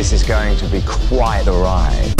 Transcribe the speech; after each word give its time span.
This 0.00 0.14
is 0.14 0.22
going 0.22 0.56
to 0.56 0.66
be 0.68 0.80
quite 0.86 1.46
a 1.46 1.52
ride. 1.52 2.14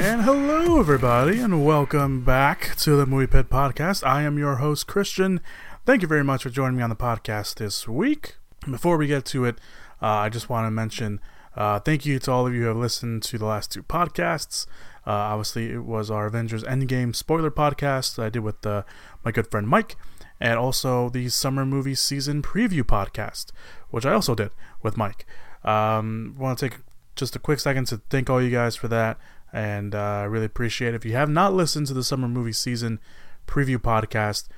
And 0.00 0.22
hello, 0.22 0.80
everybody, 0.80 1.38
and 1.38 1.64
welcome 1.64 2.24
back 2.24 2.74
to 2.78 2.96
the 2.96 3.06
Movie 3.06 3.28
Pit 3.28 3.48
Podcast. 3.48 4.04
I 4.04 4.22
am 4.22 4.36
your 4.36 4.56
host, 4.56 4.88
Christian. 4.88 5.40
Thank 5.86 6.02
you 6.02 6.08
very 6.08 6.24
much 6.24 6.42
for 6.42 6.50
joining 6.50 6.78
me 6.78 6.82
on 6.82 6.90
the 6.90 6.96
podcast 6.96 7.54
this 7.54 7.86
week. 7.86 8.34
Before 8.68 8.96
we 8.96 9.06
get 9.06 9.24
to 9.26 9.44
it, 9.44 9.58
uh, 10.02 10.06
I 10.06 10.28
just 10.28 10.48
want 10.48 10.66
to 10.66 10.72
mention 10.72 11.20
uh, 11.56 11.78
thank 11.78 12.04
you 12.04 12.18
to 12.18 12.32
all 12.32 12.48
of 12.48 12.54
you 12.54 12.62
who 12.62 12.66
have 12.66 12.76
listened 12.76 13.22
to 13.22 13.38
the 13.38 13.46
last 13.46 13.70
two 13.70 13.84
podcasts. 13.84 14.66
Uh, 15.06 15.10
obviously, 15.10 15.70
it 15.70 15.84
was 15.84 16.10
our 16.10 16.26
Avengers 16.26 16.64
Endgame 16.64 17.14
spoiler 17.14 17.50
podcast 17.50 18.16
that 18.16 18.26
I 18.26 18.30
did 18.30 18.40
with 18.40 18.64
uh, 18.66 18.82
my 19.24 19.30
good 19.30 19.50
friend 19.50 19.68
Mike, 19.68 19.96
and 20.40 20.58
also 20.58 21.08
the 21.08 21.28
summer 21.28 21.66
movie 21.66 21.94
season 21.94 22.42
preview 22.42 22.82
podcast, 22.82 23.52
which 23.90 24.06
I 24.06 24.12
also 24.12 24.34
did 24.34 24.50
with 24.82 24.96
Mike. 24.96 25.26
Um, 25.64 26.34
want 26.38 26.58
to 26.58 26.68
take 26.68 26.80
just 27.16 27.36
a 27.36 27.38
quick 27.38 27.60
second 27.60 27.86
to 27.86 28.00
thank 28.10 28.28
all 28.28 28.42
you 28.42 28.50
guys 28.50 28.76
for 28.76 28.88
that 28.88 29.18
and 29.54 29.94
uh, 29.94 29.98
I 29.98 30.24
really 30.24 30.46
appreciate 30.46 30.94
it. 30.94 30.96
If 30.96 31.04
you 31.04 31.12
have 31.12 31.30
not 31.30 31.54
listened 31.54 31.86
to 31.86 31.94
the 31.94 32.02
summer 32.02 32.26
movie 32.26 32.52
season 32.52 32.98
preview 33.46 33.78
podcast, 33.78 34.48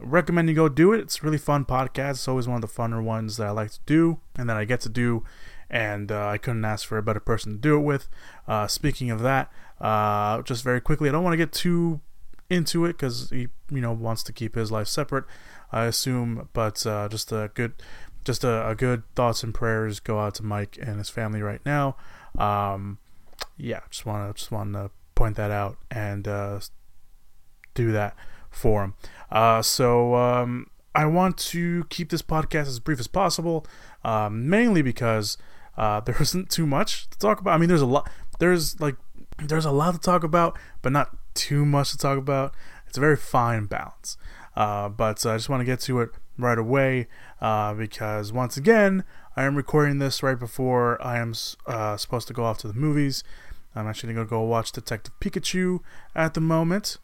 recommend 0.00 0.48
you 0.48 0.54
go 0.54 0.70
do 0.70 0.94
it. 0.94 1.00
It's 1.00 1.18
a 1.18 1.22
really 1.22 1.36
fun 1.36 1.66
podcast. 1.66 2.12
It's 2.12 2.28
always 2.28 2.48
one 2.48 2.56
of 2.56 2.62
the 2.62 2.74
funner 2.74 3.02
ones 3.04 3.36
that 3.36 3.46
I 3.46 3.50
like 3.50 3.72
to 3.72 3.80
do 3.84 4.20
and 4.36 4.48
that 4.48 4.56
I 4.56 4.64
get 4.64 4.80
to 4.80 4.88
do, 4.88 5.22
and 5.68 6.10
uh, 6.10 6.28
I 6.28 6.38
couldn't 6.38 6.64
ask 6.64 6.88
for 6.88 6.96
a 6.96 7.02
better 7.02 7.20
person 7.20 7.52
to 7.52 7.58
do 7.58 7.76
it 7.76 7.82
with. 7.82 8.08
Uh, 8.46 8.66
speaking 8.66 9.10
of 9.10 9.20
that, 9.20 9.52
uh, 9.80 10.42
just 10.42 10.64
very 10.64 10.80
quickly, 10.80 11.08
I 11.08 11.12
don't 11.12 11.24
want 11.24 11.34
to 11.34 11.38
get 11.38 11.52
too 11.52 12.00
into 12.50 12.84
it 12.84 12.94
because 12.94 13.30
he, 13.30 13.48
you 13.70 13.80
know, 13.80 13.92
wants 13.92 14.22
to 14.24 14.32
keep 14.32 14.54
his 14.54 14.72
life 14.72 14.88
separate. 14.88 15.24
I 15.70 15.84
assume, 15.84 16.48
but 16.52 16.84
uh, 16.86 17.08
just 17.08 17.30
a 17.30 17.50
good, 17.54 17.74
just 18.24 18.42
a, 18.42 18.68
a, 18.68 18.74
good 18.74 19.02
thoughts 19.14 19.42
and 19.42 19.54
prayers 19.54 20.00
go 20.00 20.18
out 20.18 20.34
to 20.36 20.42
Mike 20.42 20.78
and 20.80 20.98
his 20.98 21.10
family 21.10 21.42
right 21.42 21.60
now. 21.66 21.96
Um, 22.38 22.98
yeah, 23.56 23.80
just 23.90 24.06
want 24.06 24.34
to 24.34 24.38
just 24.38 24.50
want 24.50 24.72
to 24.72 24.90
point 25.14 25.36
that 25.36 25.50
out 25.50 25.76
and 25.90 26.26
uh, 26.26 26.60
do 27.74 27.92
that 27.92 28.16
for 28.50 28.84
him. 28.84 28.94
Uh, 29.30 29.60
so 29.62 30.14
um, 30.14 30.68
I 30.94 31.06
want 31.06 31.36
to 31.38 31.84
keep 31.90 32.10
this 32.10 32.22
podcast 32.22 32.66
as 32.66 32.80
brief 32.80 32.98
as 32.98 33.06
possible, 33.06 33.66
um, 34.04 34.48
mainly 34.48 34.82
because 34.82 35.36
uh, 35.76 36.00
there 36.06 36.16
isn't 36.20 36.50
too 36.50 36.66
much 36.66 37.10
to 37.10 37.18
talk 37.18 37.40
about. 37.40 37.54
I 37.54 37.58
mean, 37.58 37.68
there's 37.68 37.82
a 37.82 37.86
lot. 37.86 38.10
There's 38.38 38.80
like 38.80 38.96
there's 39.42 39.64
a 39.64 39.70
lot 39.70 39.94
to 39.94 40.00
talk 40.00 40.24
about, 40.24 40.58
but 40.82 40.92
not 40.92 41.16
too 41.34 41.64
much 41.64 41.92
to 41.92 41.98
talk 41.98 42.18
about. 42.18 42.54
It's 42.86 42.96
a 42.96 43.00
very 43.00 43.16
fine 43.16 43.66
balance. 43.66 44.16
Uh, 44.56 44.88
but 44.88 45.24
I 45.24 45.36
just 45.36 45.48
want 45.48 45.60
to 45.60 45.64
get 45.64 45.80
to 45.80 46.00
it 46.00 46.10
right 46.36 46.58
away 46.58 47.06
uh, 47.40 47.74
because 47.74 48.32
once 48.32 48.56
again, 48.56 49.04
I 49.36 49.44
am 49.44 49.56
recording 49.56 49.98
this 49.98 50.22
right 50.22 50.38
before 50.38 51.00
I 51.04 51.18
am 51.18 51.34
uh, 51.66 51.96
supposed 51.96 52.26
to 52.28 52.34
go 52.34 52.44
off 52.44 52.58
to 52.58 52.68
the 52.68 52.74
movies. 52.74 53.22
I'm 53.74 53.86
actually 53.86 54.14
going 54.14 54.26
to 54.26 54.30
go 54.30 54.42
watch 54.42 54.72
Detective 54.72 55.14
Pikachu 55.20 55.80
at 56.14 56.34
the 56.34 56.40
moment. 56.40 56.96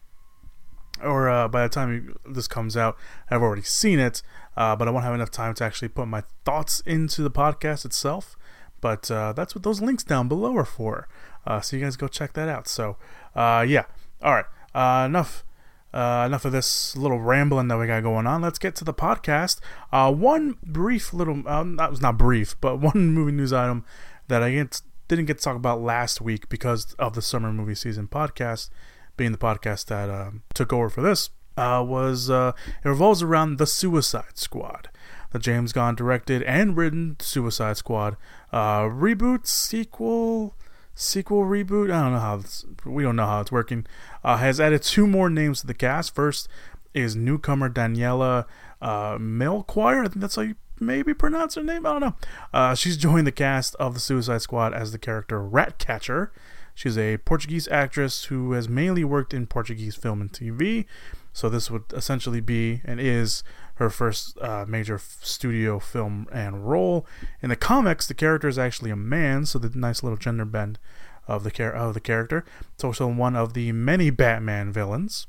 Or 1.02 1.28
uh, 1.28 1.48
by 1.48 1.64
the 1.64 1.68
time 1.68 2.16
this 2.28 2.48
comes 2.48 2.76
out, 2.76 2.96
I've 3.30 3.42
already 3.42 3.62
seen 3.62 3.98
it, 3.98 4.22
uh, 4.56 4.74
but 4.76 4.86
I 4.88 4.90
won't 4.90 5.04
have 5.04 5.14
enough 5.14 5.30
time 5.30 5.54
to 5.54 5.64
actually 5.64 5.88
put 5.88 6.06
my 6.06 6.22
thoughts 6.44 6.80
into 6.86 7.22
the 7.22 7.30
podcast 7.30 7.84
itself. 7.84 8.36
But 8.80 9.10
uh, 9.10 9.32
that's 9.32 9.54
what 9.54 9.64
those 9.64 9.80
links 9.80 10.04
down 10.04 10.28
below 10.28 10.56
are 10.56 10.64
for. 10.64 11.08
Uh, 11.46 11.60
so 11.60 11.76
you 11.76 11.82
guys 11.82 11.96
go 11.96 12.08
check 12.08 12.32
that 12.34 12.48
out. 12.48 12.68
So, 12.68 12.96
uh, 13.34 13.64
yeah. 13.66 13.84
All 14.22 14.34
right. 14.34 14.46
Uh, 14.74 15.06
enough. 15.06 15.44
enough 15.92 16.44
of 16.44 16.52
this 16.52 16.96
little 16.96 17.20
rambling 17.20 17.68
that 17.68 17.78
we 17.78 17.86
got 17.86 18.02
going 18.02 18.26
on. 18.26 18.42
Let's 18.42 18.58
get 18.58 18.74
to 18.76 18.84
the 18.84 18.94
podcast. 18.94 19.60
one 19.92 20.56
brief 20.64 21.12
little, 21.12 21.46
um, 21.48 21.76
that 21.76 21.90
was 21.90 22.00
not 22.00 22.18
brief, 22.18 22.56
but 22.60 22.76
one 22.80 23.12
movie 23.12 23.32
news 23.32 23.52
item 23.52 23.84
that 24.28 24.42
I 24.42 24.52
get 24.52 24.82
didn't 25.08 25.26
get 25.26 25.38
to 25.38 25.44
talk 25.44 25.56
about 25.56 25.82
last 25.82 26.20
week 26.20 26.48
because 26.48 26.94
of 26.94 27.14
the 27.14 27.22
summer 27.22 27.52
movie 27.52 27.74
season 27.74 28.08
podcast 28.08 28.70
being 29.16 29.32
the 29.32 29.38
podcast 29.38 29.86
that 29.86 30.10
uh, 30.10 30.30
took 30.54 30.72
over 30.72 30.88
for 30.88 31.02
this 31.02 31.30
uh, 31.56 31.84
was 31.86 32.30
uh, 32.30 32.52
it 32.84 32.88
revolves 32.88 33.22
around 33.22 33.58
the 33.58 33.66
Suicide 33.66 34.36
Squad, 34.36 34.88
the 35.30 35.38
James 35.38 35.72
Gunn 35.72 35.94
directed 35.94 36.42
and 36.42 36.76
written 36.76 37.16
Suicide 37.20 37.76
Squad 37.76 38.16
uh, 38.52 38.82
reboot 38.82 39.46
sequel 39.46 40.54
sequel 40.94 41.42
reboot. 41.42 41.92
I 41.92 42.02
don't 42.02 42.12
know 42.12 42.18
how 42.18 42.36
it's, 42.36 42.64
we 42.84 43.02
don't 43.02 43.16
know 43.16 43.26
how 43.26 43.40
it's 43.40 43.52
working. 43.52 43.86
Uh, 44.22 44.36
has 44.38 44.60
added 44.60 44.82
two 44.82 45.06
more 45.06 45.28
names 45.28 45.60
to 45.60 45.66
the 45.66 45.74
cast. 45.74 46.14
First 46.14 46.48
is 46.92 47.16
newcomer 47.16 47.68
Daniela 47.68 48.46
uh, 48.80 49.18
Melchior. 49.20 50.04
I 50.04 50.08
think 50.08 50.20
that's 50.20 50.36
how 50.36 50.42
you 50.42 50.54
maybe 50.80 51.14
pronounce 51.14 51.54
her 51.54 51.62
name. 51.62 51.86
I 51.86 51.92
don't 51.92 52.00
know. 52.00 52.14
Uh, 52.52 52.74
she's 52.74 52.96
joined 52.96 53.26
the 53.26 53.32
cast 53.32 53.74
of 53.76 53.94
the 53.94 54.00
Suicide 54.00 54.42
Squad 54.42 54.74
as 54.74 54.92
the 54.92 54.98
character 54.98 55.42
Ratcatcher. 55.42 56.32
She's 56.74 56.98
a 56.98 57.18
Portuguese 57.18 57.68
actress 57.68 58.24
who 58.24 58.52
has 58.52 58.68
mainly 58.68 59.04
worked 59.04 59.32
in 59.32 59.46
Portuguese 59.46 59.94
film 59.94 60.20
and 60.20 60.32
TV. 60.32 60.86
So 61.32 61.48
this 61.48 61.70
would 61.70 61.84
essentially 61.92 62.40
be 62.40 62.80
and 62.84 63.00
is 63.00 63.42
her 63.76 63.90
first 63.90 64.38
uh, 64.40 64.64
major 64.68 64.96
f- 64.96 65.18
studio 65.22 65.78
film 65.78 66.26
and 66.32 66.68
role. 66.68 67.06
In 67.42 67.48
the 67.48 67.56
comics, 67.56 68.06
the 68.06 68.14
character 68.14 68.48
is 68.48 68.58
actually 68.58 68.90
a 68.90 68.96
man, 68.96 69.46
so 69.46 69.58
the 69.58 69.76
nice 69.76 70.02
little 70.02 70.16
gender 70.16 70.44
bend 70.44 70.78
of 71.26 71.44
the 71.44 71.50
char- 71.50 71.72
of 71.72 71.94
the 71.94 72.00
character. 72.00 72.44
It's 72.74 72.84
also 72.84 73.06
one 73.06 73.36
of 73.36 73.54
the 73.54 73.72
many 73.72 74.10
Batman 74.10 74.72
villains 74.72 75.26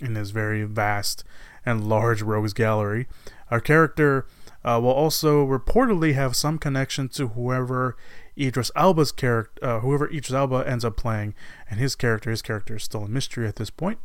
in 0.00 0.14
this 0.14 0.30
very 0.30 0.64
vast 0.64 1.24
and 1.66 1.88
large 1.88 2.22
rogues 2.22 2.52
gallery. 2.54 3.06
Our 3.50 3.60
character 3.60 4.26
uh, 4.64 4.78
will 4.82 4.90
also 4.90 5.46
reportedly 5.46 6.14
have 6.14 6.36
some 6.36 6.58
connection 6.58 7.08
to 7.10 7.28
whoever 7.28 7.96
Idris 8.38 8.70
Elba's 8.74 9.12
character, 9.12 9.64
uh, 9.64 9.80
whoever 9.80 10.06
Idris 10.08 10.32
Elba 10.32 10.64
ends 10.66 10.84
up 10.84 10.96
playing, 10.96 11.34
and 11.68 11.78
his 11.78 11.94
character. 11.94 12.30
His 12.30 12.42
character 12.42 12.76
is 12.76 12.84
still 12.84 13.04
a 13.04 13.08
mystery 13.08 13.46
at 13.46 13.56
this 13.56 13.70
point. 13.70 13.98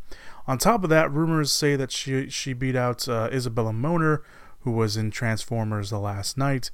On 0.48 0.58
top 0.58 0.84
of 0.84 0.90
that, 0.90 1.12
rumors 1.12 1.52
say 1.52 1.76
that 1.76 1.92
she 1.92 2.30
she 2.30 2.54
beat 2.54 2.76
out 2.76 3.08
uh, 3.08 3.30
Isabella 3.32 3.74
Moner, 3.74 4.24
who 4.62 4.72
was 4.72 4.96
in 4.96 5.12
Transformers: 5.12 5.90
The 5.90 6.00
Last 6.00 6.38
Knight 6.38 6.72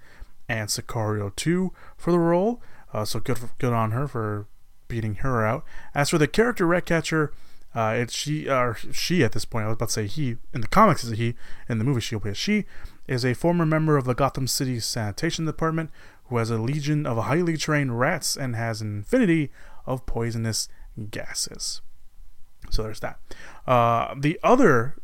and 0.50 0.70
Sicario 0.70 1.34
2 1.36 1.72
for 1.96 2.12
the 2.12 2.20
role. 2.20 2.62
Uh, 2.94 3.06
so 3.06 3.20
good, 3.20 3.40
good 3.58 3.72
on 3.74 3.92
her 3.92 4.08
for 4.08 4.48
beating 4.90 5.16
her 5.16 5.46
out. 5.46 5.64
As 5.96 6.10
for 6.10 6.18
the 6.18 6.28
character 6.28 6.68
Ratcatcher, 6.68 7.32
uh, 7.74 7.94
it's 7.96 8.14
she 8.14 8.50
or 8.50 8.76
she 8.92 9.24
at 9.24 9.32
this 9.32 9.46
point. 9.46 9.66
I 9.66 9.68
was 9.70 9.76
about 9.76 9.90
to 9.90 9.94
say 9.94 10.08
he 10.08 10.36
in 10.54 10.60
the 10.62 10.68
comics 10.68 11.04
is 11.04 11.14
a 11.14 11.16
he. 11.16 11.36
In 11.70 11.78
the 11.78 11.86
movie, 11.86 12.02
she'll 12.02 12.20
be 12.20 12.32
a 12.32 12.36
she 12.36 12.66
is 13.08 13.24
a 13.24 13.34
former 13.34 13.66
member 13.66 13.96
of 13.96 14.06
the 14.06 14.14
Gotham 14.14 14.48
City 14.48 14.80
Sanitation 14.80 15.46
Department 15.46 15.90
who 16.26 16.38
has 16.38 16.50
a 16.50 16.58
legion 16.58 17.06
of 17.06 17.18
highly 17.18 17.58
trained 17.58 18.00
rats 18.00 18.36
and 18.36 18.56
has 18.56 18.82
an 18.82 18.98
infinity 18.98 19.52
of 19.86 20.06
poisonous 20.06 20.70
gases. 21.10 21.82
So 22.72 22.84
there's 22.84 23.02
that. 23.02 23.20
Uh, 23.68 24.16
the 24.18 24.40
other 24.44 24.96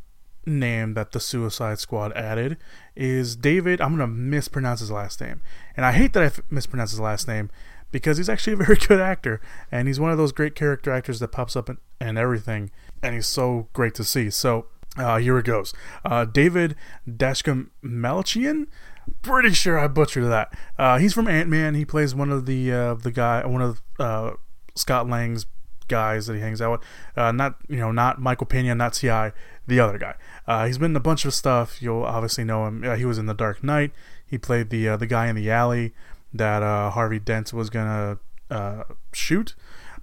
name 0.48 0.94
that 0.94 1.12
the 1.12 1.20
Suicide 1.20 1.80
Squad 1.80 2.14
added 2.14 2.58
is 2.96 3.36
David. 3.36 3.82
I'm 3.82 3.98
to 3.98 4.08
mispronounce 4.08 4.80
his 4.80 4.90
last 4.90 5.22
name. 5.22 5.42
And 5.76 5.86
I 5.86 5.92
hate 5.92 6.14
that 6.14 6.24
I 6.24 6.42
mispronounce 6.50 6.92
his 6.92 7.00
last 7.00 7.28
name 7.28 7.52
because 7.92 8.18
he's 8.18 8.30
actually 8.30 8.54
a 8.54 8.56
very 8.66 8.78
good 8.78 9.00
actor. 9.00 9.42
And 9.72 9.88
he's 9.88 10.00
one 10.00 10.12
of 10.12 10.18
those 10.18 10.32
great 10.32 10.56
character 10.56 10.92
actors 10.92 11.20
that 11.20 11.30
pops 11.30 11.56
up 11.56 11.70
in, 11.70 11.78
in 12.02 12.18
everything. 12.18 12.72
And 13.04 13.14
he's 13.14 13.28
so 13.28 13.68
great 13.74 13.94
to 13.96 14.04
see. 14.04 14.30
So 14.30 14.68
uh, 14.98 15.18
here 15.18 15.38
it 15.38 15.46
goes. 15.46 15.74
Uh, 16.04 16.26
David 16.26 16.76
Dashka 17.08 17.70
Malchian. 17.84 18.68
Pretty 19.22 19.52
sure 19.52 19.80
I 19.80 19.88
butchered 19.88 20.26
that. 20.26 20.54
Uh, 20.78 20.98
he's 20.98 21.14
from 21.14 21.28
Ant 21.28 21.50
Man. 21.50 21.76
He 21.76 21.86
plays 21.86 22.14
one 22.14 22.30
of 22.30 22.46
the 22.46 22.72
uh, 22.74 22.94
the 22.96 23.12
guy, 23.12 23.46
one 23.46 23.62
of 23.62 23.82
uh, 24.00 24.32
Scott 24.76 25.08
Lang's 25.08 25.46
guys 25.88 26.28
that 26.28 26.36
he 26.36 26.42
hangs 26.42 26.62
out 26.62 26.72
with. 26.80 26.82
Uh, 27.16 27.32
not 27.32 27.56
you 27.68 27.78
know, 27.78 27.92
not 27.92 28.20
Michael 28.20 28.48
Pena, 28.48 28.76
not 28.76 28.94
Ti, 28.94 29.32
the 29.68 29.80
other 29.80 29.98
guy. 29.98 30.16
he's 30.68 30.78
been 30.78 30.92
in 30.92 30.96
a 30.96 31.02
bunch 31.02 31.26
of 31.26 31.34
stuff. 31.34 31.82
You'll 31.82 32.04
obviously 32.04 32.44
know 32.44 32.66
him. 32.68 32.84
he 32.98 33.06
was 33.06 33.18
in 33.18 33.26
The 33.26 33.34
Dark 33.34 33.64
Knight. 33.64 33.92
He 34.26 34.38
played 34.38 34.70
the 34.70 34.96
the 34.98 35.08
guy 35.08 35.28
in 35.28 35.36
the 35.36 35.50
alley 35.52 35.94
that 36.34 36.62
Harvey 36.94 37.20
Dent 37.20 37.54
was 37.54 37.70
gonna 37.70 38.20
shoot. 39.14 39.56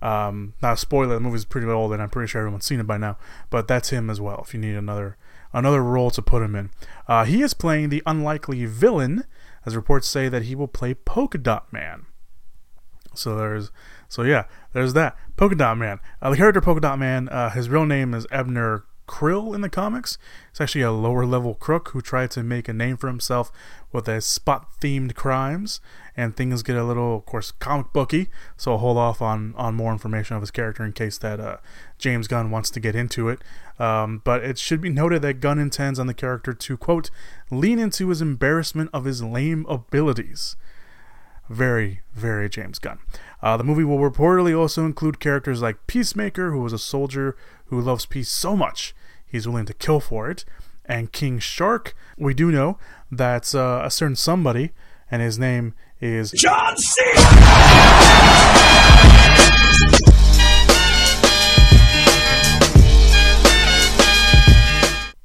Um, 0.02 0.52
not 0.60 0.74
a 0.74 0.76
spoiler, 0.76 1.14
the 1.14 1.20
movie's 1.20 1.46
pretty 1.46 1.66
old, 1.66 1.92
and 1.92 2.02
I'm 2.02 2.10
pretty 2.10 2.28
sure 2.28 2.42
everyone's 2.42 2.66
seen 2.66 2.78
it 2.78 2.86
by 2.86 2.98
now. 2.98 3.16
But 3.48 3.66
that's 3.66 3.88
him 3.88 4.10
as 4.10 4.20
well. 4.20 4.44
If 4.46 4.52
you 4.52 4.60
need 4.60 4.76
another 4.76 5.16
another 5.52 5.82
role 5.82 6.10
to 6.10 6.20
put 6.20 6.42
him 6.42 6.54
in, 6.54 6.70
uh, 7.08 7.24
he 7.24 7.40
is 7.40 7.54
playing 7.54 7.88
the 7.88 8.02
unlikely 8.04 8.66
villain, 8.66 9.24
as 9.64 9.74
reports 9.74 10.06
say 10.06 10.28
that 10.28 10.42
he 10.42 10.54
will 10.54 10.68
play 10.68 10.92
Polka 10.92 11.38
Dot 11.38 11.72
Man. 11.72 12.04
So 13.14 13.36
there's, 13.36 13.70
so 14.08 14.22
yeah, 14.22 14.44
there's 14.72 14.92
that 14.94 15.16
Polka 15.36 15.54
Dot 15.54 15.78
Man. 15.78 16.00
Uh, 16.20 16.30
the 16.30 16.36
character 16.36 16.60
Polka 16.60 16.80
Dot 16.80 16.98
Man, 16.98 17.28
uh, 17.28 17.50
his 17.50 17.68
real 17.68 17.86
name 17.86 18.14
is 18.14 18.26
Ebner 18.30 18.84
Krill 19.06 19.54
in 19.54 19.60
the 19.60 19.68
comics. 19.68 20.16
It's 20.50 20.60
actually 20.60 20.82
a 20.82 20.92
lower 20.92 21.26
level 21.26 21.54
crook 21.54 21.90
who 21.90 22.00
tried 22.00 22.30
to 22.32 22.42
make 22.42 22.68
a 22.68 22.72
name 22.72 22.96
for 22.96 23.08
himself 23.08 23.52
with 23.92 24.08
a 24.08 24.20
spot 24.20 24.66
themed 24.80 25.14
crimes, 25.14 25.80
and 26.16 26.34
things 26.34 26.62
get 26.62 26.76
a 26.76 26.84
little, 26.84 27.16
of 27.16 27.26
course, 27.26 27.50
comic 27.50 27.92
booky. 27.92 28.30
So 28.56 28.72
I'll 28.72 28.78
hold 28.78 28.96
off 28.96 29.20
on, 29.20 29.54
on 29.56 29.74
more 29.74 29.92
information 29.92 30.36
of 30.36 30.42
his 30.42 30.50
character 30.50 30.84
in 30.84 30.92
case 30.92 31.18
that 31.18 31.38
uh, 31.38 31.58
James 31.98 32.28
Gunn 32.28 32.50
wants 32.50 32.70
to 32.70 32.80
get 32.80 32.94
into 32.94 33.28
it. 33.28 33.42
Um, 33.78 34.22
but 34.24 34.42
it 34.42 34.56
should 34.56 34.80
be 34.80 34.88
noted 34.88 35.22
that 35.22 35.40
Gunn 35.40 35.58
intends 35.58 35.98
on 35.98 36.06
the 36.06 36.14
character 36.14 36.54
to, 36.54 36.76
quote, 36.76 37.10
lean 37.50 37.78
into 37.78 38.08
his 38.08 38.22
embarrassment 38.22 38.90
of 38.92 39.04
his 39.04 39.22
lame 39.22 39.66
abilities. 39.68 40.56
Very, 41.48 42.00
very 42.14 42.48
James 42.48 42.78
Gunn. 42.78 42.98
Uh, 43.42 43.56
the 43.56 43.64
movie 43.64 43.84
will 43.84 43.98
reportedly 43.98 44.58
also 44.58 44.84
include 44.86 45.20
characters 45.20 45.60
like 45.60 45.86
Peacemaker, 45.86 46.50
who 46.50 46.60
was 46.60 46.72
a 46.72 46.78
soldier 46.78 47.36
who 47.66 47.80
loves 47.80 48.06
peace 48.06 48.30
so 48.30 48.56
much 48.56 48.94
he's 49.34 49.48
willing 49.48 49.66
to 49.66 49.74
kill 49.74 49.98
for 49.98 50.30
it, 50.30 50.44
and 50.84 51.10
King 51.10 51.40
Shark. 51.40 51.94
We 52.16 52.34
do 52.34 52.52
know 52.52 52.78
that 53.10 53.52
uh, 53.52 53.82
a 53.84 53.90
certain 53.90 54.14
somebody, 54.14 54.70
and 55.10 55.20
his 55.20 55.40
name 55.40 55.74
is 56.00 56.30
John 56.30 56.76
C. 56.76 57.02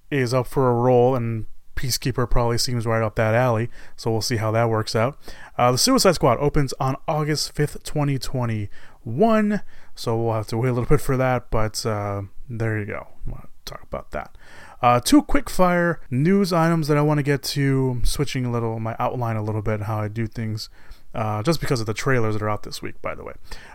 is 0.10 0.34
up 0.34 0.48
for 0.48 0.70
a 0.70 0.74
role, 0.74 1.16
and 1.16 1.46
Peacekeeper 1.80 2.30
probably 2.30 2.58
seems 2.58 2.86
right 2.86 3.02
up 3.02 3.16
that 3.16 3.34
alley. 3.34 3.70
So 3.96 4.12
we'll 4.12 4.22
see 4.22 4.36
how 4.36 4.52
that 4.52 4.70
works 4.70 4.96
out. 4.96 5.18
Uh, 5.58 5.72
the 5.72 5.78
Suicide 5.78 6.16
Squad 6.16 6.38
opens 6.40 6.74
on 6.80 6.98
August 7.08 7.56
5th, 7.56 7.84
2021. 7.84 9.62
So 9.96 10.18
we'll 10.22 10.34
have 10.34 10.48
to 10.48 10.58
wait 10.58 10.70
a 10.70 10.74
little 10.74 10.90
bit 10.90 11.00
for 11.00 11.16
that, 11.16 11.50
but 11.50 11.86
uh, 11.86 12.24
there 12.50 12.78
you 12.78 12.86
go. 12.86 13.08
We'll 13.26 13.46
talk 13.64 13.82
about 13.84 14.12
that. 14.12 14.38
Uh, 14.82 15.00
two 15.00 15.22
quick 15.22 15.50
fire 15.50 16.02
news 16.10 16.52
items 16.52 16.90
that 16.90 16.98
I 16.98 17.02
want 17.02 17.20
to 17.20 17.24
get 17.24 17.44
to. 17.44 18.02
switching 18.04 18.46
a 18.46 18.52
little 18.52 18.80
my 18.80 18.96
outline 19.00 19.38
a 19.38 19.44
little 19.44 19.62
bit, 19.62 19.84
how 19.84 20.00
I 20.00 20.10
do 20.10 20.28
things 20.28 20.70
uh, 21.14 21.42
just 21.44 21.60
because 21.60 21.80
of 21.80 21.86
the 21.86 21.94
trailers 21.94 22.36
that 22.36 22.42
are 22.42 22.50
out 22.50 22.64
this 22.64 22.82
week, 22.82 23.02
by 23.02 23.16
the 23.16 23.24
way. 23.24 23.34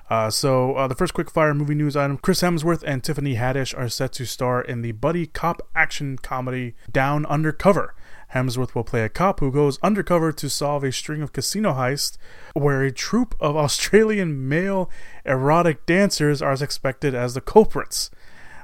Uh, 0.08 0.31
so, 0.31 0.75
uh, 0.75 0.86
the 0.86 0.94
first 0.94 1.14
quickfire 1.14 1.56
movie 1.56 1.75
news 1.75 1.96
item 1.96 2.19
Chris 2.19 2.42
Hemsworth 2.42 2.82
and 2.86 3.02
Tiffany 3.02 3.34
Haddish 3.34 3.76
are 3.76 3.88
set 3.88 4.12
to 4.12 4.25
star 4.25 4.60
in 4.60 4.82
the 4.82 4.92
buddy 4.92 5.26
cop 5.26 5.62
action 5.75 6.19
comedy 6.19 6.75
Down 6.90 7.26
Under 7.26 7.52
Cover. 7.52 7.94
Hemsworth 8.34 8.75
will 8.75 8.84
play 8.84 9.04
a 9.04 9.08
cop 9.08 9.40
who 9.40 9.52
goes 9.52 9.78
undercover 9.82 10.32
to 10.32 10.50
solve 10.50 10.82
a 10.82 10.90
string 10.92 11.22
of 11.22 11.32
casino 11.32 11.72
heists 11.72 12.19
where 12.52 12.82
a 12.82 12.90
troupe 12.92 13.34
of 13.40 13.56
Australian 13.64 14.48
male 14.48 14.90
erotic 15.25 15.86
dancers 15.86 16.42
are 16.42 16.52
as 16.52 16.62
expected 16.62 17.14
as 17.14 17.34
the 17.34 17.40
culprits. 17.40 18.10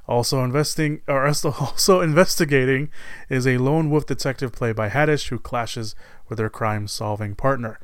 Also 0.08 0.42
investing 0.42 1.02
or 1.06 1.24
also 1.44 2.00
investigating 2.00 2.90
is 3.28 3.46
a 3.46 3.58
lone 3.58 3.90
wolf 3.90 4.06
detective 4.06 4.52
played 4.52 4.74
by 4.74 4.88
Haddish 4.88 5.28
who 5.28 5.38
clashes 5.38 5.94
with 6.28 6.40
her 6.40 6.50
crime-solving 6.50 7.36
partner. 7.36 7.78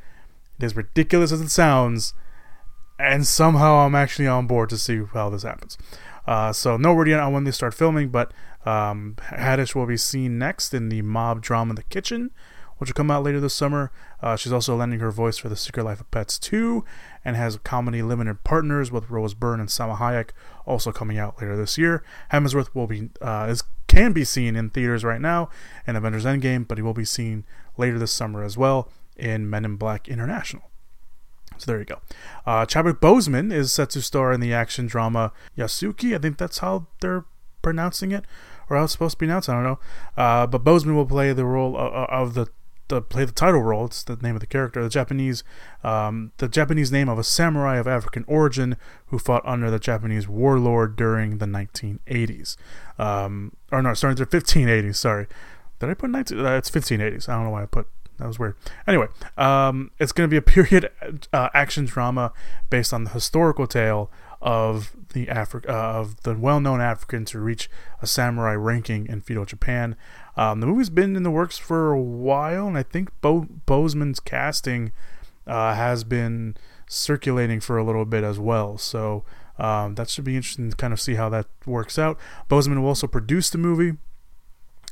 Is 0.58 0.74
ridiculous 0.74 1.32
as 1.32 1.40
it 1.40 1.50
sounds, 1.50 2.14
and 2.98 3.26
somehow 3.26 3.76
I'm 3.76 3.94
actually 3.94 4.26
on 4.26 4.46
board 4.46 4.70
to 4.70 4.78
see 4.78 5.02
how 5.12 5.28
this 5.28 5.42
happens. 5.42 5.76
Uh, 6.26 6.52
so 6.52 6.76
no 6.76 6.94
word 6.94 7.08
yet 7.08 7.20
on 7.20 7.32
when 7.32 7.44
they 7.44 7.50
start 7.50 7.74
filming, 7.74 8.08
but 8.08 8.32
um, 8.64 9.16
Haddish 9.30 9.74
will 9.74 9.86
be 9.86 9.96
seen 9.96 10.38
next 10.38 10.74
in 10.74 10.88
the 10.88 11.02
mob 11.02 11.40
drama 11.40 11.74
The 11.74 11.84
Kitchen, 11.84 12.30
which 12.78 12.90
will 12.90 12.94
come 12.94 13.10
out 13.10 13.22
later 13.22 13.38
this 13.38 13.54
summer. 13.54 13.92
Uh, 14.20 14.34
she's 14.34 14.52
also 14.52 14.74
lending 14.74 15.00
her 15.00 15.10
voice 15.10 15.38
for 15.38 15.48
The 15.48 15.56
Secret 15.56 15.84
Life 15.84 16.00
of 16.00 16.10
Pets 16.10 16.38
2 16.38 16.84
and 17.24 17.36
has 17.36 17.58
comedy 17.58 18.02
limited 18.02 18.42
partners 18.42 18.90
with 18.90 19.10
Rose 19.10 19.34
Byrne 19.34 19.60
and 19.60 19.68
Salma 19.68 19.98
Hayek 19.98 20.30
also 20.64 20.90
coming 20.90 21.18
out 21.18 21.40
later 21.40 21.56
this 21.56 21.78
year. 21.78 22.02
Hemsworth 22.32 22.74
will 22.74 22.86
be 22.86 23.10
uh, 23.20 23.46
is 23.48 23.62
can 23.86 24.12
be 24.12 24.24
seen 24.24 24.56
in 24.56 24.70
theaters 24.70 25.04
right 25.04 25.20
now 25.20 25.48
in 25.86 25.94
Avengers 25.96 26.24
Endgame, 26.24 26.66
but 26.66 26.76
he 26.76 26.82
will 26.82 26.92
be 26.92 27.04
seen 27.04 27.44
later 27.76 27.98
this 27.98 28.10
summer 28.10 28.42
as 28.42 28.58
well 28.58 28.90
in 29.16 29.48
Men 29.48 29.64
in 29.64 29.76
Black 29.76 30.08
International. 30.08 30.70
So 31.58 31.70
there 31.70 31.78
you 31.78 31.84
go. 31.84 32.00
Uh, 32.44 32.66
Chadwick 32.66 33.00
Boseman 33.00 33.52
is 33.52 33.72
set 33.72 33.90
to 33.90 34.02
star 34.02 34.32
in 34.32 34.40
the 34.40 34.52
action 34.52 34.86
drama 34.86 35.32
Yasuke. 35.56 36.14
I 36.14 36.18
think 36.18 36.38
that's 36.38 36.58
how 36.58 36.86
they're 37.00 37.24
pronouncing 37.62 38.12
it, 38.12 38.24
or 38.68 38.76
how 38.76 38.84
it's 38.84 38.92
supposed 38.92 39.12
to 39.12 39.18
be 39.18 39.26
pronounced. 39.26 39.48
I 39.48 39.54
don't 39.54 39.64
know. 39.64 39.78
Uh, 40.16 40.46
but 40.46 40.64
Boseman 40.64 40.94
will 40.94 41.06
play 41.06 41.32
the 41.32 41.44
role 41.44 41.76
of, 41.76 41.92
of 41.92 42.34
the, 42.34 42.46
the 42.88 43.00
play 43.02 43.24
the 43.24 43.32
title 43.32 43.62
role. 43.62 43.86
It's 43.86 44.04
the 44.04 44.16
name 44.16 44.36
of 44.36 44.40
the 44.40 44.46
character. 44.46 44.82
The 44.82 44.88
Japanese, 44.88 45.42
um, 45.82 46.32
the 46.36 46.48
Japanese 46.48 46.92
name 46.92 47.08
of 47.08 47.18
a 47.18 47.24
samurai 47.24 47.76
of 47.78 47.86
African 47.86 48.24
origin 48.28 48.76
who 49.06 49.18
fought 49.18 49.42
under 49.44 49.70
the 49.70 49.78
Japanese 49.78 50.28
warlord 50.28 50.96
during 50.96 51.38
the 51.38 51.46
1980s. 51.46 52.56
Um, 52.98 53.56
or 53.72 53.82
no, 53.82 53.94
sorry, 53.94 54.14
the 54.14 54.26
1580s. 54.26 54.96
Sorry, 54.96 55.26
did 55.78 55.90
I 55.90 55.94
put 55.94 56.10
19? 56.10 56.38
Uh, 56.38 56.56
it's 56.56 56.70
1580s. 56.70 57.28
I 57.28 57.34
don't 57.34 57.44
know 57.44 57.50
why 57.50 57.62
I 57.62 57.66
put 57.66 57.88
that 58.18 58.26
was 58.26 58.38
weird. 58.38 58.56
Anyway, 58.86 59.08
um, 59.36 59.90
it's 59.98 60.12
going 60.12 60.28
to 60.28 60.30
be 60.30 60.36
a 60.36 60.42
period 60.64 60.90
uh, 61.32 61.48
action 61.54 61.84
drama 61.84 62.32
based 62.70 62.92
on 62.92 63.04
the 63.04 63.10
historical 63.10 63.66
tale 63.66 64.10
of 64.40 64.94
the 65.12 65.26
Afri- 65.26 65.68
uh, 65.68 65.72
of 65.72 66.22
the 66.22 66.34
well-known 66.34 66.80
African 66.80 67.24
to 67.26 67.40
reach 67.40 67.70
a 68.02 68.06
samurai 68.06 68.54
ranking 68.54 69.06
in 69.06 69.20
feudal 69.20 69.44
Japan. 69.44 69.96
Um, 70.36 70.60
the 70.60 70.66
movie's 70.66 70.90
been 70.90 71.16
in 71.16 71.22
the 71.22 71.30
works 71.30 71.56
for 71.56 71.92
a 71.92 72.00
while, 72.00 72.66
and 72.66 72.76
I 72.76 72.82
think 72.82 73.10
Bo- 73.20 73.48
Boseman's 73.66 74.20
casting 74.20 74.92
uh, 75.46 75.74
has 75.74 76.04
been 76.04 76.56
circulating 76.88 77.60
for 77.60 77.78
a 77.78 77.84
little 77.84 78.04
bit 78.04 78.24
as 78.24 78.38
well. 78.38 78.76
So 78.78 79.24
um, 79.58 79.94
that 79.94 80.10
should 80.10 80.24
be 80.24 80.36
interesting 80.36 80.70
to 80.70 80.76
kind 80.76 80.92
of 80.92 81.00
see 81.00 81.14
how 81.14 81.28
that 81.30 81.46
works 81.64 81.98
out. 81.98 82.18
Boseman 82.48 82.80
will 82.80 82.88
also 82.88 83.06
produce 83.06 83.50
the 83.50 83.58
movie. 83.58 83.96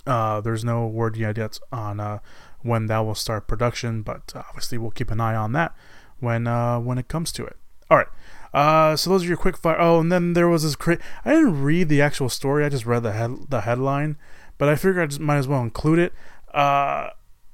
Uh, 0.07 0.41
there's 0.41 0.65
no 0.65 0.87
word 0.87 1.17
yet 1.17 1.39
yet 1.39 1.59
on 1.73 1.99
uh, 2.01 2.19
when 2.65 2.87
that 2.87 3.01
will 3.01 3.15
start 3.15 3.47
production, 3.47 4.03
but 4.03 4.33
obviously 4.35 4.79
we'll 4.79 4.91
keep 4.91 5.11
an 5.11 5.21
eye 5.21 5.37
on 5.37 5.53
that 5.53 5.77
when 6.19 6.47
uh, 6.49 6.81
when 6.81 6.99
it 6.99 7.07
comes 7.07 7.31
to 7.33 7.45
it. 7.45 7.57
All 7.91 7.99
right. 7.99 8.09
Uh, 8.53 8.97
so 8.97 9.11
those 9.11 9.25
are 9.25 9.29
your 9.29 9.37
quick 9.37 9.57
fire. 9.57 9.81
Oh, 9.81 10.01
and 10.01 10.11
then 10.11 10.33
there 10.33 10.49
was 10.49 10.63
this 10.63 10.77
I 11.25 11.31
didn't 11.31 11.63
read 11.63 11.89
the 11.89 12.01
actual 12.01 12.29
story. 12.29 12.65
I 12.65 12.69
just 12.69 12.87
read 12.87 13.03
the 13.03 13.13
head 13.13 13.51
the 13.51 13.61
headline, 13.61 14.17
but 14.59 14.69
I 14.69 14.77
figured 14.77 15.03
I 15.03 15.07
just 15.07 15.21
might 15.21 15.37
as 15.37 15.47
well 15.47 15.61
include 15.61 15.99
it. 15.99 16.13
Uh, 16.53 17.11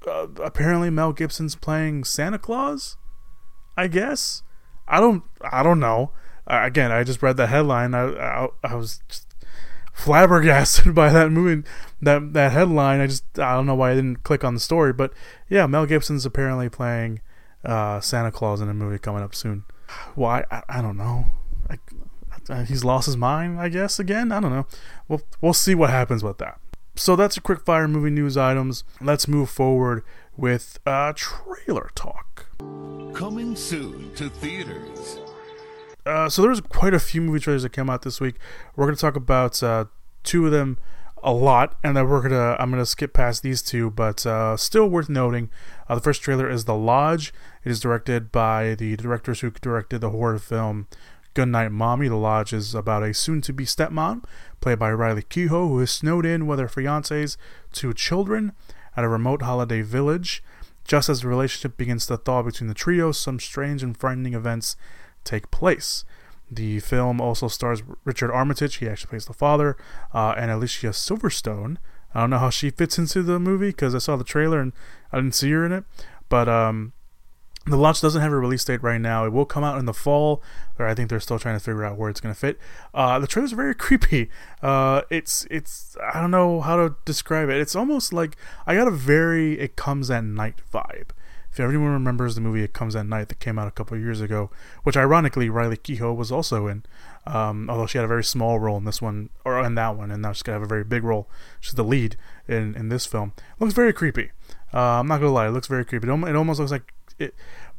uh, 0.06 0.28
apparently 0.42 0.90
Mel 0.90 1.12
Gibson's 1.12 1.56
playing 1.56 2.04
Santa 2.04 2.38
Claus. 2.38 2.96
I 3.76 3.88
guess. 3.88 4.42
I 4.86 5.00
don't. 5.00 5.24
I 5.42 5.62
don't 5.62 5.80
know. 5.80 6.12
Uh, 6.46 6.60
again, 6.62 6.92
I 6.92 7.02
just 7.02 7.22
read 7.22 7.36
the 7.36 7.48
headline. 7.48 7.94
I 7.94 8.04
I, 8.04 8.48
I 8.62 8.74
was 8.74 9.02
flabbergasted 9.92 10.94
by 10.94 11.10
that 11.10 11.32
movie, 11.32 11.66
that 12.02 12.32
that 12.32 12.52
headline. 12.52 13.00
I 13.00 13.06
just 13.06 13.38
I 13.38 13.54
don't 13.54 13.66
know 13.66 13.74
why 13.74 13.92
I 13.92 13.94
didn't 13.94 14.22
click 14.22 14.44
on 14.44 14.54
the 14.54 14.60
story, 14.60 14.92
but 14.92 15.12
yeah, 15.48 15.66
Mel 15.66 15.86
Gibson's 15.86 16.26
apparently 16.26 16.68
playing 16.68 17.20
uh, 17.64 18.00
Santa 18.00 18.30
Claus 18.30 18.60
in 18.60 18.68
a 18.68 18.74
movie 18.74 18.98
coming 18.98 19.22
up 19.22 19.34
soon. 19.34 19.64
Why 20.14 20.44
well, 20.50 20.62
I, 20.68 20.78
I, 20.78 20.82
don't 20.82 20.96
know. 20.96 21.26
I, 22.48 22.62
he's 22.62 22.84
lost 22.84 23.06
his 23.06 23.16
mind, 23.16 23.60
I 23.60 23.68
guess. 23.68 23.98
Again, 23.98 24.32
I 24.32 24.40
don't 24.40 24.52
know. 24.52 24.66
We'll 25.08 25.22
we'll 25.40 25.52
see 25.52 25.74
what 25.74 25.90
happens 25.90 26.22
with 26.22 26.38
that. 26.38 26.60
So 26.96 27.16
that's 27.16 27.36
a 27.36 27.40
quick 27.40 27.64
fire 27.64 27.88
movie 27.88 28.10
news 28.10 28.36
items. 28.36 28.84
Let's 29.00 29.26
move 29.28 29.50
forward 29.50 30.04
with 30.36 30.78
uh, 30.86 31.12
trailer 31.14 31.90
talk. 31.94 32.46
Coming 33.14 33.56
soon 33.56 34.12
to 34.14 34.28
theaters. 34.28 35.18
Uh, 36.06 36.28
so 36.28 36.42
there's 36.42 36.60
quite 36.60 36.94
a 36.94 36.98
few 36.98 37.20
movie 37.20 37.40
trailers 37.40 37.62
that 37.62 37.72
came 37.72 37.90
out 37.90 38.02
this 38.02 38.20
week. 38.20 38.36
We're 38.74 38.86
going 38.86 38.96
to 38.96 39.00
talk 39.00 39.16
about 39.16 39.62
uh, 39.62 39.86
two 40.22 40.46
of 40.46 40.52
them 40.52 40.78
a 41.22 41.32
lot, 41.32 41.76
and 41.82 41.96
then 41.96 42.08
we're 42.08 42.22
gonna 42.22 42.56
I'm 42.58 42.70
gonna 42.70 42.86
skip 42.86 43.12
past 43.12 43.42
these 43.42 43.62
two, 43.62 43.90
but 43.90 44.24
uh, 44.26 44.56
still 44.56 44.88
worth 44.88 45.08
noting. 45.08 45.50
Uh, 45.88 45.94
the 45.96 46.00
first 46.00 46.22
trailer 46.22 46.48
is 46.48 46.64
The 46.64 46.74
Lodge. 46.74 47.32
It 47.64 47.70
is 47.70 47.80
directed 47.80 48.32
by 48.32 48.74
the 48.74 48.96
directors 48.96 49.40
who 49.40 49.50
directed 49.50 50.00
the 50.00 50.10
horror 50.10 50.38
film 50.38 50.86
Goodnight 51.34 51.72
Mommy. 51.72 52.08
The 52.08 52.16
Lodge 52.16 52.52
is 52.52 52.74
about 52.74 53.02
a 53.02 53.14
soon-to-be 53.14 53.64
stepmom, 53.64 54.24
played 54.60 54.78
by 54.78 54.92
Riley 54.92 55.22
Keough, 55.22 55.68
who 55.68 55.80
is 55.80 55.90
snowed 55.90 56.26
in 56.26 56.46
with 56.46 56.58
her 56.58 56.68
fiance's 56.68 57.36
two 57.72 57.94
children 57.94 58.52
at 58.96 59.04
a 59.04 59.08
remote 59.08 59.42
holiday 59.42 59.82
village. 59.82 60.42
Just 60.84 61.08
as 61.08 61.20
the 61.20 61.28
relationship 61.28 61.76
begins 61.76 62.06
to 62.06 62.16
thaw 62.16 62.42
between 62.42 62.68
the 62.68 62.74
trio, 62.74 63.12
some 63.12 63.38
strange 63.38 63.82
and 63.82 63.96
frightening 63.96 64.34
events 64.34 64.76
take 65.22 65.50
place. 65.50 66.04
The 66.50 66.80
film 66.80 67.20
also 67.20 67.48
stars 67.48 67.82
Richard 68.04 68.32
Armitage, 68.32 68.76
he 68.76 68.88
actually 68.88 69.10
plays 69.10 69.26
the 69.26 69.32
father, 69.32 69.76
uh, 70.12 70.34
and 70.36 70.50
Alicia 70.50 70.88
Silverstone. 70.88 71.76
I 72.12 72.20
don't 72.20 72.30
know 72.30 72.38
how 72.38 72.50
she 72.50 72.70
fits 72.70 72.98
into 72.98 73.22
the 73.22 73.38
movie 73.38 73.68
because 73.68 73.94
I 73.94 73.98
saw 73.98 74.16
the 74.16 74.24
trailer 74.24 74.60
and 74.60 74.72
I 75.12 75.18
didn't 75.18 75.36
see 75.36 75.50
her 75.52 75.64
in 75.64 75.70
it. 75.70 75.84
But 76.28 76.48
um, 76.48 76.92
the 77.66 77.76
Lodge 77.76 78.00
doesn't 78.00 78.20
have 78.20 78.32
a 78.32 78.38
release 78.38 78.64
date 78.64 78.82
right 78.82 79.00
now. 79.00 79.24
It 79.24 79.32
will 79.32 79.44
come 79.44 79.62
out 79.62 79.78
in 79.78 79.84
the 79.84 79.94
fall, 79.94 80.42
or 80.78 80.86
I 80.86 80.94
think 80.94 81.08
they're 81.08 81.20
still 81.20 81.38
trying 81.38 81.56
to 81.56 81.64
figure 81.64 81.84
out 81.84 81.96
where 81.96 82.10
it's 82.10 82.20
going 82.20 82.34
to 82.34 82.38
fit. 82.38 82.58
Uh, 82.92 83.18
the 83.20 83.26
trailer's 83.28 83.52
very 83.52 83.74
creepy. 83.76 84.28
Uh, 84.60 85.02
it's 85.08 85.46
it's 85.50 85.96
I 86.12 86.20
don't 86.20 86.30
know 86.30 86.62
how 86.62 86.76
to 86.76 86.96
describe 87.04 87.48
it. 87.48 87.58
It's 87.58 87.76
almost 87.76 88.12
like 88.12 88.36
I 88.66 88.74
got 88.74 88.88
a 88.88 88.92
very 88.92 89.58
it 89.60 89.76
comes 89.76 90.10
at 90.10 90.24
night 90.24 90.62
vibe 90.72 91.10
If 91.52 91.58
anyone 91.60 91.92
remembers 91.92 92.34
the 92.34 92.40
movie 92.40 92.62
It 92.62 92.72
Comes 92.72 92.94
at 92.94 93.06
Night 93.06 93.28
that 93.28 93.40
came 93.40 93.58
out 93.58 93.66
a 93.66 93.72
couple 93.72 93.98
years 93.98 94.20
ago, 94.20 94.50
which 94.84 94.96
ironically 94.96 95.50
Riley 95.50 95.76
Keough 95.76 96.14
was 96.14 96.30
also 96.30 96.68
in, 96.68 96.84
um, 97.26 97.68
although 97.68 97.86
she 97.86 97.98
had 97.98 98.04
a 98.04 98.08
very 98.08 98.22
small 98.22 98.60
role 98.60 98.76
in 98.76 98.84
this 98.84 99.02
one 99.02 99.30
or 99.44 99.62
in 99.62 99.74
that 99.74 99.96
one, 99.96 100.10
and 100.10 100.22
now 100.22 100.32
she's 100.32 100.42
gonna 100.42 100.56
have 100.56 100.62
a 100.62 100.68
very 100.68 100.84
big 100.84 101.02
role. 101.02 101.28
She's 101.58 101.74
the 101.74 101.82
lead 101.82 102.16
in 102.46 102.74
in 102.76 102.88
this 102.88 103.04
film. 103.04 103.32
looks 103.58 103.74
very 103.74 103.92
creepy. 103.92 104.30
Uh, 104.72 105.00
I'm 105.00 105.08
not 105.08 105.18
gonna 105.18 105.32
lie, 105.32 105.48
it 105.48 105.50
looks 105.50 105.66
very 105.66 105.84
creepy. 105.84 106.08
It, 106.08 106.12
it 106.12 106.36
almost 106.36 106.60
looks 106.60 106.72
like 106.72 106.92
it. 107.18 107.34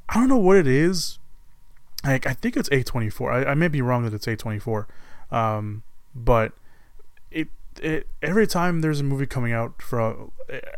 I 0.10 0.16
don't 0.16 0.28
know 0.28 0.38
what 0.38 0.58
it 0.58 0.68
is. 0.68 1.20
Like 2.04 2.28
I 2.28 2.34
think 2.34 2.58
it's 2.58 2.70
A24. 2.70 3.46
I, 3.48 3.52
I 3.52 3.54
may 3.54 3.68
be 3.68 3.82
wrong 3.82 4.04
that 4.04 4.14
it's 4.14 4.26
A24, 4.26 4.86
um, 5.32 5.84
but 6.14 6.52
it 7.32 7.48
it 7.82 8.08
every 8.22 8.48
time 8.48 8.82
there's 8.82 9.00
a 9.00 9.04
movie 9.04 9.26
coming 9.28 9.54
out 9.54 9.82
from 9.82 10.32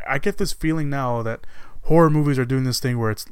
I 0.06 0.18
get 0.18 0.38
this 0.38 0.52
feeling 0.52 0.90
now 0.90 1.22
that 1.22 1.40
horror 1.84 2.10
movies 2.10 2.38
are 2.38 2.44
doing 2.44 2.64
this 2.64 2.80
thing 2.80 2.98
where 2.98 3.10
it's 3.10 3.26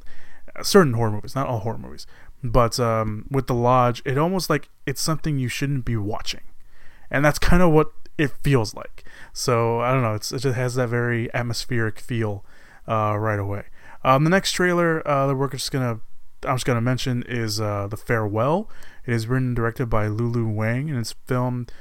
certain 0.63 0.95
horror 0.95 1.11
movies, 1.11 1.35
not 1.35 1.47
all 1.47 1.61
horror 1.61 1.79
movies, 1.79 2.07
but 2.43 2.79
um, 2.81 3.27
with 3.31 3.47
the 3.47 3.55
lodge, 3.55 4.03
it 4.05 4.19
almost 4.19 4.51
like 4.51 4.69
it's 4.87 5.01
something 5.01 5.39
you 5.39 5.49
shouldn't 5.49 5.85
be 5.85 5.97
watching, 5.97 6.43
and 7.11 7.25
that's 7.25 7.39
kind 7.39 7.63
of 7.63 7.73
what 7.73 7.93
it 8.19 8.33
feels 8.43 8.75
like. 8.75 9.05
So 9.33 9.81
I 9.81 9.93
don't 9.93 10.03
know, 10.03 10.15
it's, 10.15 10.33
it 10.33 10.41
just 10.41 10.57
has 10.57 10.75
that 10.75 10.89
very 10.89 11.33
atmospheric 11.35 11.99
feel 11.99 12.45
uh, 12.89 13.17
right 13.19 13.39
away. 13.39 13.65
Um, 14.05 14.25
the 14.25 14.31
next 14.31 14.53
trailer 14.53 15.07
uh, 15.07 15.29
that 15.29 15.37
we're 15.37 15.49
just 15.49 15.71
gonna 15.71 16.01
I'm 16.45 16.57
just 16.57 16.67
gonna 16.67 16.81
mention 16.81 17.23
is 17.29 17.61
uh, 17.61 17.87
the 17.89 17.97
farewell. 17.97 18.69
It 19.07 19.15
is 19.15 19.27
written 19.27 19.49
and 19.49 19.57
directed 19.57 19.87
by 19.87 20.09
Lulu 20.09 20.49
Wang, 20.49 20.91
and 20.91 20.99
it's 20.99 21.15
filmed 21.27 21.73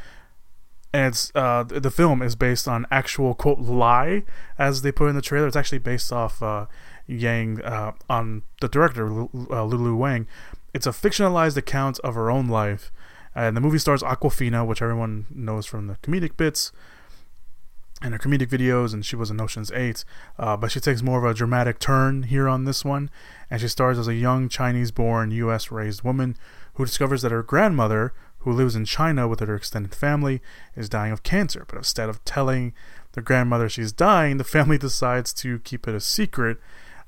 and 0.94 1.08
it's 1.08 1.32
uh, 1.36 1.64
the 1.64 1.92
film 1.92 2.22
is 2.22 2.36
based 2.36 2.68
on 2.68 2.86
actual 2.92 3.34
quote 3.34 3.60
lie 3.60 4.24
as 4.58 4.82
they 4.82 4.92
put 4.92 5.08
in 5.08 5.16
the 5.16 5.22
trailer. 5.22 5.48
It's 5.48 5.56
actually 5.56 5.80
based 5.80 6.12
off 6.12 6.42
uh, 6.44 6.66
Yang 7.08 7.62
uh, 7.64 7.94
on 8.10 8.44
the 8.60 8.68
director 8.68 9.08
uh, 9.08 9.64
Lulu 9.64 9.96
Wang. 9.96 10.28
It's 10.74 10.88
a 10.88 10.92
fictionalized 10.92 11.58
account 11.58 12.00
of 12.00 12.16
her 12.16 12.30
own 12.30 12.48
life, 12.48 12.92
and 13.36 13.56
the 13.56 13.62
movie 13.62 13.78
stars 13.78 14.04
Awkwafina, 14.04 14.66
which 14.66 14.82
everyone 14.82 15.28
knows 15.30 15.66
from 15.66 15.88
the 15.88 15.96
comedic 15.98 16.38
bits 16.38 16.72
and 18.02 18.14
her 18.14 18.20
comedic 18.20 18.48
videos, 18.48 18.94
and 18.94 19.06
she 19.06 19.16
was 19.16 19.30
in 19.30 19.40
Ocean's 19.40 19.72
Eight. 19.72 20.04
Uh, 20.40 20.58
but 20.58 20.72
she 20.72 20.80
takes 20.80 21.02
more 21.02 21.20
of 21.20 21.24
a 21.24 21.38
dramatic 21.38 21.78
turn 21.80 22.24
here 22.24 22.50
on 22.50 22.66
this 22.66 22.84
one, 22.84 23.10
and 23.50 23.62
she 23.62 23.68
stars 23.68 24.00
as 24.00 24.08
a 24.08 24.16
young 24.16 24.50
Chinese-born, 24.50 25.32
U.S.-raised 25.32 26.04
woman 26.04 26.36
who 26.76 26.86
discovers 26.86 27.22
that 27.22 27.32
her 27.32 27.44
grandmother, 27.44 28.14
who 28.42 28.52
lives 28.52 28.76
in 28.76 28.86
China 28.86 29.28
with 29.28 29.40
her 29.40 29.56
extended 29.56 29.94
family, 29.94 30.42
is 30.76 30.90
dying 30.90 31.12
of 31.12 31.24
cancer. 31.24 31.66
But 31.68 31.78
instead 31.78 32.10
of 32.10 32.24
telling 32.26 32.74
the 33.14 33.22
grandmother 33.22 33.70
she's 33.70 33.92
dying, 33.92 34.38
the 34.38 34.44
family 34.44 34.78
decides 34.80 35.34
to 35.34 35.60
keep 35.60 35.88
it 35.88 35.96
a 35.96 36.00
secret, 36.00 36.58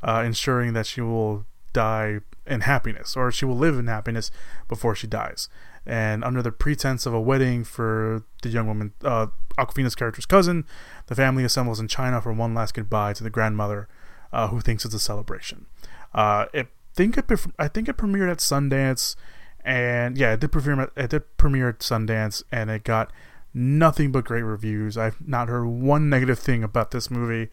uh, 0.02 0.24
ensuring 0.26 0.74
that 0.74 0.86
she 0.86 1.02
will 1.02 1.46
die 1.72 2.20
in 2.46 2.62
happiness, 2.62 3.16
or 3.16 3.32
she 3.32 3.46
will 3.46 3.58
live 3.58 3.78
in 3.78 3.88
happiness 3.88 4.30
before 4.68 4.96
she 4.96 5.08
dies. 5.08 5.50
And 5.86 6.24
under 6.24 6.42
the 6.42 6.52
pretense 6.52 7.06
of 7.06 7.14
a 7.14 7.22
wedding 7.22 7.64
for 7.64 8.24
the 8.42 8.50
young 8.50 8.68
woman, 8.68 8.94
uh, 9.04 9.28
Awkwafina's 9.58 9.96
character's 9.96 10.26
cousin, 10.26 10.66
the 11.08 11.16
family 11.16 11.44
assembles 11.44 11.80
in 11.80 11.88
China 11.88 12.22
for 12.22 12.32
one 12.32 12.54
last 12.54 12.74
goodbye 12.74 13.14
to 13.14 13.24
the 13.24 13.30
grandmother, 13.30 13.88
uh, 14.32 14.48
who 14.48 14.62
thinks 14.62 14.86
it's 14.86 14.94
a 14.94 15.00
celebration. 15.00 15.66
Uh, 16.14 16.46
it 16.54 16.68
think 16.94 17.18
it, 17.18 17.26
I 17.58 17.68
think 17.68 17.90
it 17.90 17.98
premiered 17.98 18.32
at 18.32 18.38
Sundance 18.38 19.16
and 19.64 20.18
yeah, 20.18 20.34
it 20.34 20.40
did 20.40 20.52
premiere. 20.52 20.92
It 20.96 21.10
did 21.10 21.38
premiere 21.38 21.70
at 21.70 21.80
Sundance, 21.80 22.44
and 22.52 22.70
it 22.70 22.84
got 22.84 23.12
nothing 23.54 24.12
but 24.12 24.26
great 24.26 24.42
reviews. 24.44 24.98
I've 24.98 25.26
not 25.26 25.48
heard 25.48 25.66
one 25.66 26.10
negative 26.10 26.40
thing 26.40 26.64
about 26.64 26.92
this 26.92 27.10
movie, 27.10 27.50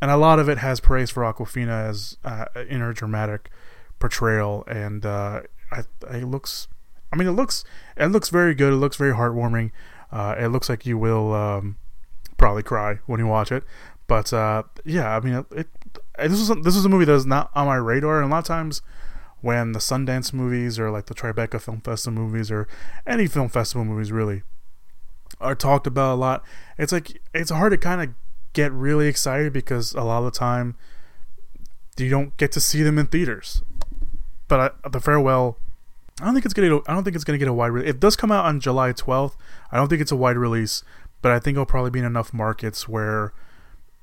and 0.00 0.10
a 0.10 0.16
lot 0.16 0.38
of 0.38 0.48
it 0.48 0.58
has 0.58 0.80
praise 0.80 1.10
for 1.10 1.22
Awkwafina 1.22 1.88
as 1.88 2.16
uh, 2.24 2.46
in 2.68 2.80
her 2.80 2.92
dramatic 2.92 3.50
portrayal. 3.98 4.64
And 4.66 5.04
uh, 5.04 5.42
I, 5.70 5.84
it 6.10 6.24
looks, 6.24 6.68
I 7.12 7.16
mean, 7.16 7.28
it 7.28 7.32
looks, 7.32 7.64
it 7.96 8.06
looks 8.06 8.28
very 8.28 8.54
good. 8.54 8.72
It 8.72 8.76
looks 8.76 8.96
very 8.96 9.12
heartwarming. 9.12 9.72
Uh, 10.10 10.34
it 10.38 10.48
looks 10.48 10.68
like 10.68 10.86
you 10.86 10.98
will 10.98 11.32
um, 11.34 11.76
probably 12.36 12.62
cry 12.62 12.98
when 13.06 13.20
you 13.20 13.26
watch 13.26 13.50
it. 13.50 13.64
But 14.06 14.32
uh, 14.32 14.64
yeah, 14.84 15.16
I 15.16 15.20
mean, 15.20 15.34
it, 15.34 15.46
it, 15.52 15.68
this 16.18 16.48
was 16.48 16.64
this 16.64 16.76
is 16.76 16.84
a 16.84 16.88
movie 16.88 17.04
that 17.04 17.12
was 17.12 17.26
not 17.26 17.50
on 17.54 17.66
my 17.66 17.76
radar, 17.76 18.20
and 18.20 18.30
a 18.30 18.34
lot 18.34 18.40
of 18.40 18.44
times 18.44 18.82
when 19.42 19.72
the 19.72 19.80
Sundance 19.80 20.32
movies 20.32 20.78
or 20.78 20.90
like 20.90 21.06
the 21.06 21.14
Tribeca 21.14 21.60
Film 21.60 21.80
Festival 21.80 22.22
movies 22.22 22.50
or 22.50 22.66
any 23.06 23.26
film 23.26 23.48
festival 23.48 23.84
movies 23.84 24.10
really 24.10 24.42
are 25.40 25.56
talked 25.56 25.86
about 25.86 26.14
a 26.14 26.16
lot. 26.16 26.44
It's 26.78 26.92
like 26.92 27.20
it's 27.34 27.50
hard 27.50 27.72
to 27.72 27.78
kind 27.78 28.00
of 28.00 28.14
get 28.52 28.72
really 28.72 29.08
excited 29.08 29.52
because 29.52 29.92
a 29.92 30.02
lot 30.02 30.18
of 30.18 30.32
the 30.32 30.38
time 30.38 30.76
you 31.98 32.08
don't 32.08 32.36
get 32.36 32.52
to 32.52 32.60
see 32.60 32.82
them 32.82 32.98
in 32.98 33.06
theaters. 33.06 33.62
But 34.46 34.74
I, 34.84 34.88
the 34.88 35.00
farewell, 35.00 35.58
I 36.20 36.26
don't 36.26 36.34
think 36.34 36.44
it's 36.44 36.54
gonna. 36.54 36.78
I 36.86 36.94
don't 36.94 37.02
think 37.02 37.16
it's 37.16 37.24
gonna 37.24 37.38
get 37.38 37.48
a 37.48 37.52
wide. 37.52 37.72
Re- 37.72 37.86
it 37.86 37.98
does 37.98 38.14
come 38.14 38.30
out 38.30 38.44
on 38.44 38.60
July 38.60 38.92
12th. 38.92 39.34
I 39.72 39.76
don't 39.76 39.88
think 39.88 40.00
it's 40.00 40.12
a 40.12 40.16
wide 40.16 40.36
release, 40.36 40.84
but 41.20 41.32
I 41.32 41.40
think 41.40 41.56
it'll 41.56 41.66
probably 41.66 41.90
be 41.90 41.98
in 41.98 42.04
enough 42.04 42.32
markets 42.32 42.88
where 42.88 43.32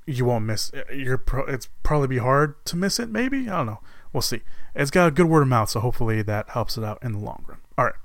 you 0.05 0.25
won't 0.25 0.45
miss. 0.45 0.71
You're. 0.93 1.17
Pro- 1.17 1.45
it's 1.45 1.69
probably 1.83 2.09
be 2.09 2.17
hard 2.17 2.63
to 2.65 2.75
miss 2.75 2.99
it. 2.99 3.09
Maybe 3.09 3.47
I 3.47 3.57
don't 3.57 3.67
know 3.67 3.79
we'll 4.13 4.21
see. 4.21 4.41
It's 4.75 4.91
got 4.91 5.07
a 5.07 5.11
good 5.11 5.27
word 5.27 5.41
of 5.41 5.47
mouth, 5.47 5.69
so 5.69 5.79
hopefully 5.79 6.21
that 6.21 6.49
helps 6.49 6.77
it 6.77 6.83
out 6.83 6.99
in 7.01 7.13
the 7.13 7.19
long 7.19 7.43
run. 7.47 7.59
All 7.77 7.85
right. 7.85 7.95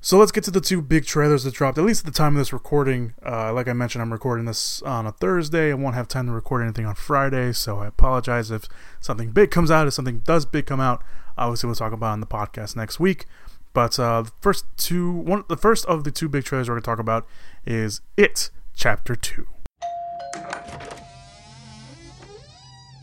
So 0.00 0.18
let's 0.18 0.32
get 0.32 0.44
to 0.44 0.50
the 0.50 0.60
two 0.60 0.82
big 0.82 1.06
trailers 1.06 1.44
that 1.44 1.54
dropped, 1.54 1.78
at 1.78 1.84
least 1.84 2.06
at 2.06 2.12
the 2.12 2.16
time 2.16 2.34
of 2.34 2.38
this 2.38 2.52
recording. 2.52 3.14
Uh, 3.24 3.54
like 3.54 3.68
I 3.68 3.72
mentioned, 3.72 4.02
I'm 4.02 4.12
recording 4.12 4.44
this 4.44 4.82
on 4.82 5.06
a 5.06 5.12
Thursday. 5.12 5.70
I 5.70 5.74
won't 5.74 5.94
have 5.94 6.08
time 6.08 6.26
to 6.26 6.32
record 6.32 6.62
anything 6.62 6.84
on 6.84 6.94
Friday, 6.94 7.52
so 7.54 7.78
I 7.78 7.86
apologize 7.86 8.50
if 8.50 8.68
something 9.00 9.30
big 9.30 9.50
comes 9.50 9.70
out. 9.70 9.86
If 9.86 9.94
something 9.94 10.18
does 10.18 10.44
big 10.44 10.66
come 10.66 10.78
out, 10.78 11.02
obviously 11.38 11.68
we'll 11.68 11.76
talk 11.76 11.94
about 11.94 12.12
on 12.12 12.20
the 12.20 12.26
podcast 12.26 12.76
next 12.76 13.00
week. 13.00 13.24
But 13.72 13.98
uh, 13.98 14.22
the 14.22 14.32
first 14.42 14.66
two, 14.76 15.10
one, 15.10 15.44
the 15.48 15.56
first 15.56 15.86
of 15.86 16.04
the 16.04 16.10
two 16.10 16.28
big 16.28 16.44
trailers 16.44 16.68
we're 16.68 16.74
going 16.74 16.82
to 16.82 16.86
talk 16.86 16.98
about 16.98 17.26
is 17.64 18.02
It 18.18 18.50
Chapter 18.74 19.16
Two. 19.16 19.46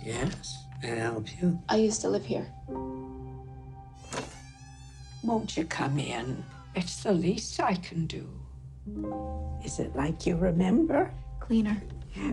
Yes. 0.06 0.61
Can 0.82 0.98
I 0.98 1.02
help 1.02 1.28
you? 1.42 1.60
I 1.70 1.76
used 1.78 2.02
to 2.02 2.10
live 2.10 2.26
here. 2.26 2.48
Won't 5.24 5.56
you 5.56 5.66
come 5.66 6.00
in? 6.00 6.44
It's 6.76 7.04
the 7.04 7.14
least 7.14 7.60
I 7.60 7.76
can 7.76 8.08
do. 8.08 8.28
Is 9.64 9.80
it 9.80 9.96
like 9.96 10.26
you 10.26 10.36
remember? 10.36 11.12
Cleaner. 11.40 11.82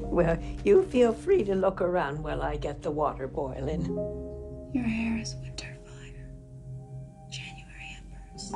Well, 0.00 0.38
you 0.64 0.84
feel 0.84 1.12
free 1.12 1.44
to 1.44 1.54
look 1.54 1.80
around 1.80 2.22
while 2.22 2.42
I 2.42 2.56
get 2.56 2.82
the 2.82 2.90
water 2.90 3.28
boiling. 3.28 3.84
Your 4.72 4.84
hair 4.84 5.18
is 5.20 5.34
winter 5.42 5.76
fire. 5.84 6.30
January 7.30 7.96
embers. 7.98 8.52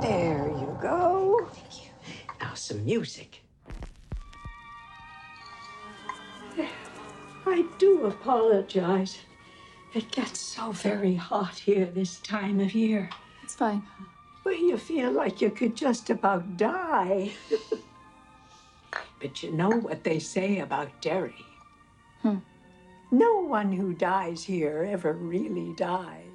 There 0.00 0.46
you 0.46 0.78
go. 0.80 1.48
Thank 1.52 1.82
you. 1.82 1.90
Now 2.40 2.54
some 2.54 2.84
music. 2.84 3.42
I 7.44 7.64
do 7.78 8.06
apologize. 8.06 9.18
It 9.92 10.12
gets 10.12 10.38
so 10.38 10.70
very 10.70 11.16
hot 11.16 11.58
here 11.58 11.86
this 11.86 12.20
time 12.20 12.60
of 12.60 12.74
year. 12.74 13.10
It's 13.42 13.56
fine. 13.56 13.82
Well, 14.44 14.54
you 14.54 14.78
feel 14.78 15.10
like 15.10 15.40
you 15.40 15.50
could 15.50 15.74
just 15.74 16.10
about 16.10 16.56
die. 16.56 17.32
but 19.20 19.42
you 19.42 19.50
know 19.50 19.70
what 19.70 20.04
they 20.04 20.20
say 20.20 20.60
about 20.60 21.02
Derry? 21.02 21.44
Hmm. 22.20 22.38
No 23.10 23.40
one 23.40 23.72
who 23.72 23.94
dies 23.94 24.44
here 24.44 24.86
ever 24.88 25.12
really 25.14 25.74
dies. 25.74 26.31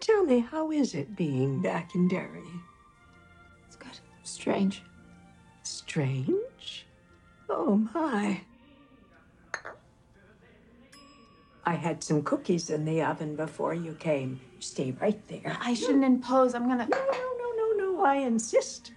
Tell 0.00 0.24
me, 0.24 0.40
how 0.40 0.70
is 0.70 0.94
it 0.94 1.16
being 1.16 1.60
back 1.60 1.94
in 1.94 2.08
Derry? 2.08 2.42
It's 3.66 3.76
good. 3.76 3.98
Strange. 4.22 4.82
Strange? 5.62 6.86
Oh, 7.48 7.76
my. 7.94 8.40
I 11.64 11.74
had 11.74 12.02
some 12.02 12.22
cookies 12.22 12.70
in 12.70 12.84
the 12.84 13.02
oven 13.02 13.36
before 13.36 13.74
you 13.74 13.92
came. 13.94 14.40
Stay 14.60 14.94
right 15.00 15.20
there. 15.28 15.56
I 15.60 15.74
shouldn't 15.74 16.04
impose. 16.04 16.54
I'm 16.54 16.66
gonna. 16.68 16.88
No, 16.88 16.98
no, 16.98 17.34
no, 17.38 17.52
no, 17.56 17.92
no. 17.92 18.04
I 18.04 18.16
insist. 18.16 18.92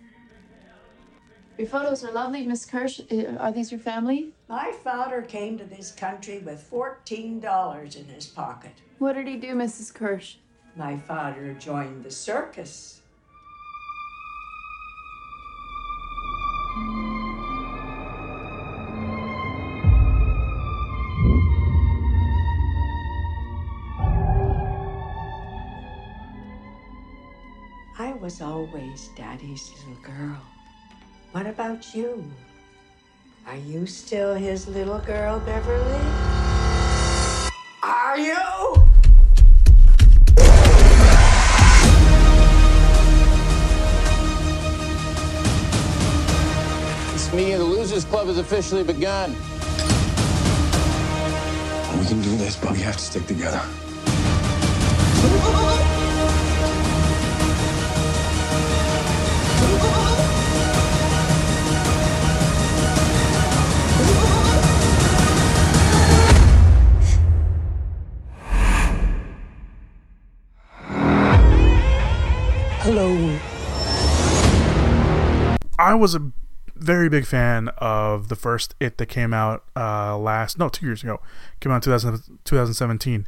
Your 1.58 1.68
photos 1.68 2.04
are 2.04 2.12
lovely, 2.12 2.48
Miss 2.48 2.66
Kirsch. 2.66 3.00
Uh, 3.12 3.36
Are 3.38 3.52
these 3.52 3.72
your 3.72 3.80
family? 3.80 4.32
My 4.50 4.74
father 4.84 5.22
came 5.22 5.58
to 5.60 5.66
this 5.66 5.92
country 5.92 6.40
with 6.40 6.68
$14 6.72 7.96
in 7.96 8.06
his 8.06 8.26
pocket. 8.26 8.72
What 8.98 9.14
did 9.14 9.28
he 9.28 9.38
do, 9.38 9.54
Mrs. 9.54 9.94
Kirsch? 9.94 10.38
my 10.76 10.98
father 10.98 11.54
joined 11.60 12.04
the 12.04 12.12
circus. 12.12 13.02
I 28.00 28.14
was 28.20 28.42
always 28.42 29.10
Daddy's 29.16 29.72
little 29.78 30.02
girl. 30.02 30.42
What 31.32 31.46
about 31.46 31.94
you? 31.94 32.24
Are 33.46 33.58
you 33.58 33.86
still 33.86 34.34
his 34.34 34.68
little 34.68 35.00
girl, 35.00 35.40
Beverly? 35.40 36.02
Are 37.84 38.18
you? 38.18 38.83
This 47.34 47.42
meeting 47.42 47.58
the 47.58 47.64
Losers 47.64 48.06
Club 48.06 48.28
has 48.28 48.38
officially 48.38 48.84
begun. 48.84 49.32
We 52.00 52.06
can 52.06 52.22
do 52.22 52.38
this, 52.38 52.56
but 52.56 52.74
we 52.74 52.80
have 52.82 52.96
to 52.96 53.04
stick 53.04 53.26
together. 53.26 53.58
Hello. 72.84 73.40
I 75.80 75.96
was 75.96 76.14
a 76.14 76.32
very 76.84 77.10
big 77.10 77.26
fan 77.26 77.70
of 77.78 78.28
the 78.28 78.36
first 78.36 78.76
It 78.80 78.98
that 78.98 79.08
came 79.08 79.34
out 79.34 79.64
uh, 79.76 80.18
last 80.18 80.60
no 80.60 80.70
two 80.70 80.86
years 80.86 81.04
ago. 81.04 81.20
Came 81.60 81.72
out 81.72 81.78
in 81.78 81.82
2000, 81.82 82.40
2017. 82.44 83.28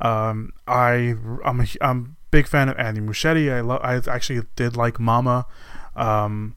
Um, 0.00 0.52
I 0.66 1.14
I'm 1.44 1.60
a, 1.60 1.66
I'm 1.80 2.16
big 2.30 2.46
fan 2.46 2.68
of 2.68 2.78
Andy 2.78 3.00
Muschietti. 3.00 3.52
I 3.52 3.60
love 3.60 3.80
I 3.82 3.96
actually 4.10 4.42
did 4.56 4.76
like 4.76 5.00
Mama, 5.00 5.46
um, 5.96 6.54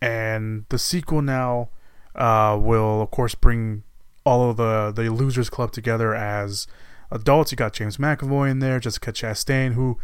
and 0.00 0.64
the 0.68 0.78
sequel 0.78 1.22
now 1.22 1.70
uh, 2.14 2.58
will 2.60 3.02
of 3.02 3.10
course 3.10 3.34
bring 3.34 3.82
all 4.24 4.50
of 4.50 4.56
the 4.56 4.92
the 4.94 5.10
Losers 5.10 5.50
Club 5.50 5.72
together 5.72 6.14
as 6.14 6.66
adults. 7.10 7.52
You 7.52 7.56
got 7.56 7.72
James 7.72 7.96
McAvoy 7.96 8.50
in 8.50 8.58
there, 8.60 8.80
Jessica 8.80 9.12
Chastain, 9.12 9.72
who 9.74 9.98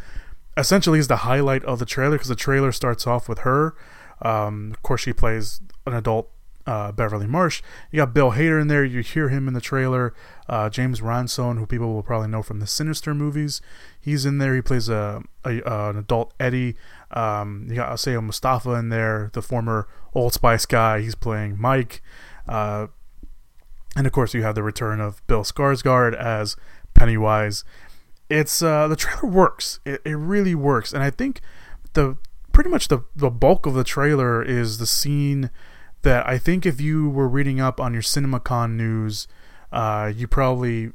essentially 0.56 0.98
is 0.98 1.08
the 1.08 1.16
highlight 1.16 1.64
of 1.64 1.78
the 1.78 1.86
trailer 1.86 2.16
because 2.16 2.28
the 2.28 2.36
trailer 2.36 2.72
starts 2.72 3.06
off 3.06 3.28
with 3.28 3.40
her. 3.40 3.74
Um, 4.22 4.70
of 4.72 4.82
course, 4.82 5.02
she 5.02 5.12
plays 5.12 5.60
an 5.86 5.94
adult 5.94 6.30
uh, 6.66 6.90
Beverly 6.92 7.26
Marsh. 7.26 7.62
You 7.90 7.98
got 7.98 8.12
Bill 8.12 8.32
Hader 8.32 8.60
in 8.60 8.68
there. 8.68 8.84
You 8.84 9.00
hear 9.00 9.28
him 9.28 9.46
in 9.46 9.54
the 9.54 9.60
trailer. 9.60 10.14
Uh, 10.48 10.68
James 10.68 11.00
Ransone, 11.00 11.58
who 11.58 11.66
people 11.66 11.94
will 11.94 12.02
probably 12.02 12.28
know 12.28 12.42
from 12.42 12.60
the 12.60 12.66
Sinister 12.66 13.14
movies, 13.14 13.60
he's 14.00 14.26
in 14.26 14.38
there. 14.38 14.54
He 14.54 14.62
plays 14.62 14.88
a, 14.88 15.22
a 15.44 15.62
uh, 15.62 15.90
an 15.90 15.98
adult 15.98 16.34
Eddie. 16.40 16.76
Um, 17.12 17.66
you 17.68 17.76
got 17.76 17.92
Isaiah 17.92 18.20
Mustafa 18.20 18.72
in 18.72 18.88
there, 18.88 19.30
the 19.32 19.42
former 19.42 19.86
Old 20.12 20.32
Spice 20.34 20.66
guy. 20.66 21.00
He's 21.00 21.14
playing 21.14 21.56
Mike. 21.60 22.02
Uh, 22.48 22.88
and 23.96 24.06
of 24.06 24.12
course, 24.12 24.34
you 24.34 24.42
have 24.42 24.54
the 24.54 24.62
return 24.62 25.00
of 25.00 25.24
Bill 25.26 25.42
Skarsgård 25.42 26.14
as 26.14 26.56
Pennywise. 26.94 27.64
It's 28.28 28.60
uh, 28.60 28.88
the 28.88 28.96
trailer 28.96 29.32
works. 29.32 29.78
It, 29.84 30.02
it 30.04 30.16
really 30.16 30.54
works, 30.54 30.92
and 30.92 31.02
I 31.02 31.10
think 31.10 31.40
the 31.92 32.16
pretty 32.56 32.70
much 32.70 32.88
the 32.88 33.00
the 33.14 33.28
bulk 33.28 33.66
of 33.66 33.74
the 33.74 33.84
trailer 33.84 34.42
is 34.42 34.78
the 34.78 34.86
scene 34.86 35.50
that 36.00 36.26
I 36.26 36.38
think 36.38 36.64
if 36.64 36.80
you 36.80 37.10
were 37.10 37.28
reading 37.28 37.60
up 37.60 37.78
on 37.78 37.92
your 37.92 38.00
CinemaCon 38.00 38.76
news, 38.76 39.28
uh, 39.70 40.10
you 40.16 40.26
probably, 40.26 40.92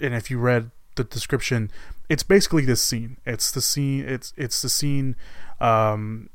and 0.00 0.14
if 0.14 0.30
you 0.30 0.38
read 0.38 0.70
the 0.94 1.02
description, 1.02 1.72
it's 2.08 2.22
basically 2.22 2.64
this 2.64 2.80
scene. 2.80 3.16
It's 3.26 3.50
the 3.50 3.60
scene. 3.60 4.04
It's 4.06 4.32
it's 4.36 4.62
the 4.62 4.68
scene 4.68 5.16
um, 5.60 6.30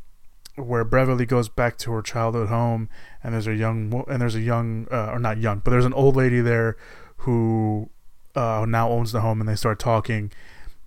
where 0.55 0.83
Beverly 0.83 1.25
goes 1.25 1.47
back 1.47 1.77
to 1.77 1.93
her 1.93 2.01
childhood 2.01 2.49
home, 2.49 2.89
and 3.23 3.33
there's 3.33 3.47
a 3.47 3.55
young 3.55 4.03
and 4.09 4.21
there's 4.21 4.35
a 4.35 4.41
young 4.41 4.89
uh, 4.91 5.11
or 5.13 5.19
not 5.19 5.37
young, 5.37 5.59
but 5.59 5.71
there's 5.71 5.85
an 5.85 5.93
old 5.93 6.17
lady 6.17 6.41
there 6.41 6.75
who 7.19 7.89
uh, 8.35 8.65
now 8.67 8.89
owns 8.89 9.13
the 9.13 9.21
home, 9.21 9.39
and 9.39 9.47
they 9.47 9.55
start 9.55 9.79
talking, 9.79 10.33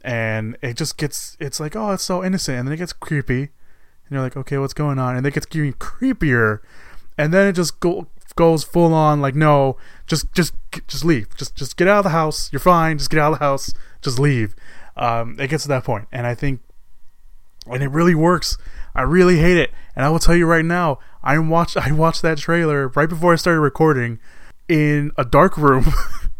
and 0.05 0.59
it 0.61 0.77
just 0.77 0.99
gets 0.99 1.39
it's 1.41 1.59
like 1.59 1.75
oh 1.75 1.93
it's 1.93 2.03
so 2.03 2.23
innocent, 2.23 2.59
and 2.59 2.69
then 2.69 2.75
it 2.75 2.79
gets 2.79 2.93
creepy, 2.93 3.49
and 4.07 4.15
you're 4.15 4.23
like 4.23 4.37
okay 4.37 4.59
what's 4.59 4.75
going 4.75 4.99
on, 4.99 5.17
and 5.17 5.27
it 5.27 5.35
gets 5.35 5.47
getting 5.47 5.73
creepier, 5.75 6.61
and 7.17 7.33
then 7.33 7.49
it 7.49 7.53
just 7.53 7.81
go, 7.81 8.07
goes 8.37 8.65
full 8.65 8.95
on 8.95 9.21
like 9.21 9.35
no 9.35 9.77
just 10.07 10.33
just 10.33 10.55
just 10.89 11.05
leave. 11.05 11.35
Just 11.37 11.57
just 11.57 11.77
get 11.77 11.89
out 11.89 11.99
of 11.99 12.05
the 12.05 12.11
house. 12.11 12.51
You're 12.53 12.61
fine. 12.61 12.99
Just 12.99 13.11
get 13.11 13.21
out 13.21 13.33
of 13.33 13.39
the 13.39 13.45
house. 13.45 13.73
Just 14.01 14.19
leave. 14.19 14.55
Um, 14.97 15.37
it 15.39 15.49
gets 15.49 15.65
to 15.65 15.69
that 15.71 15.85
point. 15.85 16.09
And 16.13 16.27
i 16.27 16.35
think 16.35 16.61
and 17.67 17.83
it 17.83 17.89
really 17.89 18.15
works. 18.15 18.59
I 18.95 19.03
really 19.03 19.39
hate 19.39 19.57
it. 19.57 19.71
And 19.97 20.05
i 20.05 20.11
will 20.11 20.19
tell 20.19 20.35
you 20.35 20.47
right 20.47 20.65
now 20.65 20.99
i 21.23 21.39
watched 21.39 21.77
i 21.77 21.93
watched 21.93 22.23
that 22.23 22.39
trailer 22.39 22.89
right 22.89 23.09
before 23.09 23.33
i 23.33 23.37
started 23.37 23.61
recording 23.61 24.19
in 24.69 25.13
a 25.17 25.25
dark 25.25 25.57
room 25.57 25.87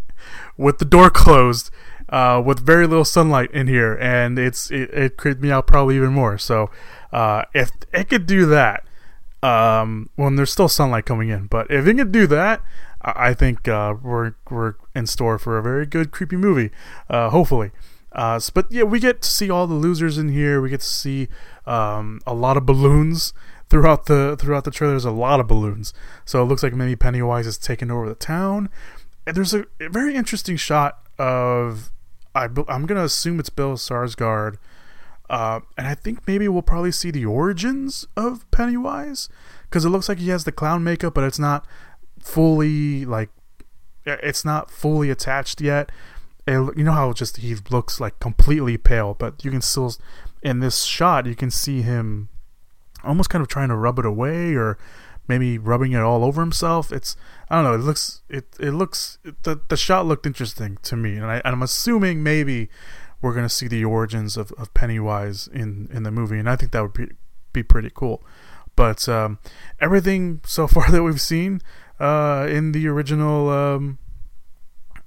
with 0.57 0.79
the 0.79 0.85
door 0.85 1.11
closed 1.11 1.71
uh, 2.13 2.43
with 2.45 2.61
very 2.61 2.87
little 2.87 3.05
sunlight 3.05 3.51
in 3.53 3.67
here. 3.67 3.95
And 3.95 4.39
it's 4.39 4.71
it, 4.71 4.91
it 4.93 5.17
creeped 5.17 5.41
me 5.41 5.51
out 5.51 5.67
probably 5.67 5.97
even 5.97 6.13
more. 6.13 6.39
So 6.39 6.71
uh, 7.13 7.45
if 7.55 7.71
it 7.93 8.09
could 8.09 8.27
do 8.27 8.47
that 8.47 8.85
um, 9.43 10.09
when 10.17 10.37
there's 10.37 10.53
still 10.53 10.69
sunlight 10.69 11.07
coming 11.07 11.29
in. 11.29 11.47
But 11.47 11.71
if 11.71 11.87
it 11.87 11.95
can 11.95 12.11
do 12.11 12.27
that, 12.29 12.63
I 13.03 13.35
think 13.35 13.67
uh, 13.69 13.95
we're 14.01 14.35
we're 14.51 14.75
in 14.95 15.07
store 15.07 15.39
for 15.39 15.59
a 15.59 15.63
very 15.63 15.87
good 15.87 16.11
creepy 16.11 16.37
movie. 16.37 16.71
Uh, 17.11 17.31
hopefully. 17.31 17.73
Uh, 18.13 18.39
but 18.53 18.71
yeah, 18.71 18.83
we 18.83 19.01
get 19.01 19.23
to 19.23 19.29
see 19.29 19.51
all 19.51 19.67
the 19.67 19.75
losers 19.75 20.19
in 20.19 20.29
here. 20.29 20.61
We 20.61 20.69
get 20.69 20.81
to 20.81 20.87
see 20.87 21.29
um, 21.67 22.21
a 22.27 22.35
lot 22.35 22.57
of 22.57 22.67
balloons 22.67 23.33
throughout 23.71 24.07
the 24.07 24.37
throughout 24.39 24.65
the 24.65 24.71
trailer. 24.71 24.93
There's 24.93 25.05
a 25.05 25.11
lot 25.11 25.41
of 25.41 25.49
balloons, 25.49 25.95
so 26.25 26.43
it 26.43 26.45
looks 26.45 26.63
like 26.63 26.75
maybe 26.75 26.95
Pennywise 26.95 27.47
is 27.47 27.59
taking 27.59 27.91
over 27.91 28.09
the 28.09 28.15
town. 28.15 28.69
And 29.27 29.37
there's 29.37 29.55
a, 29.55 29.65
a 29.81 29.89
very 29.89 30.15
interesting 30.15 30.57
shot 30.57 30.99
of 31.19 31.91
I, 32.35 32.45
I'm 32.69 32.87
gonna 32.87 33.05
assume 33.05 33.41
it's 33.41 33.51
Bill 33.51 33.77
Skarsgård 33.77 34.57
uh, 35.31 35.61
and 35.77 35.87
I 35.87 35.95
think 35.95 36.27
maybe 36.27 36.49
we'll 36.49 36.63
probably 36.63 36.93
see 36.93 37.11
the 37.11 37.25
origins 37.25 38.07
of 38.17 38.49
Pennywise 38.51 39.29
because 39.65 39.85
it 39.85 39.91
looks 39.91 40.09
like 40.09 40.19
he 40.19 40.29
has 40.29 40.45
the 40.45 40.53
clown 40.53 40.85
makeup, 40.85 41.15
but 41.15 41.25
it's 41.25 41.39
not 41.39 41.67
fully 42.21 43.05
like 43.05 43.31
it's 44.05 44.45
not 44.45 44.71
fully 44.71 45.11
attached 45.11 45.61
yet. 45.61 45.91
It, 46.47 46.77
you 46.77 46.85
know 46.85 46.93
how 46.93 47.13
just 47.13 47.39
he 47.39 47.55
looks 47.71 48.01
like 48.01 48.19
completely 48.21 48.77
pale, 48.77 49.15
but 49.15 49.45
you 49.45 49.51
can 49.51 49.63
still 49.63 49.95
in 50.43 50.59
this 50.59 50.83
shot 50.83 51.27
you 51.27 51.37
can 51.37 51.53
see 51.53 51.83
him 51.83 52.29
almost 53.05 53.31
kind 53.31 53.43
of 53.43 53.49
trying 53.49 53.69
to 53.69 53.77
rub 53.77 53.99
it 53.99 54.07
away 54.07 54.55
or 54.55 54.77
maybe 55.29 55.57
rubbing 55.57 55.93
it 55.93 56.01
all 56.01 56.25
over 56.25 56.41
himself. 56.41 56.93
It's 56.93 57.17
I 57.49 57.57
don't 57.57 57.65
know. 57.65 57.75
It 57.75 57.79
looks 57.79 58.23
it 58.29 58.47
it 58.59 58.73
looks 58.73 59.19
the 59.43 59.61
the 59.69 59.77
shot 59.77 60.07
looked 60.07 60.27
interesting 60.27 60.79
to 60.83 60.97
me, 60.97 61.17
and 61.17 61.27
I 61.27 61.37
and 61.37 61.55
I'm 61.55 61.63
assuming 61.63 62.23
maybe 62.23 62.69
we're 63.23 63.35
gonna 63.35 63.49
see 63.49 63.69
the 63.69 63.85
origins 63.85 64.37
of, 64.37 64.53
of 64.53 64.75
Pennywise 64.75 65.49
in 65.49 65.89
in 65.93 66.03
the 66.03 66.11
movie, 66.11 66.39
and 66.39 66.51
I 66.51 66.57
think 66.57 66.73
that 66.73 66.83
would 66.83 66.93
be 66.93 67.09
be 67.53 67.63
pretty 67.63 67.91
cool. 67.95 68.23
But 68.77 69.09
um, 69.09 69.39
everything 69.81 70.41
so 70.45 70.67
far 70.75 70.91
that 70.91 71.03
we've 71.03 71.21
seen 71.21 71.61
uh, 72.01 72.47
in 72.51 72.73
the 72.73 72.89
original 72.89 73.49
um, 73.49 73.99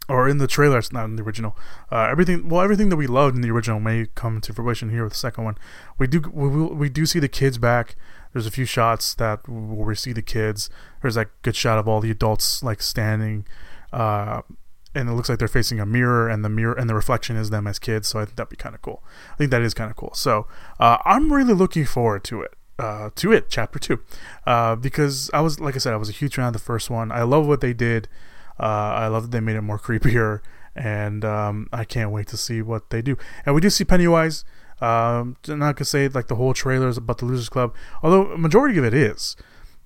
or 0.08 0.30
in 0.30 0.38
the 0.38 0.48
trailer, 0.48 0.78
it's 0.78 0.92
not 0.92 1.06
in 1.06 1.16
the 1.16 1.24
original. 1.24 1.58
Uh, 1.92 2.08
everything, 2.12 2.48
well, 2.48 2.62
everything 2.62 2.90
that 2.90 2.96
we 2.96 3.08
loved 3.08 3.36
in 3.36 3.42
the 3.42 3.50
original 3.50 3.80
may 3.80 4.06
come 4.14 4.40
to 4.42 4.54
fruition 4.54 4.92
here 4.92 5.04
with 5.04 5.14
the 5.14 5.20
second 5.20 5.44
one. 5.44 5.58
We 5.98 6.08
do, 6.08 6.22
we, 6.32 6.48
we 6.48 6.90
do 6.90 7.06
see 7.06 7.20
the 7.20 7.28
kids 7.28 7.58
back. 7.58 7.96
There's 8.32 8.46
a 8.46 8.52
few 8.52 8.66
shots 8.66 9.16
that 9.16 9.48
where 9.50 9.88
we 9.88 9.96
see 9.96 10.14
the 10.14 10.22
kids. 10.22 10.70
There's 11.02 11.16
that 11.16 11.30
good 11.42 11.56
shot 11.56 11.80
of 11.80 11.88
all 11.88 12.02
the 12.02 12.12
adults 12.12 12.62
like 12.62 12.82
standing, 12.82 13.48
uh, 13.92 14.42
and 14.96 15.10
it 15.10 15.14
looks 15.14 15.30
like 15.30 15.40
they're 15.40 15.48
facing 15.48 15.80
a 15.80 15.86
mirror, 15.86 16.30
and 16.30 16.44
the 16.44 16.50
mirror 16.50 16.74
and 16.74 16.90
the 16.90 16.96
reflection 16.96 17.36
is 17.36 17.50
them 17.50 17.68
as 17.68 17.80
kids. 17.80 18.08
So 18.08 18.20
I 18.20 18.26
think 18.26 18.38
that'd 18.38 18.50
be 18.50 18.56
kind 18.56 18.76
of 18.76 18.82
cool. 18.82 19.04
I 19.34 19.38
think 19.38 19.52
that 19.52 19.62
is 19.62 19.74
kind 19.74 19.92
of 19.92 19.98
cool. 19.98 20.14
So 20.14 20.48
uh, 20.80 20.98
I'm 21.06 21.32
really 21.32 21.54
looking 21.54 21.86
forward 21.86 22.24
to 22.26 22.42
it. 22.42 22.54
Uh, 22.78 23.10
to 23.16 23.32
it, 23.32 23.46
chapter 23.50 23.80
two, 23.80 24.02
uh, 24.46 24.76
because 24.76 25.32
I 25.34 25.40
was 25.40 25.62
like 25.62 25.76
I 25.76 25.78
said, 25.78 25.94
I 25.94 25.98
was 25.98 26.10
a 26.10 26.12
huge 26.12 26.36
fan 26.36 26.48
of 26.48 26.52
the 26.52 26.60
first 26.60 26.90
one. 26.90 27.10
I 27.10 27.24
love 27.24 27.48
what 27.48 27.62
they 27.62 27.72
did. 27.72 28.10
Uh, 28.60 28.64
I 28.64 29.08
love 29.08 29.24
that 29.24 29.32
they 29.32 29.40
made 29.40 29.56
it 29.56 29.62
more 29.62 29.80
creepier, 29.80 30.42
and 30.76 31.24
um, 31.24 31.70
I 31.72 31.86
can't 31.86 32.12
wait 32.12 32.28
to 32.28 32.38
see 32.38 32.62
what 32.62 32.90
they 32.90 33.02
do. 33.02 33.18
And 33.46 33.56
we 33.56 33.62
do 33.62 33.70
see 33.70 33.86
Pennywise. 33.86 34.44
Um, 34.82 35.38
I'm 35.48 35.60
not 35.60 35.78
gonna 35.78 35.86
say 35.86 36.10
like 36.10 36.28
the 36.28 36.36
whole 36.36 36.54
trailer 36.54 36.90
is 36.90 36.98
about 36.98 37.20
the 37.20 37.26
Losers 37.26 37.48
Club, 37.48 37.74
although 38.04 38.36
majority 38.36 38.78
of 38.78 38.84
it 38.84 38.94
is. 38.94 39.38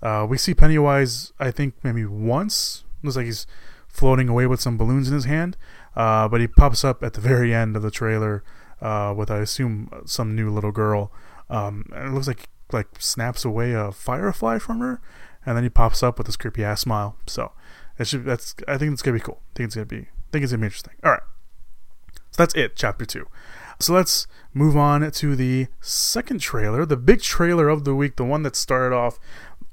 Uh, 0.02 0.26
we 0.28 0.38
see 0.38 0.56
Pennywise, 0.56 1.32
I 1.40 1.52
think 1.52 1.76
maybe 1.84 2.06
once. 2.06 2.86
Looks 3.04 3.18
like 3.18 3.26
he's 3.26 3.46
floating 3.90 4.30
away 4.30 4.48
with 4.48 4.62
some 4.62 4.78
balloons 4.78 5.10
in 5.10 5.14
his 5.14 5.26
hand, 5.26 5.58
uh, 5.96 6.28
but 6.30 6.40
he 6.40 6.48
pops 6.48 6.86
up 6.86 7.04
at 7.04 7.14
the 7.14 7.22
very 7.22 7.54
end 7.54 7.76
of 7.76 7.82
the 7.82 7.92
trailer 7.92 8.44
uh, 8.82 9.14
with, 9.16 9.30
I 9.30 9.40
assume, 9.40 9.90
some 10.06 10.36
new 10.36 10.50
little 10.50 10.72
girl. 10.72 11.12
Um, 11.50 11.90
and 11.94 12.08
it 12.08 12.12
looks 12.14 12.28
like 12.28 12.48
like 12.72 12.88
snaps 13.00 13.44
away 13.44 13.74
a 13.74 13.92
firefly 13.92 14.60
from 14.60 14.80
her, 14.80 15.02
and 15.46 15.58
then 15.58 15.64
he 15.64 15.70
pops 15.70 16.04
up 16.04 16.18
with 16.18 16.28
this 16.28 16.38
creepy 16.38 16.64
ass 16.64 16.82
smile. 16.82 17.18
So 17.28 17.52
should 18.04 18.26
that's 18.26 18.56
I 18.68 18.78
think 18.78 18.94
it's 18.94 19.02
gonna 19.02 19.18
be 19.18 19.22
cool. 19.22 19.42
I 19.42 19.52
think 19.56 19.68
it's 19.68 19.76
gonna 19.76 19.86
be 19.86 19.98
I 19.98 20.32
think 20.32 20.44
it's 20.44 20.52
gonna 20.52 20.62
be 20.62 20.68
interesting. 20.68 20.94
All 21.04 21.12
right, 21.12 21.24
so 22.32 22.44
that's 22.44 22.56
it, 22.56 22.76
chapter 22.76 23.06
two. 23.06 23.26
So 23.80 23.94
let's 23.94 24.28
move 24.54 24.76
on 24.76 25.10
to 25.10 25.36
the 25.36 25.68
second 25.80 26.42
trailer, 26.42 26.86
the 26.86 26.98
big 26.98 27.22
trailer 27.22 27.70
of 27.70 27.86
the 27.86 27.96
week, 27.96 28.18
the 28.18 28.26
one 28.26 28.44
that 28.44 28.56
started 28.56 28.94
off 28.94 29.20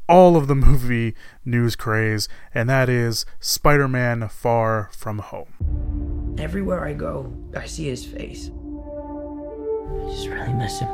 all 0.08 0.36
of 0.36 0.46
the 0.46 0.54
movie 0.54 1.14
news 1.44 1.76
craze, 1.76 2.28
and 2.54 2.68
that 2.68 2.88
is 2.88 3.26
Spider 3.40 3.88
Man 3.88 4.28
Far 4.28 4.90
From 4.92 5.18
Home. 5.18 6.36
Everywhere 6.38 6.84
I 6.84 6.92
go, 6.92 7.32
I 7.56 7.66
see 7.66 7.84
his 7.84 8.04
face. 8.04 8.50
I 8.50 10.10
just 10.10 10.28
really 10.28 10.52
miss 10.52 10.78
him. 10.80 10.88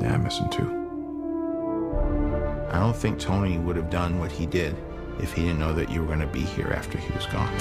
Yeah, 0.00 0.14
I 0.14 0.16
miss 0.16 0.38
him 0.38 0.50
too. 0.50 0.78
I 2.70 2.78
don't 2.78 2.96
think 2.96 3.18
Tony 3.18 3.58
would 3.58 3.76
have 3.76 3.90
done 3.90 4.18
what 4.18 4.32
he 4.32 4.46
did 4.46 4.74
if 5.20 5.32
he 5.32 5.42
didn't 5.42 5.58
know 5.58 5.74
that 5.74 5.90
you 5.90 6.00
were 6.00 6.06
going 6.06 6.20
to 6.20 6.26
be 6.26 6.40
here 6.40 6.72
after 6.74 6.98
he 6.98 7.12
was 7.12 7.26
gone. 7.26 7.52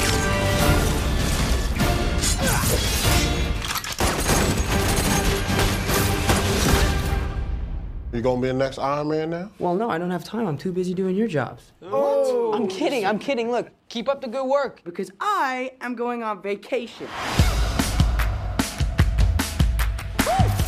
You 8.14 8.22
gonna 8.22 8.42
be 8.42 8.50
the 8.50 8.54
next 8.54 8.78
Iron 8.78 9.08
Man 9.08 9.30
now? 9.30 9.50
Well, 9.58 9.74
no, 9.74 9.90
I 9.90 9.98
don't 9.98 10.12
have 10.12 10.26
time. 10.26 10.46
I'm 10.46 10.58
too 10.58 10.74
busy 10.74 10.94
doing 10.94 11.16
your 11.16 11.30
jobs. 11.30 11.72
What? 11.80 12.54
I'm 12.54 12.68
kidding. 12.68 13.06
I'm 13.06 13.18
kidding. 13.18 13.50
Look, 13.50 13.70
keep 13.88 14.10
up 14.10 14.20
the 14.20 14.28
good 14.28 14.46
work. 14.46 14.82
Because 14.84 15.10
I 15.22 15.72
am 15.80 15.96
going 15.96 16.22
on 16.22 16.42
vacation. 16.42 17.08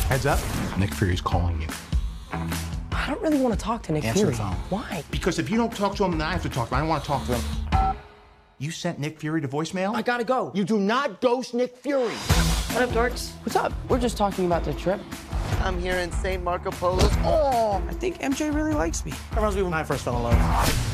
Heads 0.08 0.24
up. 0.24 0.38
Nick 0.78 0.94
Fury's 0.94 1.20
calling 1.20 1.60
you. 1.60 1.68
I 2.32 3.08
don't 3.08 3.20
really 3.20 3.38
want 3.38 3.52
to 3.52 3.60
talk 3.60 3.82
to 3.84 3.92
Nick 3.92 4.04
Answer 4.04 4.20
Fury. 4.20 4.32
the 4.32 4.38
phone. 4.38 4.54
Why? 4.70 5.04
Because 5.10 5.38
if 5.38 5.50
you 5.50 5.58
don't 5.58 5.74
talk 5.74 5.94
to 5.96 6.04
him, 6.04 6.12
then 6.12 6.22
I 6.22 6.32
have 6.32 6.42
to 6.44 6.48
talk 6.48 6.70
to 6.70 6.74
him. 6.74 6.78
I 6.78 6.80
don't 6.80 6.88
want 6.88 7.02
to 7.02 7.06
talk 7.06 7.26
to 7.26 7.36
him. 7.36 7.96
You 8.56 8.70
sent 8.70 8.98
Nick 8.98 9.20
Fury 9.20 9.42
to 9.42 9.48
voicemail? 9.48 9.94
I 9.94 10.00
gotta 10.00 10.24
go. 10.24 10.50
You 10.54 10.64
do 10.64 10.78
not 10.78 11.20
ghost 11.20 11.52
Nick 11.52 11.76
Fury. 11.76 12.14
What 12.14 12.82
up, 12.82 12.90
dorks? 12.90 13.32
What's 13.42 13.56
up? 13.56 13.74
We're 13.90 14.00
just 14.00 14.16
talking 14.16 14.46
about 14.46 14.64
the 14.64 14.72
trip. 14.72 15.00
I'm 15.60 15.78
here 15.80 15.96
in 15.96 16.12
St. 16.12 16.42
Marco 16.42 16.70
Polo. 16.70 17.08
Oh, 17.24 17.82
I 17.88 17.92
think 17.94 18.18
MJ 18.18 18.54
really 18.54 18.74
likes 18.74 19.04
me. 19.04 19.12
that 19.12 19.36
reminds 19.36 19.56
me 19.56 19.62
when 19.62 19.74
I 19.74 19.82
first 19.82 20.04
fell 20.04 20.16
in 20.16 20.22
love. 20.22 20.90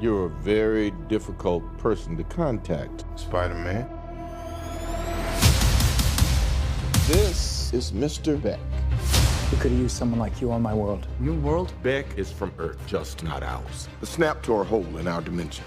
You're 0.00 0.26
a 0.26 0.30
very 0.30 0.90
difficult 1.08 1.62
person 1.78 2.16
to 2.16 2.24
contact, 2.24 3.04
Spider-Man. 3.14 3.88
This 7.06 7.72
is 7.72 7.92
Mr. 7.92 8.40
Beck. 8.42 8.58
We 9.52 9.58
could 9.58 9.70
have 9.70 9.80
used 9.80 9.96
someone 9.96 10.18
like 10.18 10.40
you 10.40 10.50
on 10.50 10.62
my 10.62 10.72
world. 10.72 11.06
Your 11.20 11.34
world? 11.34 11.72
Beck 11.82 12.06
is 12.16 12.32
from 12.32 12.52
Earth, 12.58 12.78
just 12.86 13.22
not 13.22 13.42
ours. 13.42 13.88
The 14.00 14.06
snap 14.06 14.42
tore 14.42 14.62
a 14.62 14.64
hole 14.64 14.96
in 14.96 15.06
our 15.06 15.20
dimension. 15.20 15.64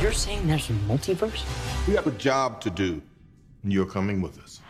You're 0.00 0.12
saying 0.12 0.46
there's 0.46 0.70
a 0.70 0.74
multiverse? 0.86 1.44
We 1.88 1.94
have 1.94 2.06
a 2.06 2.12
job 2.12 2.60
to 2.60 2.70
do, 2.70 3.02
and 3.64 3.72
you're 3.72 3.84
coming 3.84 4.22
with 4.22 4.38
us. 4.38 4.60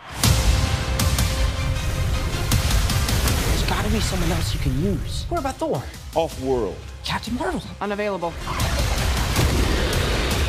There's 3.88 4.02
gotta 4.10 4.16
be 4.16 4.22
someone 4.22 4.38
else 4.38 4.52
you 4.52 4.60
can 4.60 4.82
use. 4.82 5.24
What 5.30 5.40
about 5.40 5.56
Thor? 5.56 5.82
Off-world. 6.14 6.76
Captain 7.04 7.34
Marvel? 7.36 7.62
Unavailable. 7.80 8.34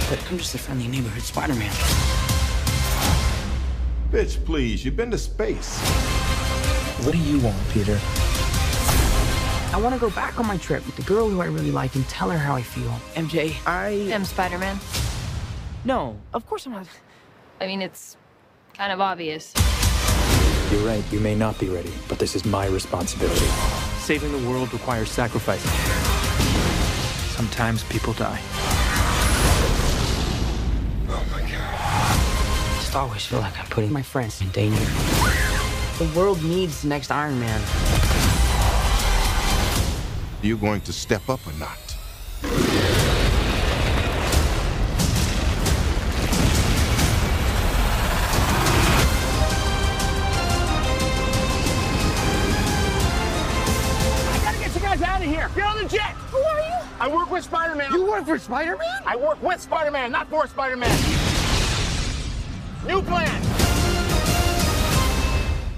But 0.10 0.20
I'm 0.30 0.38
just 0.38 0.56
a 0.56 0.58
friendly 0.58 0.90
neighborhood 0.90 1.22
Spider-Man. 1.22 1.72
Bitch, 4.12 4.44
please, 4.44 4.84
you've 4.84 4.98
been 4.98 5.12
to 5.12 5.18
space. 5.18 5.80
What 7.06 7.14
do 7.14 7.18
you 7.18 7.40
want, 7.40 7.56
Peter? 7.70 7.98
I 9.72 9.80
want 9.82 9.96
to 9.96 10.02
go 10.02 10.10
back 10.10 10.38
on 10.38 10.46
my 10.46 10.58
trip 10.58 10.86
with 10.86 10.98
the 10.98 11.04
girl 11.04 11.30
who 11.30 11.40
I 11.40 11.46
really 11.46 11.72
like 11.72 11.96
and 11.96 12.06
tell 12.10 12.30
her 12.30 12.38
how 12.38 12.56
I 12.56 12.62
feel. 12.62 12.92
MJ, 13.14 13.56
I 13.66 13.90
am 14.12 14.26
Spider-Man. 14.26 14.78
No, 15.86 16.20
of 16.34 16.46
course 16.46 16.66
I'm 16.66 16.74
not. 16.74 16.88
I 17.62 17.68
mean, 17.68 17.82
it's 17.82 18.18
kind 18.74 18.92
of 18.92 19.00
obvious. 19.00 19.54
You're 20.72 20.86
right, 20.86 21.04
you 21.12 21.20
may 21.20 21.34
not 21.34 21.58
be 21.58 21.68
ready, 21.68 21.92
but 22.08 22.20
this 22.20 22.36
is 22.36 22.46
my 22.46 22.68
responsibility. 22.68 23.48
Saving 23.98 24.32
the 24.32 24.48
world 24.48 24.72
requires 24.72 25.10
sacrifice. 25.10 25.64
Sometimes 27.36 27.84
people 27.86 28.14
die. 28.14 28.40
Oh 31.10 31.26
my 31.32 31.42
god. 31.42 31.52
I 31.52 32.76
just 32.78 32.96
always 32.96 33.26
feel 33.26 33.40
like 33.40 33.58
I'm 33.60 33.66
putting 33.66 33.92
my 33.92 34.04
friends 34.04 34.42
in 34.42 34.50
danger. 34.50 34.86
The 35.98 36.12
world 36.16 36.44
needs 36.44 36.84
the 36.84 36.90
next 36.90 37.10
Iron 37.10 37.40
Man. 37.40 37.62
You're 40.44 40.56
you 40.56 40.58
going 40.58 40.82
to 40.82 40.94
step 40.94 41.28
up 41.30 41.40
or 41.48 41.54
not? 41.54 41.89
I 57.10 57.12
work 57.12 57.32
with 57.32 57.44
Spider-Man. 57.44 57.92
You 57.92 58.06
work 58.06 58.26
for 58.26 58.38
Spider-Man? 58.38 59.02
I 59.04 59.16
work 59.16 59.42
with 59.42 59.60
Spider-Man, 59.60 60.12
not 60.12 60.30
for 60.30 60.46
Spider-Man. 60.46 60.92
New 62.86 63.02
plan. 63.02 63.42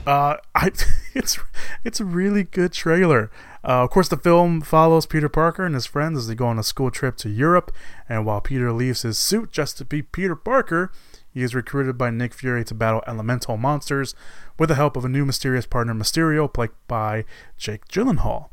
Uh, 0.05 0.35
I 0.53 0.71
it's 1.13 1.39
it's 1.85 2.01
a 2.01 2.05
really 2.05 2.43
good 2.43 2.73
trailer. 2.73 3.31
Uh, 3.63 3.83
of 3.83 3.91
course, 3.91 4.09
the 4.09 4.17
film 4.17 4.59
follows 4.59 5.05
Peter 5.05 5.29
Parker 5.29 5.65
and 5.65 5.73
his 5.73 5.85
friends 5.85 6.17
as 6.17 6.27
they 6.27 6.35
go 6.35 6.47
on 6.47 6.59
a 6.59 6.63
school 6.63 6.91
trip 6.91 7.15
to 7.17 7.29
Europe. 7.29 7.71
And 8.09 8.25
while 8.25 8.41
Peter 8.41 8.73
leaves 8.73 9.03
his 9.03 9.17
suit 9.17 9.51
just 9.53 9.77
to 9.77 9.85
be 9.85 10.01
Peter 10.01 10.35
Parker, 10.35 10.91
he 11.33 11.43
is 11.43 11.55
recruited 11.55 11.97
by 11.97 12.09
Nick 12.09 12.33
Fury 12.33 12.65
to 12.65 12.75
battle 12.75 13.03
elemental 13.07 13.55
monsters 13.55 14.15
with 14.59 14.67
the 14.67 14.75
help 14.75 14.97
of 14.97 15.05
a 15.05 15.09
new 15.09 15.25
mysterious 15.25 15.65
partner, 15.65 15.93
Mysterio, 15.93 16.51
played 16.51 16.71
by 16.89 17.23
Jake 17.57 17.87
Gyllenhaal. 17.87 18.50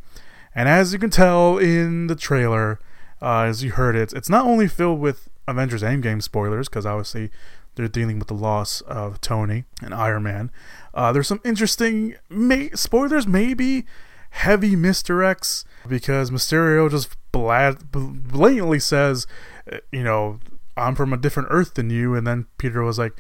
And 0.59 0.69
as 0.69 0.93
you 0.93 0.99
can 0.99 1.11
tell 1.11 1.57
in 1.57 2.09
the 2.09 2.17
trailer, 2.17 2.81
uh, 3.23 3.43
as 3.43 3.63
you 3.63 3.71
heard 3.71 3.95
it, 3.95 4.13
it's 4.13 4.29
not 4.29 4.45
only 4.45 4.67
filled 4.67 4.99
with 4.99 5.29
Avengers 5.47 5.85
Endgame 5.85 6.21
spoilers, 6.21 6.69
because 6.69 6.85
obviously 6.85 7.31
they're 7.77 7.87
dealing 7.87 8.19
with 8.19 8.27
the 8.27 8.35
loss 8.35 8.81
of 8.81 9.21
Tony 9.21 9.67
and 9.81 9.95
Iron 9.95 10.25
Man. 10.25 10.51
Uh, 10.93 11.13
there's 11.13 11.29
some 11.29 11.41
interesting 11.45 12.17
may- 12.29 12.71
spoilers, 12.71 13.25
maybe 13.25 13.87
heavy 14.31 14.75
misdirects, 14.75 15.63
because 15.89 16.33
Mysterio 16.33 16.91
just 16.91 17.17
blad- 17.31 17.93
blatantly 17.93 18.81
says, 18.81 19.29
uh, 19.73 19.77
you 19.93 20.03
know, 20.03 20.41
I'm 20.77 20.97
from 20.97 21.13
a 21.13 21.17
different 21.17 21.51
Earth 21.53 21.75
than 21.75 21.89
you, 21.89 22.17
and 22.17 22.27
then 22.27 22.47
Peter 22.59 22.83
was 22.83 22.99
like, 22.99 23.13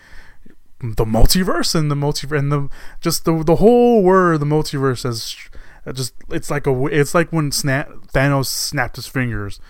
the 0.81 1.05
multiverse 1.05 1.77
and 1.77 1.89
the 1.89 1.95
multiverse 1.95 2.39
and 2.39 2.53
the 2.53 2.69
just 3.01 3.25
the 3.25 3.43
the 3.43 3.57
whole 3.57 4.01
word 4.01 4.39
the 4.39 4.47
multiverse 4.47 5.03
has 5.03 5.35
just 5.93 6.15
it's 6.31 6.51
like 6.51 6.67
a 6.67 6.87
it's 6.87 7.15
like 7.15 7.33
when 7.33 7.53
snap 7.53 7.89
Thanos 8.13 8.47
snapped 8.47 8.97
his 8.97 9.07
fingers 9.07 9.61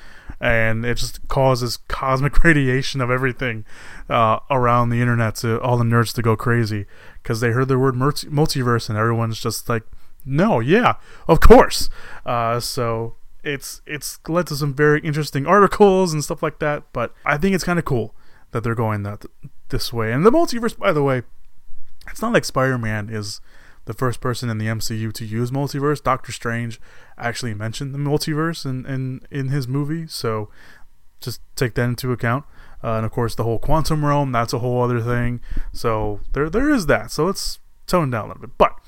and 0.40 0.84
it 0.84 0.96
just 0.96 1.26
causes 1.28 1.78
cosmic 1.88 2.44
radiation 2.44 3.00
of 3.00 3.10
everything 3.10 3.64
uh, 4.08 4.38
around 4.50 4.90
the 4.90 5.00
internet 5.00 5.34
to 5.36 5.60
all 5.60 5.76
the 5.76 5.84
nerds 5.84 6.14
to 6.14 6.22
go 6.22 6.36
crazy 6.36 6.86
because 7.22 7.40
they 7.40 7.50
heard 7.50 7.68
the 7.68 7.78
word 7.78 7.96
multi- 7.96 8.28
multiverse 8.28 8.88
and 8.88 8.96
everyone's 8.96 9.40
just 9.40 9.68
like 9.68 9.82
no 10.24 10.60
yeah 10.60 10.94
of 11.26 11.40
course. 11.40 11.90
Uh, 12.24 12.60
so 12.60 13.14
it's 13.44 13.80
it's 13.86 14.18
led 14.28 14.46
to 14.46 14.56
some 14.56 14.74
very 14.74 15.00
interesting 15.00 15.46
articles 15.46 16.12
and 16.12 16.24
stuff 16.24 16.42
like 16.42 16.58
that 16.58 16.82
but 16.92 17.14
i 17.24 17.38
think 17.38 17.54
it's 17.54 17.62
kind 17.62 17.78
of 17.78 17.84
cool 17.84 18.12
that 18.50 18.64
they're 18.64 18.74
going 18.74 19.02
that 19.04 19.24
this 19.68 19.92
way. 19.92 20.12
And 20.12 20.24
the 20.24 20.30
multiverse 20.30 20.76
by 20.76 20.92
the 20.92 21.02
way 21.02 21.22
it's 22.10 22.22
not 22.22 22.32
like 22.32 22.44
spider-man 22.44 23.08
is 23.10 23.40
the 23.88 23.94
first 23.94 24.20
person 24.20 24.50
in 24.50 24.58
the 24.58 24.66
MCU 24.66 25.10
to 25.14 25.24
use 25.24 25.50
multiverse. 25.50 26.02
Doctor 26.02 26.30
Strange 26.30 26.78
actually 27.16 27.54
mentioned 27.54 27.94
the 27.94 27.98
multiverse 27.98 28.66
in, 28.66 28.84
in, 28.84 29.22
in 29.30 29.48
his 29.48 29.66
movie, 29.66 30.06
so 30.06 30.50
just 31.20 31.40
take 31.56 31.72
that 31.72 31.84
into 31.84 32.12
account. 32.12 32.44
Uh, 32.84 32.96
and 32.96 33.06
of 33.06 33.12
course, 33.12 33.34
the 33.34 33.44
whole 33.44 33.58
quantum 33.58 34.04
realm, 34.04 34.30
that's 34.30 34.52
a 34.52 34.58
whole 34.58 34.82
other 34.82 35.00
thing. 35.00 35.40
So 35.72 36.20
there 36.34 36.50
there 36.50 36.68
is 36.68 36.84
that. 36.84 37.10
So 37.10 37.24
let's 37.24 37.60
tone 37.86 38.10
down 38.10 38.26
a 38.26 38.28
little 38.28 38.42
bit. 38.42 38.58
But 38.58 38.78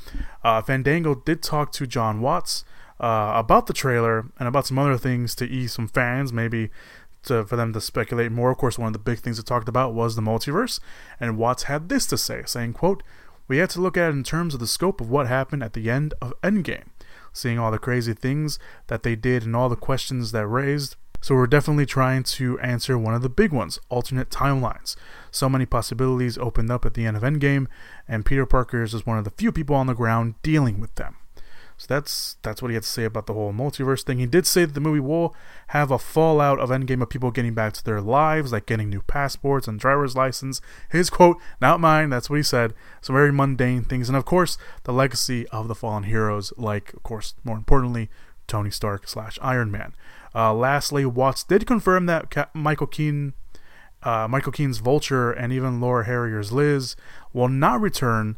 uh, 0.45 0.61
Fandango 0.61 1.15
did 1.15 1.43
talk 1.43 1.73
to 1.73 1.87
Jon 1.87 2.21
Watts 2.21 2.67
uh, 3.01 3.33
about 3.35 3.69
the 3.69 3.73
trailer 3.73 4.27
and 4.39 4.47
about 4.47 4.67
some 4.67 4.79
other 4.79 4.99
things 4.99 5.35
to 5.37 5.47
ease 5.47 5.73
some 5.73 5.89
fans, 5.89 6.31
maybe 6.31 6.69
to, 7.23 7.47
for 7.47 7.57
them 7.57 7.73
to 7.73 7.81
speculate 7.81 8.31
more. 8.31 8.51
Of 8.51 8.59
course, 8.59 8.79
one 8.79 8.89
of 8.89 8.93
the 8.93 8.99
big 8.99 9.21
things 9.21 9.39
they 9.39 9.43
talked 9.43 9.69
about 9.69 9.95
was 9.95 10.15
the 10.15 10.23
multiverse. 10.23 10.79
And 11.19 11.39
Watts 11.39 11.63
had 11.63 11.89
this 11.89 12.05
to 12.09 12.19
say, 12.19 12.43
saying, 12.45 12.75
quote, 12.75 13.03
we 13.51 13.59
had 13.59 13.69
to 13.69 13.81
look 13.81 13.97
at 13.97 14.11
it 14.11 14.13
in 14.13 14.23
terms 14.23 14.55
of 14.55 14.61
the 14.61 14.67
scope 14.69 15.01
of 15.01 15.11
what 15.11 15.27
happened 15.27 15.65
at 15.65 15.73
the 15.73 15.91
end 15.91 16.15
of 16.23 16.33
Endgame, 16.41 16.85
seeing 17.33 17.59
all 17.59 17.73
the 17.73 17.81
crazy 17.81 18.15
things 18.15 18.61
that 18.87 19.03
they 19.03 19.17
did 19.17 19.43
and 19.43 19.57
all 19.57 19.69
the 19.69 19.75
questions 19.75 20.31
that 20.31 20.47
raised. 20.47 20.95
So 21.21 21.35
we're 21.35 21.49
definitely 21.49 21.85
trying 21.85 22.23
to 22.23 22.61
answer 22.61 22.97
one 22.97 23.13
of 23.13 23.23
the 23.23 23.29
big 23.29 23.53
ones, 23.53 23.81
alternate 23.89 24.31
timelines. 24.31 24.95
So 25.33 25.49
many 25.49 25.67
possibilities 25.67 26.39
opened 26.39 26.71
up 26.71 26.87
at 26.87 26.95
the 26.95 27.05
end 27.05 27.17
of 27.17 27.25
Endgame, 27.25 27.67
and 28.07 28.25
Peter 28.25 28.47
Parker 28.47 28.85
is 28.85 28.93
just 28.93 29.05
one 29.05 29.19
of 29.19 29.25
the 29.25 29.33
few 29.33 29.51
people 29.51 29.75
on 29.75 29.89
the 29.89 29.95
ground 29.95 30.37
dealing 30.45 30.79
with 30.79 30.95
them. 30.95 31.17
So 31.81 31.87
that's 31.89 32.37
that's 32.43 32.61
what 32.61 32.69
he 32.69 32.75
had 32.75 32.83
to 32.83 32.89
say 32.91 33.05
about 33.05 33.27
the 33.27 33.33
whole 33.33 33.55
multiverse 33.55 34.03
thing. 34.03 34.19
He 34.19 34.27
did 34.27 34.47
say 34.47 34.67
that 34.67 34.75
the 34.75 34.83
movie 34.83 35.01
will 35.01 35.35
have 35.69 35.91
a 35.91 35.99
fallout 35.99 36.61
of 36.61 36.69
Endgame 36.69 37.01
of 37.01 37.09
people 37.09 37.31
getting 37.31 37.55
back 37.55 37.73
to 37.73 37.83
their 37.83 38.03
lives, 38.03 38.53
like 38.53 38.67
getting 38.67 38.91
new 38.91 39.01
passports 39.01 39.67
and 39.67 39.81
driver's 39.81 40.15
license. 40.15 40.61
His 40.91 41.09
quote, 41.09 41.39
not 41.59 41.81
mine. 41.81 42.11
That's 42.11 42.29
what 42.29 42.37
he 42.37 42.43
said. 42.43 42.75
Some 43.01 43.17
very 43.17 43.33
mundane 43.33 43.83
things, 43.85 44.11
and 44.11 44.17
of 44.17 44.27
course, 44.27 44.59
the 44.83 44.93
legacy 44.93 45.49
of 45.49 45.69
the 45.69 45.75
fallen 45.75 46.03
heroes, 46.03 46.53
like 46.59 46.93
of 46.93 47.03
course, 47.03 47.33
more 47.45 47.57
importantly, 47.57 48.11
Tony 48.47 48.71
Stark 48.71 49.09
slash 49.09 49.39
Iron 49.41 49.71
Man. 49.71 49.95
Uh, 50.35 50.53
lastly, 50.53 51.07
Watts 51.07 51.45
did 51.45 51.67
confirm 51.67 52.05
that 52.05 52.55
Michael 52.55 52.89
Keaton, 52.89 53.33
uh, 54.03 54.29
Michael 54.29 54.53
Keaton's 54.53 54.81
Vulture, 54.81 55.33
and 55.33 55.51
even 55.51 55.81
Laura 55.81 56.05
Harrier's 56.05 56.53
Liz 56.53 56.95
will 57.33 57.49
not 57.49 57.81
return 57.81 58.37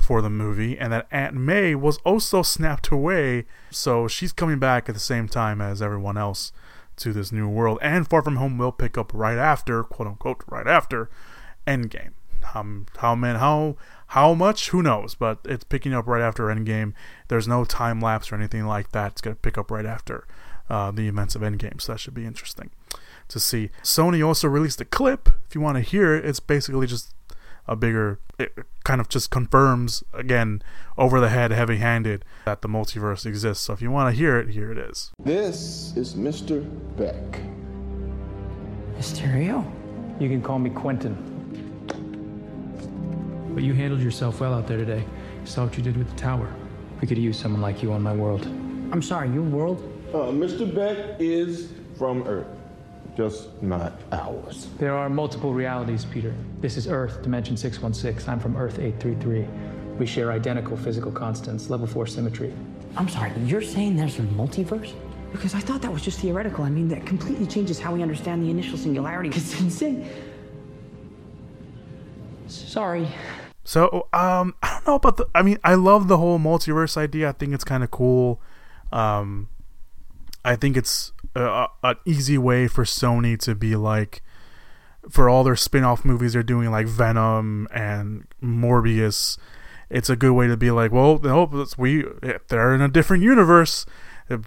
for 0.00 0.22
the 0.22 0.30
movie, 0.30 0.78
and 0.78 0.92
that 0.92 1.06
Aunt 1.10 1.34
May 1.34 1.74
was 1.74 1.98
also 1.98 2.42
snapped 2.42 2.88
away, 2.88 3.44
so 3.70 4.08
she's 4.08 4.32
coming 4.32 4.58
back 4.58 4.88
at 4.88 4.94
the 4.94 5.00
same 5.00 5.28
time 5.28 5.60
as 5.60 5.82
everyone 5.82 6.16
else 6.16 6.52
to 6.96 7.12
this 7.12 7.30
new 7.30 7.48
world. 7.48 7.78
And 7.82 8.08
Far 8.08 8.22
From 8.22 8.36
Home 8.36 8.58
will 8.58 8.72
pick 8.72 8.96
up 8.96 9.12
right 9.14 9.38
after, 9.38 9.84
quote 9.84 10.08
unquote, 10.08 10.42
right 10.48 10.66
after 10.66 11.10
Endgame. 11.66 12.12
Um, 12.54 12.86
how 12.98 13.14
man, 13.14 13.36
how 13.36 13.76
how 14.08 14.34
much? 14.34 14.70
Who 14.70 14.82
knows? 14.82 15.14
But 15.14 15.38
it's 15.44 15.64
picking 15.64 15.92
up 15.92 16.06
right 16.06 16.22
after 16.22 16.44
Endgame. 16.44 16.94
There's 17.28 17.46
no 17.46 17.64
time 17.64 18.00
lapse 18.00 18.32
or 18.32 18.34
anything 18.34 18.66
like 18.66 18.92
that. 18.92 19.12
It's 19.12 19.20
gonna 19.20 19.36
pick 19.36 19.58
up 19.58 19.70
right 19.70 19.86
after 19.86 20.26
uh, 20.70 20.90
the 20.90 21.06
events 21.06 21.34
of 21.34 21.42
Endgame, 21.42 21.80
so 21.80 21.92
that 21.92 21.98
should 21.98 22.14
be 22.14 22.24
interesting 22.24 22.70
to 23.28 23.38
see. 23.38 23.70
Sony 23.82 24.26
also 24.26 24.48
released 24.48 24.80
a 24.80 24.84
clip. 24.84 25.28
If 25.48 25.54
you 25.54 25.60
want 25.60 25.76
to 25.76 25.82
hear 25.82 26.14
it, 26.14 26.24
it's 26.24 26.40
basically 26.40 26.86
just 26.86 27.14
a 27.66 27.76
bigger 27.76 28.20
it 28.38 28.54
kind 28.84 29.00
of 29.00 29.08
just 29.08 29.30
confirms 29.30 30.02
again 30.12 30.62
over 30.96 31.20
the 31.20 31.28
head 31.28 31.50
heavy 31.50 31.76
handed 31.76 32.24
that 32.46 32.62
the 32.62 32.68
multiverse 32.68 33.26
exists. 33.26 33.64
So 33.64 33.72
if 33.72 33.82
you 33.82 33.90
want 33.90 34.12
to 34.12 34.18
hear 34.18 34.38
it 34.38 34.48
here 34.48 34.72
it 34.72 34.78
is. 34.78 35.10
This 35.22 35.94
is 35.96 36.14
mr 36.14 36.64
beck. 36.96 37.40
Mysterio? 38.96 39.64
You 40.18 40.28
can 40.28 40.42
call 40.42 40.58
me 40.58 40.70
quentin. 40.70 41.16
But 43.54 43.62
you 43.62 43.74
handled 43.74 44.00
yourself 44.00 44.40
well 44.40 44.54
out 44.54 44.66
there 44.66 44.78
today. 44.78 45.04
Saw 45.44 45.64
what 45.64 45.76
you 45.76 45.82
did 45.82 45.96
with 45.96 46.10
the 46.10 46.16
tower. 46.16 46.52
We 47.00 47.08
could 47.08 47.18
use 47.18 47.38
someone 47.38 47.62
like 47.62 47.82
you 47.82 47.92
on 47.92 48.02
my 48.02 48.14
world. 48.14 48.44
I'm 48.92 49.02
sorry 49.02 49.30
your 49.30 49.42
world? 49.42 49.86
Uh, 50.12 50.32
mr 50.32 50.74
beck 50.74 51.20
is 51.20 51.72
from 51.96 52.22
earth 52.26 52.59
just 53.20 53.62
not 53.62 53.92
ours. 54.12 54.68
There 54.78 54.96
are 54.96 55.10
multiple 55.10 55.52
realities, 55.52 56.06
Peter. 56.06 56.34
This 56.62 56.78
is 56.78 56.88
Earth, 56.88 57.20
dimension 57.22 57.54
616. 57.54 58.26
I'm 58.32 58.40
from 58.40 58.56
Earth 58.56 58.78
833. 58.78 59.46
We 59.98 60.06
share 60.06 60.32
identical 60.32 60.74
physical 60.74 61.12
constants, 61.12 61.68
level 61.68 61.86
4 61.86 62.06
symmetry. 62.06 62.50
I'm 62.96 63.10
sorry, 63.10 63.30
you're 63.44 63.60
saying 63.60 63.96
there's 63.96 64.18
a 64.18 64.22
multiverse? 64.22 64.94
Because 65.32 65.54
I 65.54 65.60
thought 65.60 65.82
that 65.82 65.92
was 65.92 66.00
just 66.00 66.18
theoretical. 66.20 66.64
I 66.64 66.70
mean, 66.70 66.88
that 66.88 67.04
completely 67.04 67.46
changes 67.46 67.78
how 67.78 67.92
we 67.92 68.00
understand 68.00 68.42
the 68.42 68.48
initial 68.48 68.78
singularity. 68.78 69.28
It's 69.36 69.60
insane. 69.60 70.08
Sorry. 72.46 73.06
So, 73.64 74.08
um, 74.14 74.54
I 74.62 74.68
don't 74.72 74.86
know 74.86 74.94
about 74.94 75.18
the. 75.18 75.26
I 75.34 75.42
mean, 75.42 75.58
I 75.62 75.74
love 75.74 76.08
the 76.08 76.16
whole 76.16 76.38
multiverse 76.38 76.96
idea. 76.96 77.28
I 77.28 77.32
think 77.32 77.52
it's 77.52 77.64
kind 77.64 77.84
of 77.84 77.90
cool. 77.90 78.40
Um, 78.90 79.50
I 80.42 80.56
think 80.56 80.78
it's 80.78 81.12
an 81.34 81.96
easy 82.04 82.38
way 82.38 82.66
for 82.66 82.84
Sony 82.84 83.38
to 83.40 83.54
be 83.54 83.76
like 83.76 84.22
for 85.08 85.28
all 85.28 85.44
their 85.44 85.56
spin-off 85.56 86.04
movies 86.04 86.34
they're 86.34 86.42
doing 86.42 86.70
like 86.70 86.86
Venom 86.86 87.68
and 87.72 88.26
Morbius. 88.42 89.38
It's 89.88 90.10
a 90.10 90.16
good 90.16 90.32
way 90.32 90.46
to 90.46 90.56
be 90.56 90.70
like 90.70 90.92
well 90.92 91.18
no 91.18 91.66
we 91.78 92.04
they're 92.48 92.74
in 92.74 92.80
a 92.80 92.88
different 92.88 93.22
universe. 93.22 93.86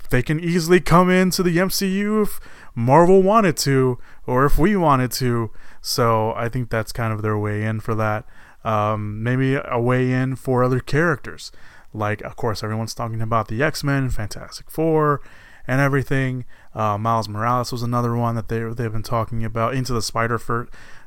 They 0.09 0.21
can 0.21 0.39
easily 0.39 0.79
come 0.79 1.09
into 1.09 1.43
the 1.43 1.57
MCU 1.57 2.23
if 2.23 2.39
Marvel 2.73 3.21
wanted 3.21 3.57
to 3.57 3.99
or 4.25 4.45
if 4.45 4.57
we 4.57 4.75
wanted 4.77 5.11
to. 5.13 5.51
So 5.81 6.33
I 6.35 6.47
think 6.47 6.69
that's 6.69 6.93
kind 6.93 7.11
of 7.11 7.21
their 7.21 7.37
way 7.37 7.63
in 7.63 7.81
for 7.81 7.93
that. 7.95 8.25
Um, 8.63 9.21
maybe 9.21 9.55
a 9.55 9.81
way 9.81 10.09
in 10.13 10.37
for 10.37 10.63
other 10.63 10.79
characters. 10.79 11.51
Like 11.93 12.21
of 12.21 12.35
course 12.37 12.63
everyone's 12.63 12.93
talking 12.93 13.21
about 13.21 13.49
the 13.49 13.61
X-Men 13.61 14.09
Fantastic 14.09 14.71
4 14.71 15.19
and 15.67 15.81
everything. 15.81 16.45
Uh, 16.75 16.97
Miles 16.97 17.29
Morales 17.29 17.71
was 17.71 17.83
another 17.83 18.15
one 18.15 18.35
that 18.35 18.47
they 18.47 18.59
they've 18.59 18.91
been 18.91 19.03
talking 19.03 19.43
about. 19.43 19.75
Into 19.75 19.93
the 19.93 20.01
Spider 20.01 20.39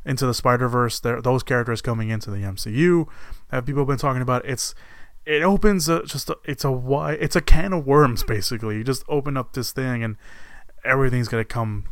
into 0.05 0.27
the 0.27 0.35
Spider 0.35 0.69
Verse. 0.69 1.01
Those 1.01 1.43
characters 1.43 1.83
coming 1.83 2.11
into 2.11 2.31
the 2.31 2.39
MCU 2.39 3.07
have 3.51 3.67
people 3.67 3.85
been 3.85 3.99
talking 3.99 4.23
about. 4.23 4.45
It's 4.45 4.75
it 5.25 5.43
opens 5.43 5.89
a, 5.89 6.05
just 6.05 6.31
a, 6.31 6.39
it's 6.45 6.65
a 6.65 6.71
why 6.71 7.13
it's 7.15 7.35
a 7.35 7.41
can 7.41 7.73
of 7.73 7.87
worms 7.87 8.23
basically. 8.23 8.77
You 8.77 8.85
just 8.85 9.05
open 9.09 9.37
up 9.37 9.55
this 9.55 9.73
thing 9.73 10.05
and 10.05 10.17
everything's 10.85 11.29
gonna 11.29 11.45
come 11.45 11.87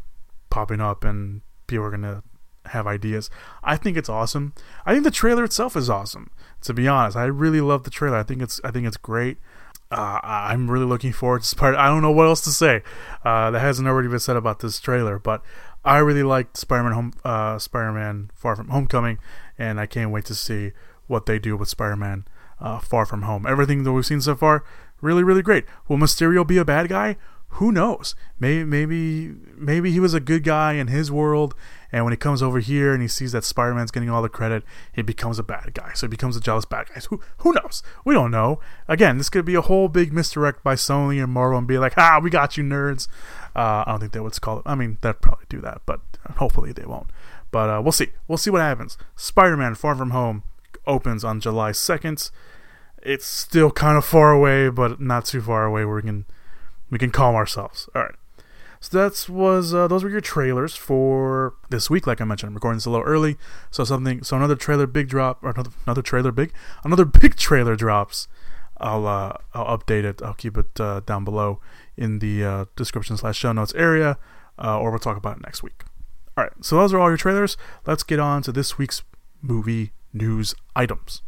popping 0.50 0.80
up 0.80 1.02
and 1.02 1.42
people 1.66 1.84
are 1.84 1.90
gonna 1.90 2.22
have 2.66 2.86
ideas. 2.86 3.28
I 3.62 3.76
think 3.76 3.96
it's 3.96 4.08
awesome. 4.08 4.54
I 4.86 4.92
think 4.92 5.04
the 5.04 5.10
trailer 5.10 5.44
itself 5.44 5.76
is 5.76 5.90
awesome. 5.90 6.30
To 6.62 6.72
be 6.72 6.86
honest, 6.86 7.16
I 7.16 7.24
really 7.24 7.60
love 7.60 7.82
the 7.82 7.90
trailer. 7.90 8.16
I 8.16 8.22
think 8.22 8.40
it's 8.40 8.60
I 8.62 8.70
think 8.70 8.86
it's 8.86 8.96
great 8.96 9.38
uh, 9.90 10.20
I'm 10.22 10.70
really 10.70 10.86
looking 10.86 11.12
forward 11.12 11.42
to 11.42 11.46
Spider. 11.46 11.76
I 11.76 11.86
don't 11.88 12.02
know 12.02 12.10
what 12.10 12.26
else 12.26 12.40
to 12.42 12.50
say 12.50 12.82
uh, 13.24 13.50
that 13.50 13.60
hasn't 13.60 13.86
already 13.86 14.08
been 14.08 14.18
said 14.18 14.36
about 14.36 14.60
this 14.60 14.80
trailer, 14.80 15.18
but 15.18 15.42
I 15.84 15.98
really 15.98 16.22
liked 16.22 16.56
Spider-Man 16.56 16.92
Home, 16.92 17.12
uh, 17.24 17.58
Spider-Man 17.58 18.30
Far 18.34 18.56
From 18.56 18.68
Homecoming, 18.68 19.18
and 19.58 19.78
I 19.78 19.86
can't 19.86 20.10
wait 20.10 20.24
to 20.26 20.34
see 20.34 20.72
what 21.06 21.26
they 21.26 21.38
do 21.38 21.56
with 21.56 21.68
Spider-Man 21.68 22.24
uh, 22.60 22.78
Far 22.78 23.04
From 23.04 23.22
Home. 23.22 23.46
Everything 23.46 23.84
that 23.84 23.92
we've 23.92 24.06
seen 24.06 24.20
so 24.20 24.34
far, 24.34 24.64
really, 25.00 25.22
really 25.22 25.42
great. 25.42 25.64
Will 25.86 25.98
Mysterio 25.98 26.46
be 26.46 26.56
a 26.56 26.64
bad 26.64 26.88
guy? 26.88 27.16
Who 27.48 27.70
knows? 27.70 28.16
Maybe, 28.40 28.64
maybe, 28.64 29.34
maybe 29.54 29.92
he 29.92 30.00
was 30.00 30.14
a 30.14 30.20
good 30.20 30.42
guy 30.42 30.72
in 30.72 30.88
his 30.88 31.12
world, 31.12 31.54
and 31.94 32.04
when 32.04 32.12
he 32.12 32.16
comes 32.16 32.42
over 32.42 32.58
here 32.58 32.92
and 32.92 33.00
he 33.00 33.06
sees 33.06 33.30
that 33.30 33.44
Spider 33.44 33.72
Man's 33.72 33.92
getting 33.92 34.10
all 34.10 34.20
the 34.20 34.28
credit, 34.28 34.64
he 34.92 35.00
becomes 35.00 35.38
a 35.38 35.44
bad 35.44 35.74
guy. 35.74 35.92
So 35.94 36.08
he 36.08 36.10
becomes 36.10 36.36
a 36.36 36.40
jealous 36.40 36.64
bad 36.64 36.88
guy. 36.88 37.00
Who, 37.08 37.20
who 37.38 37.52
knows? 37.52 37.84
We 38.04 38.14
don't 38.14 38.32
know. 38.32 38.58
Again, 38.88 39.16
this 39.16 39.30
could 39.30 39.44
be 39.44 39.54
a 39.54 39.60
whole 39.60 39.86
big 39.86 40.12
misdirect 40.12 40.64
by 40.64 40.74
Sony 40.74 41.22
and 41.22 41.32
Marvel 41.32 41.56
and 41.56 41.68
be 41.68 41.78
like, 41.78 41.96
ah, 41.96 42.18
we 42.20 42.30
got 42.30 42.56
you, 42.56 42.64
nerds. 42.64 43.06
Uh, 43.54 43.84
I 43.86 43.92
don't 43.92 44.00
think 44.00 44.10
they 44.10 44.18
would 44.18 44.40
call 44.40 44.58
it. 44.58 44.64
I 44.66 44.74
mean, 44.74 44.98
they'd 45.02 45.20
probably 45.20 45.44
do 45.48 45.60
that, 45.60 45.82
but 45.86 46.00
hopefully 46.38 46.72
they 46.72 46.84
won't. 46.84 47.10
But 47.52 47.70
uh, 47.70 47.80
we'll 47.80 47.92
see. 47.92 48.08
We'll 48.26 48.38
see 48.38 48.50
what 48.50 48.62
happens. 48.62 48.98
Spider 49.14 49.56
Man 49.56 49.76
Far 49.76 49.94
From 49.94 50.10
Home 50.10 50.42
opens 50.88 51.22
on 51.22 51.38
July 51.38 51.70
2nd. 51.70 52.32
It's 53.04 53.24
still 53.24 53.70
kind 53.70 53.96
of 53.96 54.04
far 54.04 54.32
away, 54.32 54.68
but 54.68 55.00
not 55.00 55.26
too 55.26 55.40
far 55.40 55.64
away 55.64 55.84
where 55.84 55.94
we 55.94 56.02
can 56.02 56.24
we 56.90 56.98
can 56.98 57.10
calm 57.10 57.36
ourselves. 57.36 57.88
All 57.94 58.02
right. 58.02 58.16
So 58.84 58.98
that 58.98 59.30
was 59.30 59.72
uh, 59.72 59.88
those 59.88 60.04
were 60.04 60.10
your 60.10 60.20
trailers 60.20 60.76
for 60.76 61.54
this 61.70 61.88
week. 61.88 62.06
Like 62.06 62.20
I 62.20 62.24
mentioned, 62.24 62.48
I'm 62.48 62.54
recording 62.54 62.76
this 62.76 62.84
a 62.84 62.90
little 62.90 63.06
early, 63.06 63.38
so 63.70 63.82
something 63.82 64.22
so 64.22 64.36
another 64.36 64.56
trailer 64.56 64.86
big 64.86 65.08
drop 65.08 65.42
or 65.42 65.52
another 65.52 65.70
another 65.86 66.02
trailer 66.02 66.30
big 66.30 66.52
another 66.84 67.06
big 67.06 67.34
trailer 67.48 67.76
drops. 67.76 68.28
I'll 68.76 69.06
uh, 69.06 69.38
I'll 69.54 69.78
update 69.78 70.04
it. 70.04 70.20
I'll 70.20 70.34
keep 70.34 70.58
it 70.58 70.78
uh, 70.78 71.00
down 71.00 71.24
below 71.24 71.60
in 71.96 72.18
the 72.18 72.44
uh, 72.44 72.64
description 72.76 73.16
slash 73.16 73.38
show 73.38 73.52
notes 73.52 73.72
area, 73.74 74.18
uh, 74.62 74.78
or 74.78 74.90
we'll 74.90 74.98
talk 74.98 75.16
about 75.16 75.38
it 75.38 75.42
next 75.42 75.62
week. 75.62 75.84
All 76.36 76.44
right, 76.44 76.52
so 76.60 76.76
those 76.76 76.92
are 76.92 76.98
all 76.98 77.08
your 77.08 77.16
trailers. 77.16 77.56
Let's 77.86 78.02
get 78.02 78.18
on 78.18 78.42
to 78.42 78.52
this 78.52 78.76
week's 78.76 79.02
movie 79.40 79.92
news 80.12 80.54
items. 80.76 81.22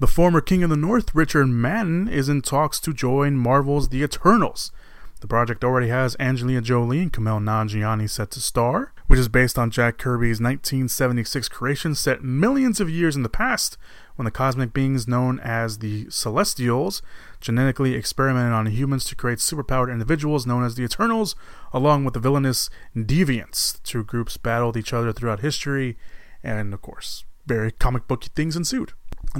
The 0.00 0.08
former 0.08 0.40
King 0.40 0.64
of 0.64 0.70
the 0.70 0.76
North, 0.76 1.14
Richard 1.14 1.46
Madden, 1.46 2.08
is 2.08 2.28
in 2.28 2.42
talks 2.42 2.80
to 2.80 2.92
join 2.92 3.36
Marvel's 3.36 3.90
The 3.90 4.02
Eternals. 4.02 4.72
The 5.20 5.28
project 5.28 5.62
already 5.62 5.86
has 5.86 6.16
Angelina 6.18 6.60
Jolie 6.60 7.00
and 7.00 7.12
Kumail 7.12 7.40
Nanjiani 7.40 8.10
set 8.10 8.32
to 8.32 8.40
star, 8.40 8.92
which 9.06 9.20
is 9.20 9.28
based 9.28 9.56
on 9.56 9.70
Jack 9.70 9.96
Kirby's 9.96 10.40
1976 10.40 11.48
creation 11.48 11.94
set 11.94 12.24
millions 12.24 12.80
of 12.80 12.90
years 12.90 13.14
in 13.14 13.22
the 13.22 13.28
past 13.28 13.78
when 14.16 14.24
the 14.24 14.32
cosmic 14.32 14.72
beings 14.72 15.06
known 15.06 15.38
as 15.38 15.78
the 15.78 16.10
Celestials 16.10 17.00
genetically 17.40 17.94
experimented 17.94 18.52
on 18.52 18.66
humans 18.66 19.04
to 19.04 19.14
create 19.14 19.38
superpowered 19.38 19.92
individuals 19.92 20.44
known 20.44 20.64
as 20.64 20.74
the 20.74 20.82
Eternals, 20.82 21.36
along 21.72 22.04
with 22.04 22.14
the 22.14 22.20
villainous 22.20 22.68
Deviants. 22.96 23.74
The 23.74 23.80
two 23.84 24.02
groups 24.02 24.36
battled 24.38 24.76
each 24.76 24.92
other 24.92 25.12
throughout 25.12 25.40
history, 25.40 25.96
and 26.42 26.74
of 26.74 26.82
course, 26.82 27.24
very 27.46 27.70
comic 27.70 28.08
booky 28.08 28.30
things 28.34 28.56
ensued 28.56 28.92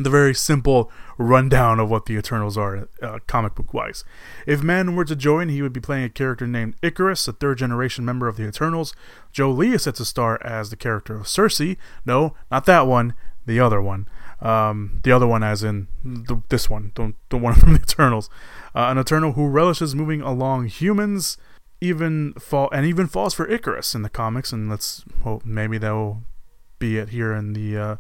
the 0.02 0.10
very 0.10 0.34
simple 0.34 0.90
rundown 1.18 1.78
of 1.78 1.88
what 1.88 2.06
the 2.06 2.14
Eternals 2.14 2.58
are, 2.58 2.88
uh, 3.00 3.20
comic 3.26 3.54
book 3.54 3.72
wise. 3.72 4.04
If 4.46 4.62
Madden 4.62 4.96
were 4.96 5.04
to 5.04 5.14
join, 5.14 5.48
he 5.48 5.62
would 5.62 5.72
be 5.72 5.80
playing 5.80 6.04
a 6.04 6.08
character 6.08 6.46
named 6.46 6.74
Icarus, 6.82 7.28
a 7.28 7.32
third 7.32 7.58
generation 7.58 8.04
member 8.04 8.26
of 8.26 8.36
the 8.36 8.46
Eternals. 8.46 8.94
Jolie 9.32 9.70
is 9.70 9.84
set 9.84 9.94
to 9.96 10.04
star 10.04 10.40
as 10.42 10.70
the 10.70 10.76
character 10.76 11.14
of 11.14 11.26
Sersi. 11.26 11.76
No, 12.04 12.34
not 12.50 12.66
that 12.66 12.86
one, 12.86 13.14
the 13.46 13.60
other 13.60 13.80
one. 13.80 14.08
Um, 14.40 15.00
the 15.04 15.12
other 15.12 15.28
one, 15.28 15.44
as 15.44 15.62
in 15.62 15.86
the, 16.04 16.42
this 16.48 16.68
one, 16.68 16.90
the, 16.96 17.14
the 17.28 17.38
one 17.38 17.54
from 17.60 17.74
the 17.74 17.80
Eternals. 17.80 18.28
Uh, 18.74 18.88
an 18.90 18.98
Eternal 18.98 19.32
who 19.32 19.46
relishes 19.46 19.94
moving 19.94 20.20
along 20.20 20.66
humans, 20.66 21.38
even 21.80 22.32
fall 22.34 22.68
and 22.72 22.84
even 22.84 23.06
falls 23.06 23.34
for 23.34 23.48
Icarus 23.48 23.94
in 23.94 24.02
the 24.02 24.10
comics. 24.10 24.52
And 24.52 24.68
let's 24.68 25.04
hope 25.22 25.44
maybe 25.44 25.78
that 25.78 25.92
will 25.92 26.22
be 26.80 26.98
it 26.98 27.10
here 27.10 27.32
in 27.32 27.52
the. 27.52 27.78
Uh, 27.78 27.96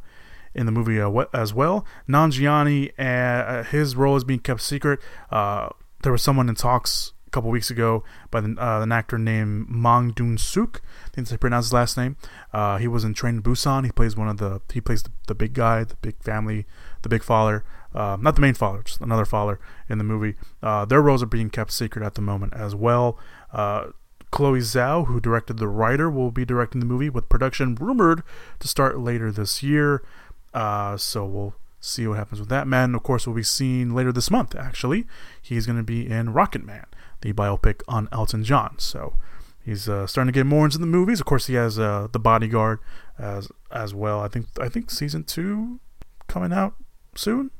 in 0.54 0.66
the 0.66 0.72
movie 0.72 1.00
uh, 1.00 1.24
as 1.32 1.52
well. 1.52 1.84
Nanjiani, 2.08 2.92
uh, 2.98 3.64
his 3.64 3.96
role 3.96 4.16
is 4.16 4.24
being 4.24 4.40
kept 4.40 4.60
secret. 4.60 5.00
Uh, 5.30 5.68
there 6.02 6.12
was 6.12 6.22
someone 6.22 6.48
in 6.48 6.54
talks 6.54 7.12
a 7.26 7.30
couple 7.30 7.50
weeks 7.50 7.70
ago 7.70 8.04
by 8.30 8.40
the, 8.40 8.56
uh, 8.58 8.82
an 8.82 8.92
actor 8.92 9.18
named 9.18 9.68
Mang 9.68 10.10
Doon 10.10 10.38
Suk. 10.38 10.82
I 11.06 11.08
think 11.10 11.32
I 11.32 11.36
pronounced 11.36 11.66
his 11.66 11.72
last 11.72 11.96
name. 11.96 12.16
Uh, 12.52 12.78
he 12.78 12.88
was 12.88 13.04
in 13.04 13.14
Train 13.14 13.42
Busan. 13.42 13.84
He 13.84 13.92
plays 13.92 14.16
one 14.16 14.28
of 14.28 14.38
the 14.38 14.60
he 14.72 14.80
plays 14.80 15.02
the, 15.02 15.10
the 15.26 15.34
big 15.34 15.54
guy, 15.54 15.84
the 15.84 15.96
big 15.96 16.22
family, 16.22 16.66
the 17.02 17.08
big 17.08 17.22
father. 17.22 17.64
Uh, 17.94 18.16
not 18.20 18.34
the 18.34 18.40
main 18.40 18.54
father, 18.54 18.82
just 18.82 19.00
another 19.00 19.24
father 19.24 19.60
in 19.88 19.98
the 19.98 20.04
movie. 20.04 20.34
Uh, 20.62 20.84
their 20.84 21.00
roles 21.00 21.22
are 21.22 21.26
being 21.26 21.48
kept 21.48 21.70
secret 21.70 22.04
at 22.04 22.14
the 22.14 22.20
moment 22.20 22.52
as 22.52 22.74
well. 22.74 23.16
Uh, 23.52 23.86
Chloe 24.34 24.58
Zhao, 24.58 25.06
who 25.06 25.20
directed 25.20 25.58
The 25.58 25.68
Rider, 25.68 26.10
will 26.10 26.32
be 26.32 26.44
directing 26.44 26.80
the 26.80 26.86
movie, 26.86 27.08
with 27.08 27.28
production 27.28 27.76
rumored 27.76 28.24
to 28.58 28.66
start 28.66 28.98
later 28.98 29.30
this 29.30 29.62
year. 29.62 30.02
Uh, 30.54 30.96
so 30.96 31.26
we'll 31.26 31.54
see 31.80 32.06
what 32.06 32.16
happens 32.16 32.40
with 32.40 32.48
that. 32.48 32.66
Madden, 32.66 32.94
of 32.94 33.02
course, 33.02 33.26
will 33.26 33.34
be 33.34 33.42
seen 33.42 33.94
later 33.94 34.12
this 34.12 34.30
month, 34.30 34.54
actually. 34.54 35.06
He's 35.42 35.66
going 35.66 35.76
to 35.76 35.82
be 35.82 36.08
in 36.08 36.32
Rocket 36.32 36.64
Man, 36.64 36.86
the 37.20 37.32
biopic 37.32 37.82
on 37.88 38.08
Elton 38.12 38.44
John. 38.44 38.76
So 38.78 39.14
he's 39.64 39.88
uh, 39.88 40.06
starting 40.06 40.32
to 40.32 40.38
get 40.38 40.46
more 40.46 40.64
into 40.64 40.78
the 40.78 40.86
movies. 40.86 41.20
Of 41.20 41.26
course, 41.26 41.48
he 41.48 41.54
has 41.54 41.78
uh, 41.78 42.08
The 42.12 42.20
Bodyguard 42.20 42.78
as 43.18 43.50
as 43.70 43.92
well. 43.92 44.20
I 44.20 44.28
think 44.28 44.46
I 44.60 44.68
think 44.68 44.90
season 44.90 45.24
two 45.24 45.80
coming 46.28 46.52
out 46.52 46.74
soon. 47.16 47.50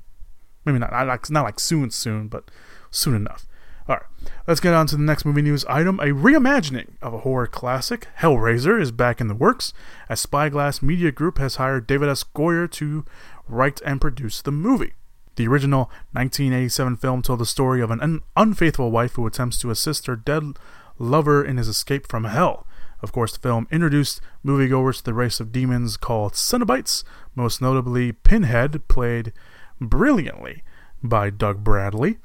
Maybe 0.64 0.78
not, 0.78 0.92
not 0.92 1.06
like, 1.06 1.30
not 1.30 1.44
like 1.44 1.60
soon, 1.60 1.90
soon, 1.90 2.28
but 2.28 2.50
soon 2.90 3.14
enough. 3.14 3.46
All 3.86 3.96
right, 3.96 4.30
let's 4.48 4.60
get 4.60 4.72
on 4.72 4.86
to 4.86 4.96
the 4.96 5.02
next 5.02 5.26
movie 5.26 5.42
news 5.42 5.66
item. 5.66 6.00
A 6.00 6.04
reimagining 6.04 6.92
of 7.02 7.12
a 7.12 7.18
horror 7.18 7.46
classic, 7.46 8.08
Hellraiser, 8.20 8.80
is 8.80 8.90
back 8.90 9.20
in 9.20 9.28
the 9.28 9.34
works, 9.34 9.74
as 10.08 10.20
Spyglass 10.20 10.80
Media 10.80 11.12
Group 11.12 11.36
has 11.36 11.56
hired 11.56 11.86
David 11.86 12.08
S. 12.08 12.24
Goyer 12.24 12.70
to 12.72 13.04
write 13.46 13.82
and 13.82 14.00
produce 14.00 14.40
the 14.40 14.50
movie. 14.50 14.94
The 15.36 15.46
original 15.48 15.90
1987 16.12 16.96
film 16.96 17.20
told 17.20 17.40
the 17.40 17.46
story 17.46 17.82
of 17.82 17.90
an 17.90 18.00
un- 18.00 18.20
unfaithful 18.36 18.90
wife 18.90 19.14
who 19.14 19.26
attempts 19.26 19.58
to 19.58 19.70
assist 19.70 20.06
her 20.06 20.16
dead 20.16 20.58
lover 20.98 21.44
in 21.44 21.58
his 21.58 21.68
escape 21.68 22.06
from 22.06 22.24
hell. 22.24 22.66
Of 23.02 23.12
course, 23.12 23.32
the 23.32 23.40
film 23.40 23.68
introduced 23.70 24.22
moviegoers 24.42 24.98
to 24.98 25.04
the 25.04 25.12
race 25.12 25.40
of 25.40 25.52
demons 25.52 25.98
called 25.98 26.32
Cenobites, 26.32 27.04
most 27.34 27.60
notably 27.60 28.12
Pinhead, 28.12 28.88
played 28.88 29.34
brilliantly 29.78 30.62
by 31.02 31.28
Doug 31.28 31.62
Bradley. 31.62 32.16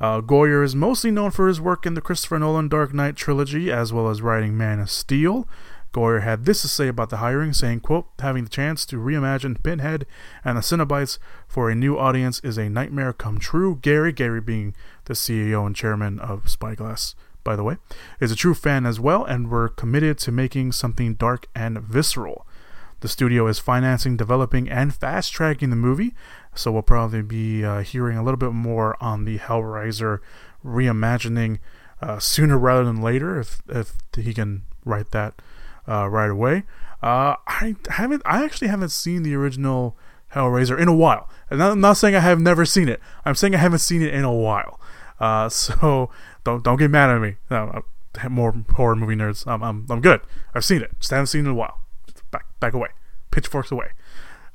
Uh, 0.00 0.20
Goyer 0.20 0.62
is 0.62 0.76
mostly 0.76 1.10
known 1.10 1.30
for 1.30 1.48
his 1.48 1.60
work 1.60 1.84
in 1.84 1.94
the 1.94 2.00
Christopher 2.00 2.38
Nolan 2.38 2.68
Dark 2.68 2.94
Knight 2.94 3.16
trilogy, 3.16 3.72
as 3.72 3.92
well 3.92 4.08
as 4.08 4.22
writing 4.22 4.56
Man 4.56 4.78
of 4.78 4.90
Steel. 4.90 5.48
Goyer 5.92 6.22
had 6.22 6.44
this 6.44 6.62
to 6.62 6.68
say 6.68 6.86
about 6.86 7.10
the 7.10 7.16
hiring, 7.16 7.52
saying, 7.52 7.80
quote, 7.80 8.06
having 8.20 8.44
the 8.44 8.50
chance 8.50 8.84
to 8.86 8.96
reimagine 8.96 9.60
Pinhead 9.62 10.06
and 10.44 10.56
the 10.56 10.62
Cenobites 10.62 11.18
for 11.48 11.70
a 11.70 11.74
new 11.74 11.98
audience 11.98 12.40
is 12.40 12.58
a 12.58 12.68
nightmare 12.68 13.12
come 13.12 13.38
true. 13.38 13.78
Gary, 13.82 14.12
Gary 14.12 14.40
being 14.40 14.74
the 15.06 15.14
CEO 15.14 15.66
and 15.66 15.74
chairman 15.74 16.20
of 16.20 16.48
Spyglass, 16.48 17.16
by 17.42 17.56
the 17.56 17.64
way, 17.64 17.78
is 18.20 18.30
a 18.30 18.36
true 18.36 18.54
fan 18.54 18.86
as 18.86 19.00
well, 19.00 19.24
and 19.24 19.50
we're 19.50 19.68
committed 19.68 20.18
to 20.18 20.30
making 20.30 20.72
something 20.72 21.14
dark 21.14 21.48
and 21.54 21.80
visceral. 21.80 22.46
The 23.00 23.08
studio 23.08 23.46
is 23.46 23.60
financing, 23.60 24.16
developing, 24.16 24.68
and 24.68 24.94
fast 24.94 25.32
tracking 25.32 25.70
the 25.70 25.76
movie, 25.76 26.14
so 26.58 26.72
we'll 26.72 26.82
probably 26.82 27.22
be 27.22 27.64
uh, 27.64 27.80
hearing 27.80 28.16
a 28.16 28.22
little 28.22 28.38
bit 28.38 28.52
more 28.52 28.96
on 29.02 29.24
the 29.24 29.38
Hellraiser 29.38 30.20
reimagining 30.64 31.58
uh, 32.00 32.18
sooner 32.18 32.58
rather 32.58 32.84
than 32.84 33.00
later 33.00 33.38
if, 33.38 33.62
if 33.68 33.94
he 34.16 34.34
can 34.34 34.62
write 34.84 35.10
that 35.12 35.40
uh, 35.88 36.08
right 36.08 36.30
away. 36.30 36.64
Uh, 37.02 37.36
I 37.46 37.76
haven't, 37.90 38.22
I 38.26 38.44
actually 38.44 38.68
haven't 38.68 38.90
seen 38.90 39.22
the 39.22 39.34
original 39.34 39.96
Hellraiser 40.34 40.78
in 40.78 40.88
a 40.88 40.94
while. 40.94 41.28
And 41.50 41.62
I'm 41.62 41.80
not 41.80 41.94
saying 41.94 42.14
I 42.14 42.20
have 42.20 42.40
never 42.40 42.64
seen 42.64 42.88
it. 42.88 43.00
I'm 43.24 43.34
saying 43.34 43.54
I 43.54 43.58
haven't 43.58 43.78
seen 43.78 44.02
it 44.02 44.12
in 44.12 44.24
a 44.24 44.32
while. 44.32 44.80
Uh, 45.20 45.48
so 45.48 46.10
don't 46.44 46.62
don't 46.62 46.76
get 46.76 46.90
mad 46.90 47.10
at 47.10 47.20
me. 47.20 47.36
No, 47.50 47.82
more 48.28 48.54
horror 48.74 48.96
movie 48.96 49.14
nerds. 49.14 49.46
I'm, 49.46 49.62
I'm 49.62 49.86
I'm 49.88 50.00
good. 50.00 50.20
I've 50.54 50.64
seen 50.64 50.82
it. 50.82 50.90
Just 50.98 51.10
haven't 51.10 51.26
seen 51.26 51.46
it 51.46 51.48
in 51.48 51.52
a 51.52 51.54
while 51.54 51.80
back 52.30 52.46
back 52.60 52.74
away, 52.74 52.88
pitchforks 53.30 53.70
away. 53.70 53.90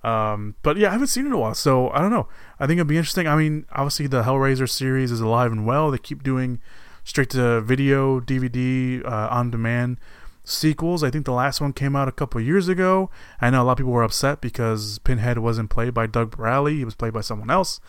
Um, 0.03 0.55
but 0.63 0.77
yeah, 0.77 0.89
I 0.89 0.91
haven't 0.91 1.07
seen 1.07 1.25
it 1.25 1.27
in 1.27 1.33
a 1.33 1.37
while, 1.37 1.53
so 1.53 1.89
I 1.91 1.99
don't 1.99 2.11
know. 2.11 2.27
I 2.59 2.67
think 2.67 2.77
it'd 2.77 2.87
be 2.87 2.97
interesting. 2.97 3.27
I 3.27 3.35
mean, 3.35 3.65
obviously 3.71 4.07
the 4.07 4.23
Hellraiser 4.23 4.69
series 4.69 5.11
is 5.11 5.21
alive 5.21 5.51
and 5.51 5.65
well. 5.65 5.91
They 5.91 5.97
keep 5.97 6.23
doing 6.23 6.59
straight 7.03 7.29
to 7.31 7.61
video, 7.61 8.19
DVD, 8.19 9.05
uh, 9.05 9.27
on 9.31 9.49
demand 9.49 9.97
sequels. 10.43 11.03
I 11.03 11.09
think 11.09 11.25
the 11.25 11.31
last 11.31 11.61
one 11.61 11.73
came 11.73 11.95
out 11.95 12.07
a 12.07 12.11
couple 12.11 12.41
years 12.41 12.67
ago. 12.67 13.09
I 13.39 13.49
know 13.49 13.61
a 13.61 13.65
lot 13.65 13.73
of 13.73 13.77
people 13.77 13.93
were 13.93 14.03
upset 14.03 14.41
because 14.41 14.99
Pinhead 14.99 15.39
wasn't 15.39 15.69
played 15.69 15.93
by 15.93 16.07
Doug 16.07 16.35
Bradley; 16.35 16.77
he 16.77 16.85
was 16.85 16.95
played 16.95 17.13
by 17.13 17.21
someone 17.21 17.49
else. 17.49 17.79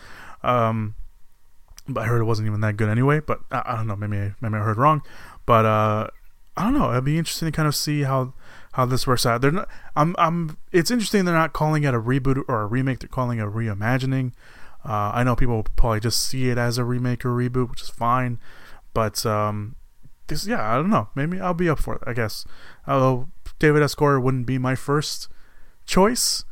Um, 0.43 0.95
but 1.89 2.03
I 2.03 2.07
heard 2.07 2.21
it 2.21 2.25
wasn't 2.25 2.47
even 2.47 2.61
that 2.61 2.77
good 2.77 2.89
anyway. 2.89 3.21
But 3.21 3.41
I, 3.51 3.63
I 3.67 3.77
don't 3.77 3.87
know. 3.87 3.97
Maybe 3.97 4.35
maybe 4.41 4.55
I 4.55 4.61
heard 4.61 4.79
wrong. 4.79 5.03
But 5.47 5.67
uh, 5.67 6.09
I 6.57 6.63
don't 6.63 6.75
know. 6.75 6.93
It'd 6.93 7.05
be 7.05 7.19
interesting 7.19 7.47
to 7.47 7.53
kind 7.53 7.69
of 7.69 7.75
see 7.75 8.03
how 8.03 8.35
how 8.75 8.85
this 8.85 9.07
works 9.07 9.25
out. 9.25 9.41
They're 9.41 9.53
not. 9.53 9.69
I'm. 9.95 10.17
I'm. 10.19 10.59
It's 10.73 10.91
interesting 10.91 11.25
they're 11.25 11.35
not 11.35 11.53
calling 11.53 11.85
it 11.85 11.95
a 11.95 12.01
reboot 12.01 12.43
or 12.49 12.63
a 12.63 12.67
remake. 12.67 12.99
They're 12.99 13.09
calling 13.09 13.39
it 13.39 13.43
a 13.43 13.51
reimagining. 13.51 14.33
Uh, 14.85 15.13
I 15.15 15.23
know 15.23 15.37
people 15.37 15.55
will 15.55 15.67
probably 15.77 16.01
just 16.01 16.21
see 16.21 16.51
it 16.51 16.59
as 16.59 16.77
a 16.77 16.85
remake 16.85 17.25
or 17.25 17.31
reboot, 17.31 17.71
which 17.71 17.83
is 17.83 17.89
fine. 17.89 18.39
But 18.93 19.25
um, 19.25 19.77
this, 20.27 20.47
yeah, 20.47 20.73
I 20.73 20.75
don't 20.75 20.91
know. 20.91 21.09
Maybe 21.15 21.41
I'll 21.41 21.55
be 21.55 21.69
up 21.69 21.79
for 21.79 21.95
it. 21.95 22.03
I 22.05 22.15
guess. 22.15 22.45
Although 22.87 23.29
David 23.61 23.83
S. 23.83 23.95
Goyer 23.95 24.21
wouldn't 24.21 24.47
be 24.47 24.59
my 24.59 24.75
first 24.75 25.29
choice 25.87 26.45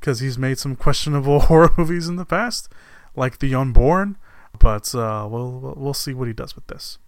because 0.00 0.18
he's 0.18 0.36
made 0.36 0.58
some 0.58 0.74
questionable 0.74 1.40
horror 1.48 1.70
movies 1.78 2.08
in 2.08 2.16
the 2.16 2.24
past, 2.24 2.68
like 3.14 3.38
The 3.38 3.54
Unborn. 3.54 4.16
But 4.58 4.92
uh, 4.92 5.28
we'll 5.30 5.74
we'll 5.76 5.94
see 5.94 6.14
what 6.14 6.26
he 6.26 6.34
does 6.34 6.56
with 6.56 6.66
this. 6.66 6.98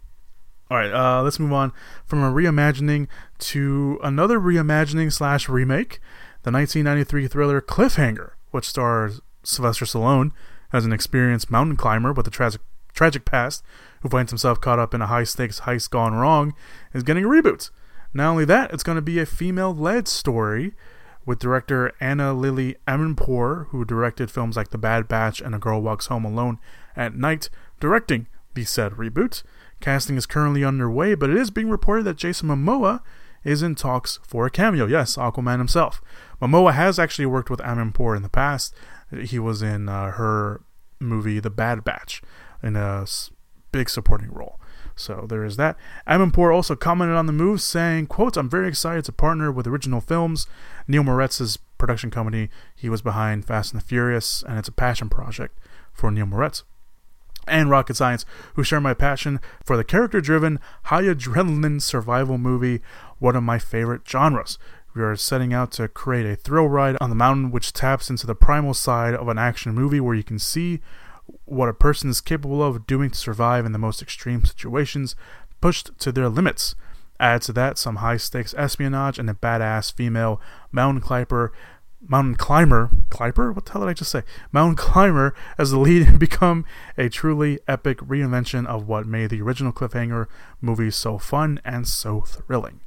All 0.73 0.79
right, 0.79 0.91
uh, 0.91 1.23
let's 1.23 1.39
move 1.39 1.53
on 1.53 1.71
from 2.07 2.23
a 2.23 2.33
reimagining 2.33 3.07
to 3.41 4.01
another 4.03 4.41
reimagining 4.41 5.13
slash 5.13 5.47
remake, 5.47 6.01
the 6.45 6.51
1993 6.51 7.29
thriller 7.29 7.61
Cliffhanger, 7.61 8.31
which 8.53 8.67
stars 8.67 9.21
Sylvester 9.43 9.85
Stallone 9.85 10.31
as 10.73 10.87
an 10.87 10.93
experienced 10.95 11.51
mountain 11.51 11.77
climber 11.77 12.11
with 12.15 12.27
a 12.27 12.31
tragic 12.31 12.63
tragic 12.95 13.27
past 13.27 13.63
who 14.01 14.09
finds 14.09 14.31
himself 14.31 14.63
caught 14.63 14.79
up 14.79 14.95
in 14.95 15.03
a 15.03 15.09
high 15.09 15.25
stakes 15.25 15.61
heist 15.61 15.91
gone 15.91 16.15
wrong, 16.15 16.55
is 16.95 17.03
getting 17.03 17.27
a 17.27 17.29
reboot. 17.29 17.69
Not 18.15 18.31
only 18.31 18.47
that, 18.47 18.73
it's 18.73 18.83
going 18.83 18.97
to 18.97 19.03
be 19.03 19.19
a 19.19 19.27
female 19.27 19.75
led 19.75 20.09
story 20.09 20.73
with 21.27 21.39
director 21.39 21.93
Anna 22.01 22.33
Lily 22.33 22.77
Amirpour, 22.89 23.67
who 23.69 23.85
directed 23.85 24.31
films 24.31 24.57
like 24.57 24.71
The 24.71 24.79
Bad 24.79 25.07
Batch 25.07 25.43
and 25.43 25.55
A 25.55 25.59
Girl 25.59 25.83
Walks 25.83 26.07
Home 26.07 26.25
Alone 26.25 26.59
at 26.97 27.15
Night, 27.15 27.51
directing 27.79 28.27
the 28.55 28.65
said 28.65 28.93
reboot. 28.93 29.43
Casting 29.83 30.17
is 30.17 30.27
currently 30.27 30.65
underway, 30.65 31.17
but 31.17 31.29
it 31.29 31.37
is 31.37 31.51
being 31.51 31.69
reported 31.69 32.05
that 32.05 32.17
Jason 32.17 32.49
Momoa 32.49 33.01
is 33.43 33.63
in 33.63 33.75
talks 33.75 34.21
for 34.23 34.47
a 34.47 34.51
cameo. 34.51 34.87
Yes, 34.87 35.17
Aquaman 35.17 35.59
himself. 35.59 36.01
Momoa 36.41 36.73
has 36.73 37.01
actually 37.01 37.27
worked 37.27 37.51
with 37.51 37.59
Amirpour 37.59 38.17
in 38.17 38.23
the 38.23 38.29
past. 38.29 38.73
He 39.25 39.41
was 39.41 39.61
in 39.61 39.89
uh, 39.89 40.13
her 40.13 40.63
movie 41.01 41.41
The 41.41 41.51
Bad 41.51 41.83
Batch 41.83 42.23
in 42.63 42.77
a 42.77 43.05
big 43.73 43.91
supporting 43.91 44.31
role. 44.31 44.61
So 44.95 45.27
there 45.29 45.45
is 45.45 45.57
that. 45.57 45.77
Amirpour 46.07 46.55
also 46.55 46.77
commented 46.77 47.17
on 47.17 47.27
the 47.27 47.33
move, 47.33 47.61
saying, 47.61 48.07
quote, 48.07 48.37
I'm 48.37 48.49
very 48.49 48.69
excited 48.69 49.05
to 49.07 49.13
partner 49.13 49.51
with 49.51 49.67
Original 49.67 50.01
Films, 50.01 50.47
Neal 50.87 51.03
Moritz's 51.03 51.57
production 51.77 52.13
company. 52.13 52.51
He 52.77 52.89
was 52.89 53.03
behind 53.03 53.47
Fast 53.47 53.73
and 53.73 53.83
the 53.83 53.85
Furious, 53.85 54.45
and 54.47 54.61
it's 54.61 54.69
a 54.69 54.73
passion 54.73 55.09
project 55.09 55.59
for 55.93 56.13
Neal 56.13 56.27
Moritz 56.27 56.63
and 57.47 57.71
Rocket 57.71 57.97
Science, 57.97 58.25
who 58.55 58.65
share 58.65 58.81
my 58.81 58.95
passion 58.95 59.41
for 59.65 59.77
the 59.77 59.85
character 59.85 60.21
driven, 60.21 60.59
high 60.85 61.03
adrenaline 61.03 61.81
survival 61.81 62.39
movie, 62.39 62.81
one 63.19 63.37
of 63.37 63.43
my 63.43 63.59
favorite 63.59 64.09
genres. 64.09 64.59
We 64.95 65.03
are 65.03 65.17
setting 65.17 65.55
out 65.55 65.73
to 65.73 65.89
create 65.89 66.27
a 66.27 66.37
thrill 66.37 66.69
ride 66.69 66.97
on 67.01 67.09
the 67.09 67.17
mountain 67.17 67.51
which 67.51 67.73
taps 67.73 68.11
into 68.11 68.27
the 68.27 68.35
primal 68.35 68.75
side 68.75 69.15
of 69.15 69.29
an 69.29 69.39
action 69.39 69.75
movie 69.75 70.01
where 70.01 70.15
you 70.15 70.23
can 70.23 70.39
see 70.39 70.81
what 71.45 71.69
a 71.69 71.75
person 71.75 72.11
is 72.11 72.21
capable 72.21 72.63
of 72.63 72.87
doing 72.87 73.11
to 73.11 73.19
survive 73.19 73.65
in 73.65 73.73
the 73.73 73.79
most 73.79 74.03
extreme 74.03 74.45
situations, 74.45 75.17
pushed 75.61 75.99
to 75.99 76.13
their 76.13 76.29
limits. 76.29 76.75
Add 77.19 77.43
to 77.43 77.53
that 77.55 77.79
some 77.79 77.97
high 77.97 78.17
stakes 78.17 78.55
espionage 78.59 79.19
and 79.19 79.31
a 79.31 79.35
badass 79.35 79.93
female 79.93 80.41
mountain 80.73 81.01
climber 81.01 81.53
mountain 82.07 82.35
climber, 82.35 82.91
climber? 83.11 83.53
What 83.53 83.67
the 83.67 83.73
hell 83.73 83.83
did 83.83 83.91
I 83.91 83.95
just 83.95 84.11
say? 84.11 84.23
Mountain 84.51 84.77
climber 84.77 85.35
as 85.59 85.71
the 85.71 85.79
lead 85.79 86.07
and 86.07 86.19
become 86.21 86.65
a 86.99 87.09
truly 87.09 87.59
epic 87.69 87.99
reinvention 87.99 88.67
of 88.67 88.89
what 88.89 89.07
made 89.07 89.31
the 89.31 89.43
original 89.43 89.73
Cliffhanger 89.73 90.27
movie 90.61 90.91
so 90.91 91.19
fun 91.19 91.61
and 91.65 91.87
so 91.87 92.21
thrilling. 92.23 92.81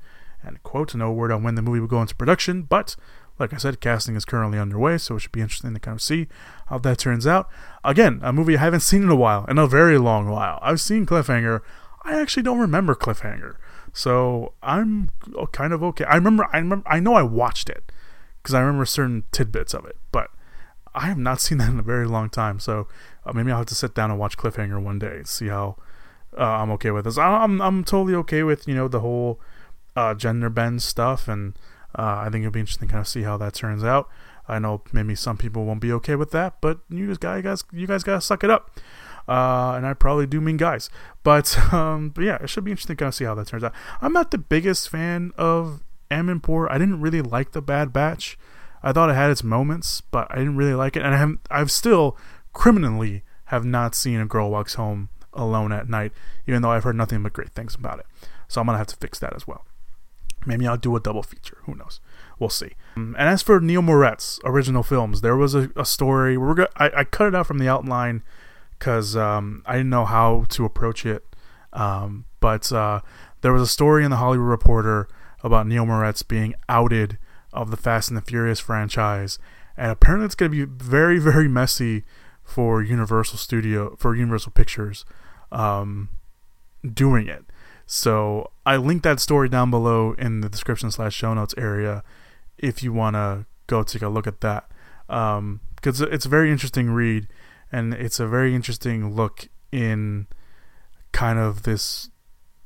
And 0.43 0.61
quote, 0.63 0.93
no 0.93 1.11
word 1.11 1.32
on 1.32 1.43
when 1.43 1.55
the 1.55 1.61
movie 1.61 1.80
will 1.80 1.88
go 1.88 2.01
into 2.01 2.16
production, 2.16 2.63
but 2.63 2.95
like 3.39 3.53
I 3.53 3.57
said, 3.57 3.82
casting 3.82 4.16
is 4.16 4.26
currently 4.26 4.59
underway, 4.59 4.97
so 4.97 5.16
it 5.16 5.22
should 5.22 5.32
be 5.32 5.41
interesting 5.41 5.74
to 5.74 5.80
kind 5.80 5.95
of 5.95 6.01
see 6.01 6.28
how 6.68 6.78
that 6.80 6.99
turns 6.99 7.28
out. 7.28 7.49
Again, 7.84 8.20
a 8.24 8.32
movie 8.32 8.57
I 8.57 8.61
haven't 8.61 8.80
seen 8.82 9.03
in 9.03 9.09
a 9.09 9.16
while, 9.16 9.45
in 9.45 9.57
a 9.57 9.68
very 9.68 9.97
long 9.97 10.30
while. 10.30 10.59
I've 10.61 10.80
seen 10.80 11.05
Cliffhanger. 11.05 11.61
I 12.03 12.20
actually 12.20 12.43
don't 12.43 12.59
remember 12.59 12.95
Cliffhanger. 12.95 13.55
So 13.91 14.53
I'm 14.61 15.09
uh, 15.38 15.47
kind 15.47 15.74
of 15.74 15.84
okay. 15.84 16.05
I 16.05 16.16
remember, 16.16 16.47
I 16.53 16.59
remember, 16.59 16.88
I 16.88 16.99
know 16.99 17.16
I 17.16 17.24
watched 17.24 17.70
it 17.70 17.91
because 18.45 18.53
I 18.53 18.59
remember 18.59 18.85
certain 18.85 19.23
tidbits 19.31 19.73
of 19.73 19.85
it, 19.85 19.97
but 20.11 20.29
I 20.93 21.07
have 21.07 21.17
not 21.17 21.41
seen 21.45 21.57
that 21.57 21.69
in 21.69 21.79
a 21.79 21.83
very 21.83 22.05
long 22.05 22.29
time. 22.29 22.59
So 22.59 22.87
uh, 23.25 23.33
maybe 23.33 23.51
I'll 23.51 23.57
have 23.57 23.65
to 23.67 23.75
sit 23.75 23.95
down 23.95 24.11
and 24.11 24.19
watch 24.19 24.37
Cliffhanger 24.37 24.79
one 24.81 24.99
day, 24.99 25.21
see 25.25 25.47
how 25.47 25.77
uh, 26.37 26.43
I'm 26.43 26.69
okay 26.73 26.91
with 26.91 27.05
this. 27.05 27.17
I'm 27.17 27.59
I'm 27.59 27.83
totally 27.83 28.13
okay 28.17 28.43
with 28.43 28.67
you 28.67 28.75
know 28.75 28.87
the 28.87 28.99
whole 28.99 29.39
uh, 29.95 30.13
gender 30.13 30.51
bend 30.51 30.83
stuff, 30.83 31.27
and 31.27 31.57
uh, 31.97 32.21
I 32.23 32.29
think 32.29 32.43
it'll 32.43 32.51
be 32.51 32.59
interesting 32.59 32.87
to 32.87 32.91
kind 32.91 33.01
of 33.01 33.07
see 33.07 33.23
how 33.23 33.35
that 33.37 33.55
turns 33.55 33.83
out. 33.83 34.09
I 34.47 34.59
know 34.59 34.83
maybe 34.93 35.15
some 35.15 35.37
people 35.37 35.65
won't 35.65 35.81
be 35.81 35.91
okay 35.93 36.15
with 36.15 36.29
that, 36.31 36.61
but 36.61 36.81
you 36.87 37.15
guys, 37.15 37.63
you 37.71 37.87
guys 37.87 38.03
gotta 38.03 38.21
suck 38.21 38.43
it 38.43 38.51
up. 38.51 38.79
Uh, 39.27 39.73
and 39.75 39.87
I 39.87 39.93
probably 39.95 40.27
do 40.27 40.39
mean 40.39 40.57
guys, 40.57 40.91
but, 41.23 41.57
um, 41.73 42.09
but 42.09 42.23
yeah, 42.23 42.37
it 42.43 42.47
should 42.47 42.63
be 42.63 42.69
interesting 42.69 42.95
to 42.95 42.99
kind 42.99 43.07
of 43.07 43.15
see 43.15 43.25
how 43.25 43.33
that 43.33 43.47
turns 43.47 43.63
out. 43.63 43.73
I'm 44.01 44.13
not 44.13 44.29
the 44.29 44.37
biggest 44.37 44.87
fan 44.87 45.31
of 45.35 45.83
Amirpour. 46.10 46.68
I 46.70 46.78
didn't 46.78 47.01
really 47.01 47.22
like 47.22 47.51
the 47.51 47.62
Bad 47.62 47.93
Batch. 47.93 48.38
I 48.84 48.91
thought 48.91 49.10
it 49.10 49.16
had 49.16 49.32
its 49.32 49.43
moments, 49.43 50.01
but 50.01 50.28
I 50.30 50.36
didn't 50.36 50.58
really 50.58 50.76
like 50.76 50.95
it, 50.95 51.03
and 51.03 51.14
I 51.14 51.18
have 51.18 51.38
I've 51.49 51.72
still 51.72 52.18
criminally 52.53 53.24
have 53.45 53.66
not 53.66 53.95
seen 53.95 54.20
a 54.20 54.26
girl 54.26 54.49
walks 54.51 54.76
home 54.76 55.10
alone 55.34 55.72
at 55.72 55.89
night, 55.89 56.12
even 56.47 56.62
though 56.62 56.72
I've 56.72 56.84
heard 56.84 56.95
nothing 56.95 57.24
but 57.24 57.34
great 57.34 57.49
things 57.49 57.76
about 57.76 57.99
it. 57.99 58.06
So 58.47 58.62
I'm 58.62 58.68
gonna 58.68 58.78
have 58.78 58.88
to 58.88 58.95
fix 58.95 59.20
that 59.20 59.36
as 59.36 59.47
well. 59.47 59.66
Maybe 60.45 60.68
I'll 60.68 60.78
do 60.78 60.95
a 60.95 60.99
double 60.99 61.24
feature. 61.24 61.58
Who 61.64 61.76
knows? 61.76 61.99
We'll 62.38 62.49
see. 62.49 62.74
Um, 62.95 63.16
and 63.18 63.28
as 63.28 63.41
for 63.41 63.60
Neal 63.60 63.82
Moritz 63.82 64.39
original 64.45 64.84
films, 64.84 65.22
there 65.22 65.36
was 65.36 65.56
a, 65.56 65.72
a 65.76 65.86
story. 65.86 66.38
We're 66.38 66.53
go- 66.53 66.68
I, 66.78 66.91
I 66.97 67.03
cut 67.03 67.28
it 67.28 67.36
out 67.36 67.47
from 67.47 67.58
the 67.58 67.68
outline 67.68 68.22
because 68.78 69.16
um, 69.16 69.64
I 69.66 69.78
didn't 69.78 69.89
know 69.89 70.06
how 70.06 70.45
to 70.49 70.66
approach 70.66 71.06
it. 71.06 71.26
Um, 71.74 72.26
but 72.39 72.72
uh, 72.72 73.01
there 73.41 73.51
was 73.51 73.62
a 73.64 73.68
story 73.68 74.06
in 74.06 74.12
the 74.12 74.18
Hollywood 74.18 74.47
Reporter 74.47 75.08
about 75.45 75.67
Neal 75.67 75.85
Moritz 75.85 76.23
being 76.23 76.55
outed 76.67 77.17
of 77.53 77.71
the 77.71 77.77
Fast 77.77 78.09
and 78.09 78.17
the 78.17 78.21
Furious 78.21 78.59
franchise, 78.59 79.37
and 79.77 79.91
apparently 79.91 80.25
it's 80.25 80.35
going 80.35 80.51
to 80.51 80.65
be 80.65 80.83
very, 80.83 81.19
very 81.19 81.47
messy 81.47 82.03
for 82.43 82.81
Universal 82.81 83.37
Studio 83.37 83.95
for 83.97 84.15
Universal 84.15 84.51
Pictures 84.51 85.05
um, 85.51 86.09
doing 86.93 87.27
it. 87.27 87.45
So 87.85 88.51
I 88.65 88.77
linked 88.77 89.03
that 89.03 89.19
story 89.19 89.47
down 89.47 89.69
below 89.69 90.13
in 90.17 90.41
the 90.41 90.49
description 90.49 90.89
slash 90.91 91.13
show 91.13 91.33
notes 91.33 91.53
area 91.57 92.03
if 92.57 92.81
you 92.81 92.91
want 92.91 93.15
to 93.15 93.45
go 93.67 93.83
take 93.83 94.01
a 94.01 94.09
look 94.09 94.27
at 94.27 94.41
that. 94.41 94.69
Because 95.07 96.01
um, 96.01 96.09
it's 96.11 96.25
a 96.25 96.29
very 96.29 96.51
interesting 96.51 96.89
read 96.89 97.27
and 97.71 97.93
it's 97.93 98.19
a 98.19 98.27
very 98.27 98.55
interesting 98.55 99.13
look 99.13 99.49
in 99.71 100.27
kind 101.11 101.37
of 101.37 101.63
this 101.63 102.09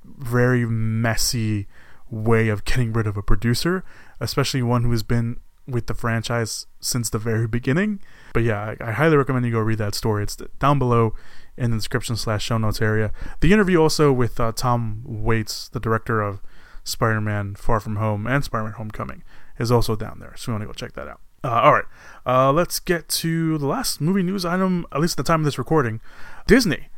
very 0.05 0.65
messy 0.65 1.67
way 2.09 2.49
of 2.49 2.65
getting 2.65 2.93
rid 2.93 3.07
of 3.07 3.17
a 3.17 3.21
producer, 3.21 3.83
especially 4.19 4.61
one 4.61 4.83
who 4.83 4.91
has 4.91 5.03
been 5.03 5.39
with 5.67 5.87
the 5.87 5.93
franchise 5.93 6.65
since 6.79 7.09
the 7.09 7.19
very 7.19 7.47
beginning. 7.47 7.99
But 8.33 8.43
yeah, 8.43 8.75
I, 8.81 8.89
I 8.89 8.91
highly 8.91 9.17
recommend 9.17 9.45
you 9.45 9.51
go 9.51 9.59
read 9.59 9.77
that 9.77 9.95
story. 9.95 10.23
It's 10.23 10.35
down 10.59 10.79
below 10.79 11.13
in 11.57 11.71
the 11.71 11.77
description 11.77 12.15
slash 12.15 12.43
show 12.43 12.57
notes 12.57 12.81
area. 12.81 13.11
The 13.41 13.53
interview 13.53 13.81
also 13.81 14.11
with 14.11 14.39
uh, 14.39 14.51
Tom 14.53 15.03
Watts, 15.05 15.69
the 15.69 15.79
director 15.79 16.21
of 16.21 16.41
Spider-Man: 16.83 17.55
Far 17.55 17.79
From 17.79 17.97
Home 17.97 18.25
and 18.25 18.43
Spider-Man: 18.43 18.73
Homecoming, 18.73 19.23
is 19.59 19.71
also 19.71 19.95
down 19.95 20.19
there. 20.19 20.33
So 20.37 20.51
you 20.51 20.53
want 20.53 20.63
to 20.63 20.67
go 20.67 20.73
check 20.73 20.93
that 20.93 21.07
out. 21.07 21.21
Uh, 21.43 21.61
all 21.61 21.73
right, 21.73 21.85
uh, 22.25 22.51
let's 22.51 22.79
get 22.79 23.07
to 23.07 23.57
the 23.57 23.67
last 23.67 24.01
movie 24.01 24.23
news 24.23 24.45
item. 24.45 24.85
At 24.91 25.01
least 25.01 25.19
at 25.19 25.25
the 25.25 25.27
time 25.31 25.41
of 25.41 25.45
this 25.45 25.57
recording, 25.57 26.01
Disney. 26.47 26.89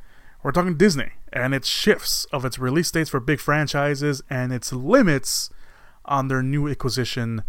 We're 0.43 0.51
talking 0.51 0.75
Disney 0.75 1.11
and 1.31 1.53
its 1.53 1.67
shifts 1.67 2.25
of 2.31 2.45
its 2.45 2.57
release 2.57 2.89
dates 2.89 3.11
for 3.11 3.19
big 3.19 3.39
franchises 3.39 4.23
and 4.29 4.51
its 4.51 4.73
limits 4.73 5.49
on 6.05 6.27
their 6.29 6.41
new 6.41 6.67
acquisition, 6.67 7.43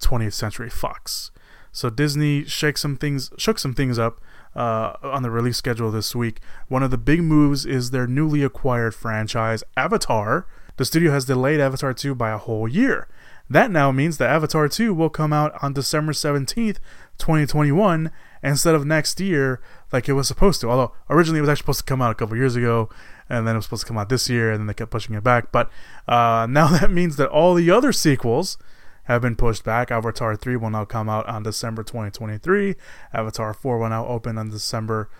20th 0.00 0.32
Century 0.32 0.68
Fox. 0.68 1.30
So 1.70 1.88
Disney 1.88 2.44
shook 2.44 2.76
some 2.76 2.96
things, 2.96 3.30
shook 3.38 3.58
some 3.58 3.74
things 3.74 3.98
up 3.98 4.20
uh, 4.56 4.94
on 5.02 5.22
the 5.22 5.30
release 5.30 5.56
schedule 5.56 5.90
this 5.90 6.14
week. 6.14 6.40
One 6.68 6.82
of 6.82 6.90
the 6.90 6.98
big 6.98 7.22
moves 7.22 7.64
is 7.64 7.90
their 7.90 8.06
newly 8.06 8.42
acquired 8.42 8.94
franchise, 8.94 9.62
Avatar. 9.76 10.46
The 10.76 10.84
studio 10.84 11.12
has 11.12 11.24
delayed 11.24 11.60
Avatar 11.60 11.94
2 11.94 12.14
by 12.14 12.30
a 12.30 12.38
whole 12.38 12.66
year. 12.66 13.08
That 13.48 13.70
now 13.70 13.92
means 13.92 14.18
that 14.18 14.30
Avatar 14.30 14.68
2 14.68 14.92
will 14.92 15.10
come 15.10 15.32
out 15.32 15.52
on 15.62 15.72
December 15.72 16.12
17th, 16.12 16.78
2021, 17.18 18.10
instead 18.42 18.74
of 18.74 18.84
next 18.84 19.20
year 19.20 19.60
like 19.92 20.08
it 20.08 20.14
was 20.14 20.28
supposed 20.28 20.60
to. 20.60 20.70
Although 20.70 20.92
originally 21.08 21.38
it 21.38 21.42
was 21.42 21.50
actually 21.50 21.62
supposed 21.62 21.80
to 21.80 21.84
come 21.84 22.02
out 22.02 22.10
a 22.10 22.14
couple 22.14 22.36
years 22.36 22.56
ago, 22.56 22.88
and 23.28 23.46
then 23.46 23.54
it 23.54 23.58
was 23.58 23.66
supposed 23.66 23.82
to 23.82 23.88
come 23.88 23.98
out 23.98 24.08
this 24.08 24.28
year, 24.28 24.50
and 24.50 24.60
then 24.60 24.66
they 24.66 24.74
kept 24.74 24.90
pushing 24.90 25.14
it 25.14 25.24
back. 25.24 25.52
But 25.52 25.70
uh, 26.08 26.46
now 26.50 26.68
that 26.68 26.90
means 26.90 27.16
that 27.16 27.28
all 27.28 27.54
the 27.54 27.70
other 27.70 27.92
sequels 27.92 28.58
have 29.04 29.22
been 29.22 29.36
pushed 29.36 29.64
back. 29.64 29.90
Avatar 29.90 30.36
3 30.36 30.56
will 30.56 30.70
now 30.70 30.84
come 30.84 31.08
out 31.08 31.26
on 31.26 31.42
December 31.42 31.82
2023. 31.82 32.76
Avatar 33.12 33.52
4 33.52 33.78
will 33.78 33.88
now 33.88 34.06
open 34.06 34.38
on 34.38 34.50
December 34.50 35.10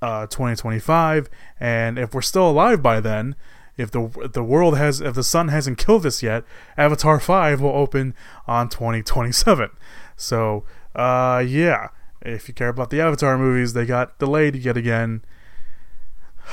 uh, 0.00 0.26
2025. 0.26 1.28
And 1.58 1.98
if 1.98 2.14
we're 2.14 2.22
still 2.22 2.48
alive 2.48 2.82
by 2.82 3.00
then, 3.00 3.36
if 3.76 3.90
the 3.90 4.10
if 4.22 4.32
the 4.32 4.44
world 4.44 4.76
has 4.76 5.00
if 5.00 5.14
the 5.14 5.22
sun 5.22 5.48
hasn't 5.48 5.78
killed 5.78 6.04
us 6.04 6.22
yet, 6.22 6.44
Avatar 6.76 7.18
5 7.18 7.60
will 7.60 7.70
open 7.70 8.14
on 8.46 8.68
2027. 8.68 9.70
So, 10.16 10.64
uh, 10.94 11.42
yeah, 11.46 11.88
if 12.22 12.48
you 12.48 12.54
care 12.54 12.68
about 12.68 12.90
the 12.90 13.00
Avatar 13.00 13.38
movies, 13.38 13.72
they 13.72 13.86
got 13.86 14.18
delayed 14.18 14.56
yet 14.56 14.76
again. 14.76 15.24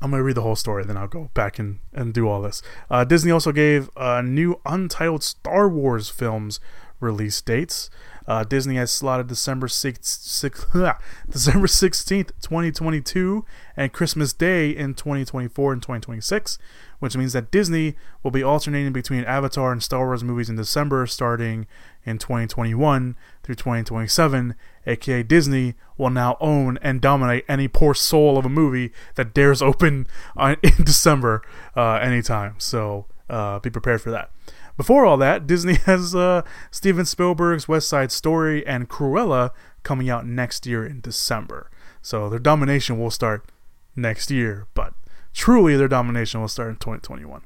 I'm 0.00 0.10
going 0.10 0.20
to 0.20 0.24
read 0.24 0.36
the 0.36 0.42
whole 0.42 0.56
story, 0.56 0.84
then 0.84 0.96
I'll 0.96 1.08
go 1.08 1.30
back 1.34 1.58
and, 1.58 1.80
and 1.92 2.14
do 2.14 2.28
all 2.28 2.40
this. 2.40 2.62
Uh, 2.88 3.04
Disney 3.04 3.32
also 3.32 3.50
gave 3.50 3.90
uh, 3.96 4.22
new 4.22 4.60
untitled 4.64 5.24
Star 5.24 5.68
Wars 5.68 6.08
films 6.08 6.60
release 7.00 7.40
dates. 7.40 7.90
Uh, 8.26 8.44
Disney 8.44 8.76
has 8.76 8.92
slotted 8.92 9.26
December 9.26 9.68
6th, 9.68 10.04
6, 10.04 10.66
December 11.30 11.66
16th, 11.66 12.30
2022, 12.42 13.44
and 13.74 13.92
Christmas 13.92 14.34
Day 14.34 14.68
in 14.70 14.92
2024 14.92 15.72
and 15.72 15.80
2026, 15.80 16.58
which 16.98 17.16
means 17.16 17.32
that 17.32 17.50
Disney 17.50 17.94
will 18.22 18.30
be 18.30 18.42
alternating 18.42 18.92
between 18.92 19.24
Avatar 19.24 19.72
and 19.72 19.82
Star 19.82 20.04
Wars 20.06 20.22
movies 20.22 20.50
in 20.50 20.56
December, 20.56 21.06
starting 21.06 21.66
in 22.04 22.18
2021 22.18 23.16
through 23.42 23.54
2027, 23.54 24.54
aka 24.86 25.22
Disney 25.22 25.74
will 25.96 26.10
now 26.10 26.36
own 26.38 26.78
and 26.82 27.00
dominate 27.00 27.44
any 27.48 27.66
poor 27.66 27.94
soul 27.94 28.36
of 28.36 28.44
a 28.44 28.50
movie 28.50 28.92
that 29.14 29.32
dares 29.32 29.62
open 29.62 30.06
on, 30.36 30.56
in 30.62 30.84
December 30.84 31.42
uh, 31.74 31.94
anytime. 31.94 32.56
So 32.58 33.06
uh, 33.30 33.58
be 33.60 33.70
prepared 33.70 34.02
for 34.02 34.10
that. 34.10 34.30
Before 34.78 35.04
all 35.04 35.18
that, 35.18 35.46
Disney 35.46 35.74
has 35.84 36.14
uh, 36.14 36.40
Steven 36.70 37.04
Spielberg's 37.04 37.68
West 37.68 37.88
Side 37.88 38.10
Story 38.10 38.66
and 38.66 38.88
Cruella 38.88 39.50
coming 39.82 40.08
out 40.08 40.26
next 40.26 40.64
year 40.66 40.86
in 40.86 41.02
December. 41.02 41.70
So 42.00 42.30
their 42.30 42.38
domination 42.38 42.98
will 42.98 43.10
start 43.10 43.44
next 43.94 44.30
year, 44.30 44.66
but 44.72 44.94
truly 45.34 45.76
their 45.76 45.88
domination 45.88 46.40
will 46.40 46.48
start 46.48 46.70
in 46.70 46.76
2021. 46.76 47.42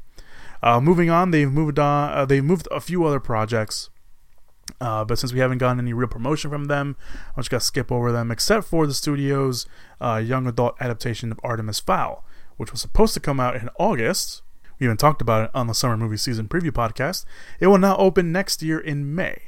Uh, 0.63 0.81
moving 0.81 1.11
on, 1.11 1.33
they've 1.33 1.51
moved 1.51 1.81
on. 1.81 2.13
Uh, 2.13 2.25
they've 2.25 2.45
moved 2.45 2.69
a 2.71 2.81
few 2.81 3.05
other 3.05 3.19
projects 3.19 3.91
uh, 4.81 5.05
but 5.05 5.19
since 5.19 5.33
we 5.33 5.41
haven't 5.41 5.59
gotten 5.59 5.79
any 5.79 5.93
real 5.93 6.09
promotion 6.09 6.51
from 6.51 6.65
them, 6.67 6.97
I'm 7.37 7.43
just 7.43 7.51
gonna 7.51 7.61
skip 7.61 7.91
over 7.91 8.13
them, 8.13 8.31
except 8.31 8.67
for 8.67 8.87
the 8.87 8.95
studio's 8.95 9.67
uh, 10.01 10.23
young 10.25 10.47
adult 10.47 10.77
adaptation 10.81 11.33
of 11.33 11.41
Artemis 11.43 11.81
Fowl, 11.81 12.25
which 12.57 12.73
was 12.73 12.81
supposed 12.81 13.15
to 13.15 13.21
come 13.21 13.41
out 13.41 13.57
in 13.57 13.69
August. 13.79 14.42
We 14.83 14.87
even 14.87 14.97
talked 14.97 15.23
about 15.23 15.45
it 15.45 15.51
on 15.55 15.69
the 15.69 15.75
summer 15.75 15.97
movie 15.97 16.17
season 16.17 16.49
preview 16.49 16.73
podcast. 16.73 17.25
It 17.61 17.69
will 17.69 17.79
now 17.79 17.97
open 17.99 18.33
next 18.33 18.65
year 18.65 18.81
in 18.81 19.15
May, 19.15 19.43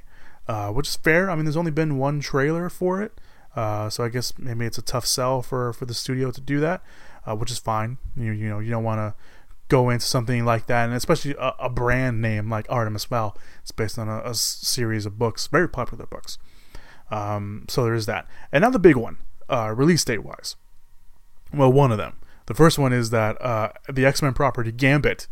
uh, 0.47 0.69
which 0.69 0.87
is 0.87 0.95
fair. 0.95 1.29
I 1.29 1.35
mean, 1.35 1.45
there's 1.45 1.57
only 1.57 1.73
been 1.73 1.99
one 1.99 2.21
trailer 2.21 2.71
for 2.71 3.03
it, 3.03 3.21
uh, 3.57 3.91
so 3.91 4.05
I 4.05 4.11
guess 4.11 4.33
maybe 4.39 4.65
it's 4.65 4.79
a 4.79 4.83
tough 4.83 5.05
sell 5.05 5.43
for 5.43 5.73
for 5.73 5.87
the 5.87 5.93
studio 5.93 6.31
to 6.31 6.41
do 6.41 6.61
that, 6.61 6.85
uh, 7.27 7.35
which 7.35 7.51
is 7.51 7.59
fine. 7.59 7.99
You 8.17 8.31
you 8.31 8.49
know 8.49 8.61
you 8.61 8.71
don't 8.71 8.85
want 8.85 8.99
to 9.01 9.21
go 9.67 9.91
into 9.91 10.07
something 10.07 10.45
like 10.45 10.67
that, 10.67 10.85
and 10.85 10.95
especially 10.95 11.33
a, 11.33 11.53
a 11.59 11.69
brand 11.69 12.23
name 12.23 12.49
like 12.49 12.67
Artemis 12.69 13.07
Fowl. 13.07 13.37
It's 13.61 13.73
based 13.73 13.99
on 13.99 14.09
a, 14.09 14.19
a 14.19 14.35
series 14.37 15.05
of 15.05 15.19
books, 15.19 15.49
very 15.49 15.69
popular 15.69 16.07
books. 16.07 16.39
Um, 17.11 17.65
so 17.69 17.83
there's 17.83 18.07
that. 18.07 18.29
And 18.53 18.63
now 18.63 18.71
the 18.71 18.79
big 18.79 18.95
one, 18.95 19.17
uh, 19.51 19.75
release 19.77 20.05
date 20.05 20.23
wise. 20.23 20.55
Well, 21.53 21.73
one 21.73 21.91
of 21.91 21.99
them. 21.99 22.21
The 22.47 22.55
first 22.55 22.79
one 22.79 22.93
is 22.93 23.11
that 23.11 23.41
uh, 23.41 23.71
the 23.93 24.05
X 24.05 24.23
Men 24.23 24.35
property 24.35 24.73
Gambit, 24.73 25.27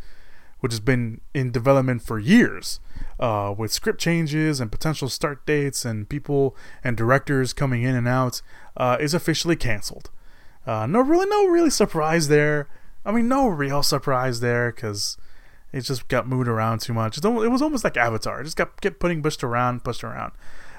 which 0.61 0.73
has 0.73 0.81
been 0.81 1.21
in 1.35 1.51
development 1.51 2.03
for 2.03 2.19
years, 2.19 2.81
uh, 3.21 3.55
with 3.57 3.73
script 3.73 4.01
changes 4.01 4.61
and 4.61 4.73
potential 4.73 5.09
start 5.09 5.45
dates 5.45 5.85
and 5.85 6.09
people 6.09 6.57
and 6.83 6.97
directors 6.97 7.53
coming 7.53 7.83
in 7.83 7.95
and 7.95 8.09
out, 8.09 8.41
uh, 8.77 8.97
is 9.01 9.15
officially 9.15 9.57
canceled. 9.57 10.11
Uh, 10.67 10.87
no, 10.87 11.01
really, 11.01 11.29
no, 11.29 11.47
really 11.47 11.71
surprise 11.71 12.29
there. 12.29 12.69
I 13.05 13.13
mean, 13.13 13.29
no 13.29 13.49
real 13.49 13.83
surprise 13.83 14.41
there 14.41 14.71
because 14.71 15.17
it 15.73 15.81
just 15.83 16.09
got 16.09 16.29
moved 16.29 16.49
around 16.49 16.81
too 16.81 16.93
much. 16.93 17.19
It 17.19 17.25
was 17.25 17.63
almost 17.63 17.85
like 17.85 17.97
Avatar. 17.97 18.41
It 18.41 18.45
just 18.45 18.57
got 18.57 18.81
kept 18.81 19.01
putting 19.01 19.23
pushed 19.23 19.43
around, 19.43 19.85
pushed 19.85 20.05
around. 20.05 20.33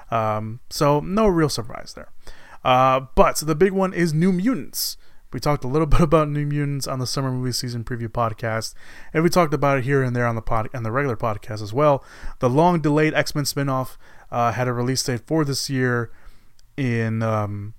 Um, 0.10 0.60
so 0.70 1.00
no 1.00 1.28
real 1.28 1.50
surprise 1.50 1.94
there. 1.96 2.10
Uh, 2.64 3.02
but 3.16 3.38
the 3.38 3.56
big 3.56 3.74
one 3.74 3.94
is 3.94 4.14
New 4.14 4.32
Mutants. 4.32 4.98
We 5.34 5.40
talked 5.40 5.64
a 5.64 5.68
little 5.68 5.88
bit 5.88 6.02
about 6.02 6.30
New 6.30 6.46
Mutants 6.46 6.88
on 6.88 7.00
the 7.00 7.08
summer 7.08 7.32
movie 7.32 7.52
season 7.52 7.84
preview 7.84 8.08
podcast, 8.08 8.76
and 9.14 9.24
we 9.24 9.30
talked 9.30 9.54
about 9.54 9.80
it 9.80 9.84
here 9.84 10.04
and 10.04 10.16
there 10.16 10.28
on 10.28 10.36
the 10.36 10.42
pod 10.42 10.70
and 10.74 10.86
the 10.86 10.92
regular 10.92 11.18
podcast 11.18 11.62
as 11.62 11.74
well. 11.74 12.04
The 12.40 12.50
long 12.50 12.80
delayed 12.80 13.14
X 13.14 13.36
Men 13.36 13.44
spinoff 13.44 13.98
uh, 14.32 14.52
had 14.52 14.68
a 14.68 14.74
release 14.74 15.04
date 15.04 15.22
for 15.26 15.44
this 15.44 15.70
year 15.70 16.12
in 16.78 17.22
um, 17.24 17.74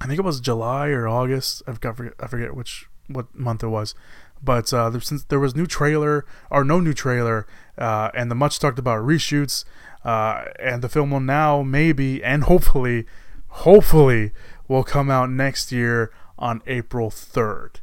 I 0.00 0.06
think 0.06 0.18
it 0.18 0.24
was 0.24 0.40
July 0.40 0.88
or 0.88 1.08
August. 1.08 1.62
I 1.66 1.72
forget, 1.72 2.14
I 2.20 2.26
forget 2.26 2.54
which 2.54 2.86
what 3.08 3.34
month 3.34 3.62
it 3.62 3.68
was, 3.68 3.94
but 4.42 4.72
uh, 4.72 4.90
there, 4.90 5.00
since 5.00 5.24
there 5.24 5.40
was 5.40 5.56
new 5.56 5.66
trailer 5.66 6.24
or 6.50 6.62
no 6.62 6.78
new 6.78 6.92
trailer, 6.92 7.46
uh, 7.76 8.10
and 8.14 8.30
the 8.30 8.34
much 8.34 8.58
talked 8.58 8.78
about 8.78 9.04
reshoots, 9.04 9.64
uh, 10.04 10.44
and 10.60 10.82
the 10.82 10.88
film 10.88 11.10
will 11.10 11.20
now 11.20 11.62
maybe 11.62 12.22
and 12.22 12.44
hopefully, 12.44 13.06
hopefully 13.48 14.32
will 14.68 14.84
come 14.84 15.10
out 15.10 15.30
next 15.30 15.72
year 15.72 16.12
on 16.38 16.62
April 16.66 17.10
third. 17.10 17.80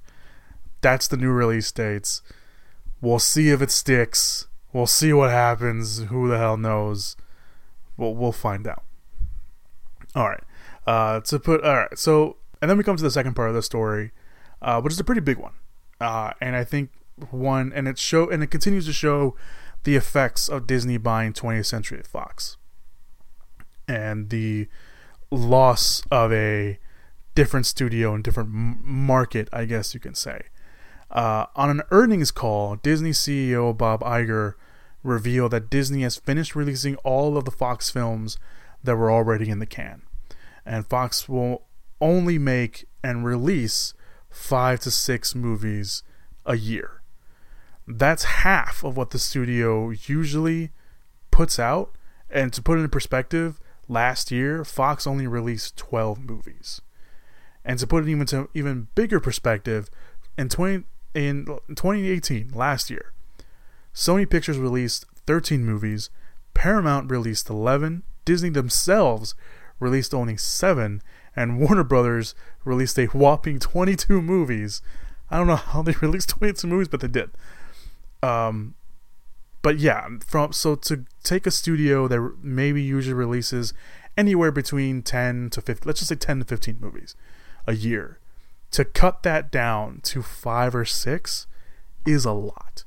That's 0.81 1.07
the 1.07 1.17
new 1.17 1.31
release 1.31 1.71
dates. 1.71 2.21
We'll 3.01 3.19
see 3.19 3.49
if 3.49 3.61
it 3.61 3.71
sticks. 3.71 4.47
We'll 4.73 4.87
see 4.87 5.13
what 5.13 5.31
happens. 5.31 6.03
Who 6.03 6.27
the 6.27 6.37
hell 6.37 6.57
knows? 6.57 7.15
We'll 7.97 8.15
we'll 8.15 8.31
find 8.31 8.67
out. 8.67 8.83
All 10.15 10.29
right. 10.29 10.43
Uh, 10.85 11.19
to 11.21 11.39
put 11.39 11.63
all 11.63 11.75
right. 11.75 11.97
So 11.97 12.37
and 12.61 12.69
then 12.69 12.77
we 12.77 12.83
come 12.83 12.97
to 12.97 13.03
the 13.03 13.11
second 13.11 13.35
part 13.35 13.49
of 13.49 13.55
the 13.55 13.61
story, 13.61 14.11
uh, 14.61 14.81
which 14.81 14.93
is 14.93 14.99
a 14.99 15.03
pretty 15.03 15.21
big 15.21 15.37
one. 15.37 15.53
Uh, 15.99 16.31
and 16.41 16.55
I 16.55 16.63
think 16.63 16.89
one 17.29 17.71
and 17.73 17.87
it 17.87 17.97
show 17.97 18.29
and 18.29 18.43
it 18.43 18.47
continues 18.47 18.85
to 18.85 18.93
show 18.93 19.35
the 19.83 19.95
effects 19.95 20.49
of 20.49 20.67
Disney 20.67 20.97
buying 20.97 21.31
20th 21.31 21.67
Century 21.67 22.01
Fox 22.03 22.57
and 23.87 24.29
the 24.29 24.67
loss 25.31 26.03
of 26.11 26.33
a 26.33 26.79
different 27.35 27.65
studio 27.65 28.13
and 28.13 28.23
different 28.23 28.49
market, 28.49 29.49
I 29.53 29.65
guess 29.65 29.93
you 29.93 29.99
can 29.99 30.15
say. 30.15 30.43
Uh, 31.11 31.45
on 31.55 31.69
an 31.69 31.81
earnings 31.91 32.31
call, 32.31 32.77
Disney 32.77 33.11
CEO 33.11 33.77
Bob 33.77 34.01
Iger 34.01 34.53
revealed 35.03 35.51
that 35.51 35.69
Disney 35.69 36.01
has 36.01 36.15
finished 36.17 36.55
releasing 36.55 36.95
all 36.97 37.37
of 37.37 37.45
the 37.45 37.51
Fox 37.51 37.89
films 37.89 38.37
that 38.83 38.95
were 38.95 39.11
already 39.11 39.49
in 39.49 39.59
the 39.59 39.65
can, 39.65 40.01
and 40.65 40.87
Fox 40.87 41.29
will 41.29 41.63
only 42.01 42.37
make 42.37 42.85
and 43.03 43.25
release 43.25 43.93
five 44.29 44.79
to 44.81 44.91
six 44.91 45.35
movies 45.35 46.03
a 46.45 46.57
year. 46.57 47.01
That's 47.87 48.23
half 48.23 48.83
of 48.83 48.97
what 48.97 49.11
the 49.11 49.19
studio 49.19 49.91
usually 49.91 50.71
puts 51.31 51.59
out. 51.59 51.95
And 52.29 52.51
to 52.53 52.61
put 52.61 52.79
it 52.79 52.81
in 52.81 52.89
perspective, 52.89 53.59
last 53.87 54.31
year 54.31 54.65
Fox 54.65 55.05
only 55.05 55.27
released 55.27 55.77
12 55.77 56.19
movies. 56.19 56.81
And 57.65 57.79
to 57.79 57.87
put 57.87 58.03
it 58.03 58.09
even 58.09 58.27
to 58.27 58.47
even 58.53 58.87
bigger 58.93 59.19
perspective, 59.19 59.89
in 60.37 60.49
20 60.49 60.83
in 61.15 61.45
2018, 61.45 62.51
last 62.53 62.89
year, 62.89 63.11
Sony 63.93 64.29
Pictures 64.29 64.59
released 64.59 65.05
13 65.25 65.65
movies, 65.65 66.09
Paramount 66.53 67.09
released 67.09 67.49
11, 67.49 68.03
Disney 68.23 68.49
themselves 68.49 69.33
released 69.79 70.13
only 70.13 70.37
7, 70.37 71.01
and 71.35 71.59
Warner 71.59 71.83
Brothers 71.83 72.35
released 72.63 72.99
a 72.99 73.05
whopping 73.05 73.59
22 73.59 74.21
movies. 74.21 74.81
I 75.31 75.37
don't 75.37 75.47
know 75.47 75.55
how 75.55 75.81
they 75.81 75.93
released 76.01 76.29
22 76.29 76.67
movies, 76.67 76.87
but 76.87 76.99
they 76.99 77.07
did. 77.07 77.31
Um, 78.21 78.75
but 79.61 79.79
yeah, 79.79 80.07
from 80.25 80.53
so 80.53 80.75
to 80.75 81.05
take 81.23 81.47
a 81.47 81.51
studio 81.51 82.07
that 82.07 82.35
maybe 82.43 82.81
usually 82.81 83.13
releases 83.13 83.73
anywhere 84.15 84.51
between 84.51 85.01
10 85.01 85.49
to 85.51 85.61
15, 85.61 85.87
let's 85.87 85.99
just 85.99 86.09
say 86.09 86.15
10 86.15 86.39
to 86.39 86.45
15 86.45 86.77
movies 86.79 87.15
a 87.67 87.73
year, 87.73 88.19
to 88.71 88.85
cut 88.85 89.23
that 89.23 89.51
down 89.51 90.01
to 90.03 90.21
five 90.21 90.75
or 90.75 90.85
six 90.85 91.47
is 92.05 92.25
a 92.25 92.31
lot. 92.31 92.83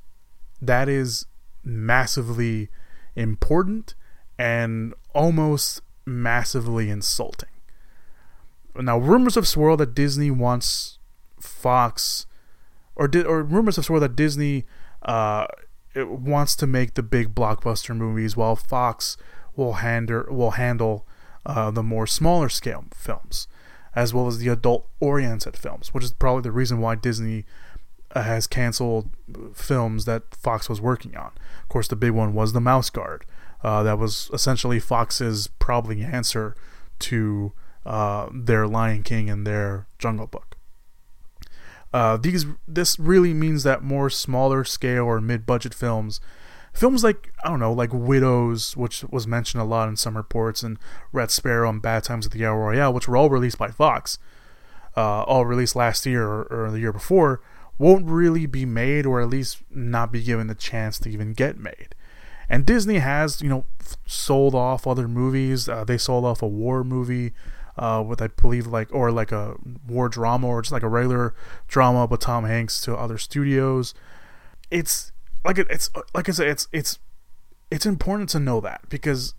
That 0.61 0.89
is 0.89 1.27
massively 1.65 2.69
important 3.17 3.95
and 4.39 4.95
almost 5.15 5.83
massively 6.07 6.91
insulting. 6.91 7.49
Now, 8.77 8.99
rumors 8.99 9.35
have 9.35 9.49
swirled 9.49 9.81
that 9.81 9.95
Disney 9.95 10.31
wants 10.31 10.99
Fox, 11.41 12.27
or 12.95 13.09
did, 13.09 13.27
or 13.27 13.43
rumors 13.43 13.77
have 13.77 13.85
swirled 13.85 14.05
that 14.05 14.17
Disney 14.17 14.67
uh, 15.03 15.47
wants 15.97 16.55
to 16.57 16.67
make 16.67 16.95
the 16.95 17.03
big 17.03 17.35
blockbuster 17.35 17.97
movies, 17.97 18.37
while 18.37 18.55
Fox 18.55 19.17
will 19.57 19.75
handle 19.75 20.25
will 20.29 20.53
handle 20.53 21.07
uh, 21.45 21.71
the 21.71 21.83
more 21.83 22.07
smaller 22.07 22.49
scale 22.49 22.85
films, 22.95 23.49
as 23.99 24.15
well 24.15 24.29
as 24.29 24.39
the 24.39 24.47
adult 24.47 24.87
oriented 25.01 25.57
films, 25.57 25.93
which 25.93 26.05
is 26.05 26.13
probably 26.13 26.43
the 26.43 26.53
reason 26.53 26.81
why 26.81 26.95
Disney 26.95 27.45
uh, 28.15 28.23
has 28.23 28.47
canceled 28.47 29.11
films 29.55 30.05
that 30.05 30.37
Fox 30.37 30.69
was 30.69 30.81
working 30.81 31.17
on. 31.17 31.33
Of 31.65 31.69
course, 31.69 31.89
the 31.89 31.97
big 31.97 32.13
one 32.13 32.33
was 32.33 32.53
The 32.53 32.61
Mouse 32.61 32.91
Guard. 32.91 33.25
Uh, 33.61 33.83
that 33.83 33.99
was 33.99 34.31
essentially 34.33 34.79
Fox's 34.79 35.49
probably 35.59 36.05
answer 36.05 36.55
to 37.01 37.53
uh, 37.85 38.29
their 38.33 38.69
Lion 38.69 39.03
King 39.03 39.29
and 39.29 39.45
their 39.45 39.89
Jungle 39.99 40.29
Book. 40.29 40.57
Uh, 41.93 42.17
these 42.17 42.47
this 42.69 43.01
really 43.01 43.35
means 43.35 43.65
that 43.65 43.83
more 43.83 44.11
smaller 44.11 44.63
scale 44.63 45.07
or 45.07 45.21
mid 45.21 45.45
budget 45.45 45.75
films, 45.75 46.21
films 46.79 47.03
like 47.03 47.33
I 47.45 47.49
don't 47.49 47.61
know, 47.61 47.73
like 47.73 47.93
Widows, 47.93 48.77
which 48.77 49.05
was 49.05 49.27
mentioned 49.27 49.61
a 49.61 49.67
lot 49.67 49.89
in 49.89 49.97
some 49.97 50.17
reports, 50.17 50.63
and 50.63 50.79
Red 51.13 51.31
Sparrow 51.31 51.69
and 51.69 51.83
Bad 51.83 52.05
Times 52.05 52.27
at 52.27 52.33
the 52.33 52.45
El 52.45 52.55
Royale, 52.55 52.93
which 52.93 53.09
were 53.09 53.17
all 53.17 53.31
released 53.31 53.59
by 53.59 53.69
Fox, 53.69 54.19
uh, 54.97 55.23
all 55.23 55.45
released 55.45 55.77
last 55.77 56.07
year 56.07 56.27
or, 56.27 56.45
or 56.45 56.71
the 56.71 56.81
year 56.81 56.93
before, 56.93 57.41
won't 57.79 58.07
really 58.07 58.47
be 58.47 58.65
made, 58.65 59.07
or 59.07 59.21
at 59.21 59.29
least 59.29 59.63
not 59.71 60.13
be 60.13 60.23
given 60.23 60.47
the 60.47 60.55
chance 60.55 60.99
to 61.01 61.11
even 61.11 61.33
get 61.33 61.59
made. 61.59 61.95
And 62.49 62.65
Disney 62.65 62.99
has, 62.99 63.43
you 63.43 63.49
know, 63.49 63.67
sold 64.07 64.55
off 64.55 64.87
other 64.87 65.07
movies. 65.07 65.69
Uh, 65.69 65.85
they 65.85 65.99
sold 65.99 66.25
off 66.25 66.43
a 66.43 66.47
war 66.47 66.83
movie 66.83 67.35
uh, 67.77 68.03
with 68.07 68.23
I 68.23 68.29
believe 68.29 68.67
like 68.67 68.93
or 68.93 69.11
like 69.11 69.33
a 69.33 69.55
war 69.87 70.09
drama 70.09 70.47
or 70.47 70.63
just 70.63 70.73
like 70.73 70.83
a 70.83 70.89
regular 70.89 71.35
drama 71.69 72.07
with 72.07 72.21
Tom 72.21 72.45
Hanks 72.45 72.81
to 72.83 72.97
other 72.97 73.19
studios. 73.19 73.95
It's 74.71 75.13
like 75.49 75.59
it's 75.59 75.91
like 76.15 76.29
I 76.29 76.33
said, 76.33 76.49
it's 76.49 76.69
it's 76.73 76.99
it's 77.71 77.87
important 77.87 78.29
to 78.31 78.39
know 78.39 78.61
that 78.61 78.83
because 78.91 79.35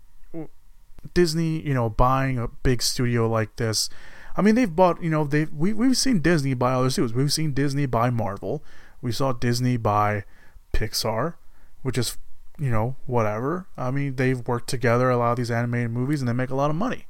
Disney, 1.14 1.60
you 1.60 1.72
know, 1.72 1.88
buying 1.88 2.36
a 2.36 2.48
big 2.48 2.82
studio 2.82 3.28
like 3.28 3.56
this. 3.56 3.88
I 4.36 4.42
mean, 4.42 4.54
they've 4.54 4.74
bought, 4.74 5.02
you 5.02 5.10
know, 5.10 5.24
they 5.24 5.44
we 5.44 5.72
we've 5.72 5.96
seen 5.96 6.20
Disney 6.20 6.54
buy 6.54 6.72
other 6.72 6.90
studios. 6.90 7.14
We've 7.14 7.32
seen 7.32 7.52
Disney 7.52 7.86
buy 7.86 8.10
Marvel. 8.10 8.64
We 9.00 9.12
saw 9.12 9.32
Disney 9.32 9.76
buy 9.76 10.24
Pixar, 10.72 11.34
which 11.82 11.96
is, 11.96 12.18
you 12.58 12.70
know, 12.70 12.96
whatever. 13.06 13.68
I 13.76 13.92
mean, 13.92 14.16
they've 14.16 14.46
worked 14.46 14.68
together 14.68 15.10
a 15.10 15.16
lot 15.16 15.32
of 15.32 15.36
these 15.36 15.50
animated 15.50 15.92
movies 15.92 16.20
and 16.20 16.28
they 16.28 16.32
make 16.32 16.50
a 16.50 16.56
lot 16.56 16.70
of 16.70 16.76
money. 16.76 17.06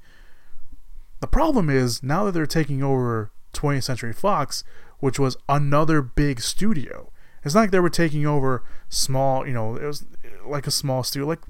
The 1.21 1.27
problem 1.27 1.71
is 1.71 2.03
now 2.03 2.25
that 2.25 2.33
they're 2.33 2.47
taking 2.47 2.83
over 2.83 3.31
20th 3.55 3.85
Century 3.85 4.13
Fox, 4.13 4.63
which 5.01 5.19
was 5.19 5.37
another 5.49 6.01
big 6.03 6.41
studio. 6.41 7.10
It's 7.45 7.55
not 7.55 7.63
like 7.63 7.71
they 7.71 7.81
were 7.81 7.91
taking 7.91 8.27
over 8.27 8.63
small, 8.89 9.47
you 9.47 9.53
know, 9.53 9.77
it 9.77 9.85
was 9.85 10.05
like 10.47 10.67
a 10.67 10.71
small 10.71 11.03
studio. 11.03 11.27
Like, 11.27 11.41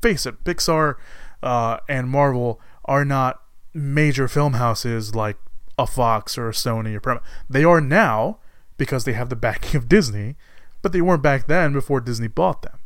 face 0.00 0.26
it, 0.26 0.44
Pixar 0.44 0.96
uh, 1.42 1.78
and 1.88 2.08
Marvel 2.08 2.60
are 2.84 3.04
not 3.04 3.42
major 3.72 4.28
film 4.28 4.54
houses 4.54 5.14
like 5.14 5.36
a 5.78 5.86
Fox 5.86 6.36
or 6.36 6.48
a 6.48 6.52
Sony 6.52 6.94
or 6.94 7.00
Paramount. 7.00 7.26
They 7.48 7.64
are 7.64 7.80
now 7.80 8.38
because 8.76 9.04
they 9.04 9.12
have 9.14 9.28
the 9.28 9.36
backing 9.36 9.76
of 9.76 9.88
Disney, 9.88 10.36
but 10.82 10.92
they 10.92 11.00
weren't 11.00 11.22
back 11.22 11.46
then 11.46 11.72
before 11.72 12.00
Disney 12.00 12.28
bought 12.28 12.62
them 12.62 12.78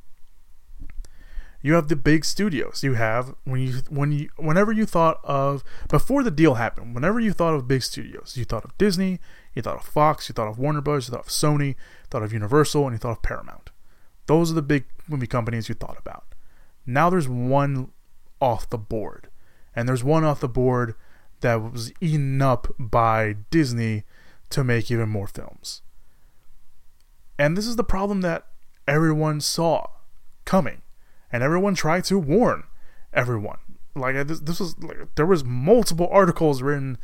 you 1.66 1.74
have 1.74 1.88
the 1.88 1.96
big 1.96 2.24
studios. 2.24 2.84
You 2.84 2.94
have 2.94 3.34
when 3.42 3.60
you 3.60 3.72
when 3.88 4.12
you 4.12 4.28
whenever 4.36 4.70
you 4.70 4.86
thought 4.86 5.18
of 5.24 5.64
before 5.88 6.22
the 6.22 6.30
deal 6.30 6.54
happened, 6.54 6.94
whenever 6.94 7.18
you 7.18 7.32
thought 7.32 7.54
of 7.54 7.66
big 7.66 7.82
studios, 7.82 8.36
you 8.36 8.44
thought 8.44 8.64
of 8.64 8.78
Disney, 8.78 9.18
you 9.52 9.62
thought 9.62 9.78
of 9.78 9.84
Fox, 9.84 10.28
you 10.28 10.32
thought 10.32 10.46
of 10.46 10.60
Warner 10.60 10.80
Bros, 10.80 11.08
you 11.08 11.12
thought 11.12 11.26
of 11.26 11.32
Sony, 11.32 11.70
you 11.70 11.74
thought 12.08 12.22
of 12.22 12.32
Universal, 12.32 12.84
and 12.84 12.94
you 12.94 12.98
thought 12.98 13.16
of 13.16 13.22
Paramount. 13.22 13.70
Those 14.26 14.52
are 14.52 14.54
the 14.54 14.62
big 14.62 14.84
movie 15.08 15.26
companies 15.26 15.68
you 15.68 15.74
thought 15.74 15.98
about. 15.98 16.36
Now 16.86 17.10
there's 17.10 17.28
one 17.28 17.90
off 18.40 18.70
the 18.70 18.78
board, 18.78 19.28
and 19.74 19.88
there's 19.88 20.04
one 20.04 20.22
off 20.22 20.38
the 20.38 20.48
board 20.48 20.94
that 21.40 21.56
was 21.56 21.92
eaten 22.00 22.40
up 22.40 22.68
by 22.78 23.38
Disney 23.50 24.04
to 24.50 24.62
make 24.62 24.88
even 24.88 25.08
more 25.08 25.26
films. 25.26 25.82
And 27.40 27.56
this 27.56 27.66
is 27.66 27.74
the 27.74 27.82
problem 27.82 28.20
that 28.20 28.46
everyone 28.86 29.40
saw 29.40 29.88
coming 30.44 30.82
and 31.36 31.44
everyone 31.44 31.74
tried 31.74 32.02
to 32.02 32.18
warn 32.18 32.62
everyone. 33.12 33.58
Like 33.94 34.26
this, 34.26 34.40
this 34.40 34.58
was 34.58 34.74
like, 34.78 34.96
there 35.16 35.26
was 35.26 35.44
multiple 35.44 36.08
articles 36.10 36.62
written 36.62 36.96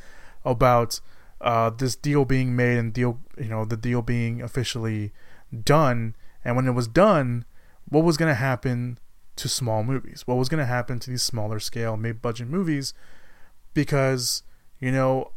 about 0.43 1.01
uh, 1.43 1.69
this 1.69 1.95
deal 1.97 2.25
being 2.25 2.57
made 2.57 2.79
and 2.79 2.95
deal, 2.95 3.21
you 3.37 3.49
know, 3.51 3.67
the 3.67 3.77
deal 3.77 4.01
being 4.01 4.41
officially 4.41 5.13
done. 5.63 6.17
And 6.43 6.57
when 6.57 6.67
it 6.67 6.73
was 6.73 6.89
done, 6.89 7.45
what 7.91 8.05
was 8.05 8.17
going 8.17 8.31
to 8.31 8.35
happen 8.35 8.99
to 9.37 9.51
small 9.51 9.85
movies? 9.85 10.23
What 10.25 10.39
was 10.39 10.49
going 10.49 10.61
to 10.61 10.67
happen 10.67 10.99
to 11.01 11.11
these 11.11 11.23
smaller 11.23 11.61
scale, 11.61 11.99
mid-budget 11.99 12.49
movies? 12.49 12.95
Because 13.75 14.45
you 14.81 14.91
know, 14.91 15.33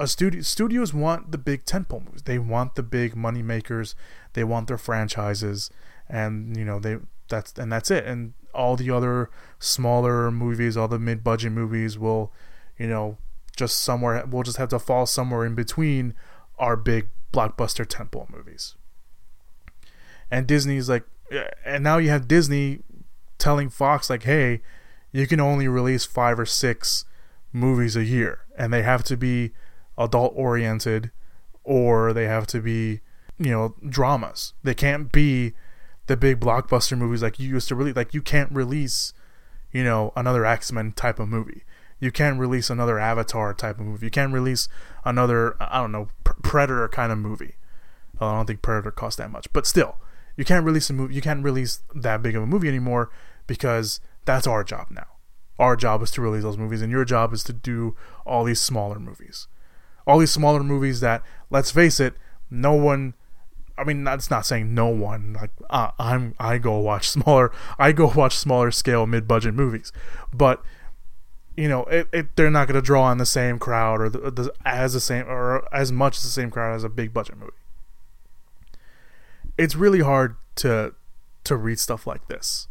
a 0.00 0.08
studio 0.08 0.42
studios 0.42 0.92
want 0.92 1.30
the 1.30 1.38
big 1.38 1.66
tentpole 1.66 2.04
movies. 2.04 2.22
They 2.22 2.40
want 2.40 2.74
the 2.74 2.82
big 2.82 3.14
money 3.14 3.42
makers. 3.42 3.94
They 4.32 4.42
want 4.42 4.66
their 4.66 4.76
franchises, 4.76 5.70
and 6.08 6.56
you 6.56 6.64
know 6.64 6.80
they 6.80 6.98
that's 7.30 7.52
and 7.52 7.72
that's 7.72 7.90
it. 7.90 8.04
And 8.04 8.34
all 8.54 8.76
the 8.76 8.90
other 8.90 9.30
smaller 9.58 10.30
movies, 10.30 10.76
all 10.76 10.88
the 10.88 10.98
mid-budget 10.98 11.52
movies 11.52 11.98
will, 11.98 12.32
you 12.76 12.86
know, 12.86 13.16
just 13.56 13.80
somewhere 13.80 14.24
we'll 14.26 14.42
just 14.42 14.58
have 14.58 14.68
to 14.70 14.78
fall 14.78 15.06
somewhere 15.06 15.46
in 15.46 15.54
between 15.54 16.14
our 16.58 16.76
big 16.76 17.08
blockbuster 17.32 17.86
tentpole 17.86 18.28
movies. 18.28 18.74
And 20.30 20.46
Disney's 20.46 20.90
like 20.90 21.04
and 21.64 21.82
now 21.82 21.98
you 21.98 22.10
have 22.10 22.28
Disney 22.28 22.80
telling 23.38 23.70
Fox 23.70 24.10
like, 24.10 24.24
"Hey, 24.24 24.60
you 25.12 25.26
can 25.26 25.40
only 25.40 25.68
release 25.68 26.04
5 26.04 26.38
or 26.40 26.46
6 26.46 27.04
movies 27.52 27.96
a 27.96 28.04
year 28.04 28.40
and 28.56 28.72
they 28.72 28.82
have 28.82 29.02
to 29.04 29.16
be 29.16 29.52
adult 29.98 30.32
oriented 30.36 31.10
or 31.64 32.12
they 32.12 32.26
have 32.26 32.46
to 32.48 32.60
be, 32.60 33.00
you 33.38 33.50
know, 33.50 33.74
dramas. 33.88 34.54
They 34.62 34.74
can't 34.74 35.12
be 35.12 35.54
the 36.10 36.16
big 36.16 36.40
blockbuster 36.40 36.98
movies 36.98 37.22
like 37.22 37.38
you 37.38 37.48
used 37.48 37.68
to 37.68 37.76
release. 37.76 37.94
Like 37.94 38.12
you 38.12 38.20
can't 38.20 38.50
release, 38.50 39.12
you 39.70 39.84
know, 39.84 40.12
another 40.16 40.44
X 40.44 40.72
Men 40.72 40.90
type 40.90 41.20
of 41.20 41.28
movie. 41.28 41.62
You 42.00 42.10
can't 42.10 42.40
release 42.40 42.68
another 42.68 42.98
Avatar 42.98 43.54
type 43.54 43.78
of 43.78 43.86
movie. 43.86 44.06
You 44.06 44.10
can't 44.10 44.32
release 44.32 44.66
another 45.04 45.54
I 45.60 45.80
don't 45.80 45.92
know 45.92 46.08
Predator 46.24 46.88
kind 46.88 47.12
of 47.12 47.18
movie. 47.18 47.54
I 48.20 48.34
don't 48.34 48.46
think 48.46 48.60
Predator 48.60 48.90
cost 48.90 49.18
that 49.18 49.30
much, 49.30 49.46
but 49.52 49.68
still, 49.68 49.98
you 50.36 50.44
can't 50.44 50.64
release 50.64 50.90
a 50.90 50.94
movie. 50.94 51.14
You 51.14 51.22
can't 51.22 51.44
release 51.44 51.80
that 51.94 52.22
big 52.22 52.34
of 52.34 52.42
a 52.42 52.46
movie 52.46 52.68
anymore 52.68 53.08
because 53.46 54.00
that's 54.24 54.48
our 54.48 54.64
job 54.64 54.88
now. 54.90 55.06
Our 55.60 55.76
job 55.76 56.02
is 56.02 56.10
to 56.12 56.20
release 56.20 56.42
those 56.42 56.58
movies, 56.58 56.82
and 56.82 56.90
your 56.90 57.04
job 57.04 57.32
is 57.32 57.44
to 57.44 57.52
do 57.52 57.94
all 58.26 58.42
these 58.42 58.60
smaller 58.60 58.98
movies. 58.98 59.46
All 60.08 60.18
these 60.18 60.32
smaller 60.32 60.64
movies 60.64 60.98
that, 61.00 61.22
let's 61.50 61.70
face 61.70 62.00
it, 62.00 62.14
no 62.50 62.72
one 62.72 63.14
I 63.80 63.84
mean, 63.84 64.04
that's 64.04 64.30
not 64.30 64.44
saying 64.44 64.74
no 64.74 64.88
one. 64.88 65.32
Like 65.32 65.50
uh, 65.70 65.90
I'm, 65.98 66.34
I 66.38 66.58
go 66.58 66.78
watch 66.78 67.08
smaller, 67.08 67.50
I 67.78 67.92
go 67.92 68.12
watch 68.14 68.36
smaller 68.36 68.70
scale 68.70 69.06
mid-budget 69.06 69.54
movies, 69.54 69.92
but 70.32 70.62
you 71.56 71.68
know, 71.68 71.84
it, 71.84 72.08
it 72.12 72.36
they're 72.36 72.50
not 72.50 72.68
going 72.68 72.76
to 72.76 72.82
draw 72.82 73.04
on 73.04 73.18
the 73.18 73.26
same 73.26 73.58
crowd 73.58 74.00
or 74.00 74.08
the, 74.08 74.30
the, 74.30 74.52
as 74.64 74.92
the 74.92 75.00
same 75.00 75.26
or 75.26 75.66
as 75.74 75.90
much 75.90 76.18
as 76.18 76.22
the 76.22 76.28
same 76.28 76.50
crowd 76.50 76.74
as 76.74 76.84
a 76.84 76.88
big 76.88 77.12
budget 77.12 77.38
movie. 77.38 77.52
It's 79.58 79.74
really 79.74 80.00
hard 80.00 80.36
to 80.56 80.94
to 81.44 81.56
read 81.56 81.78
stuff 81.78 82.06
like 82.06 82.28
this. 82.28 82.68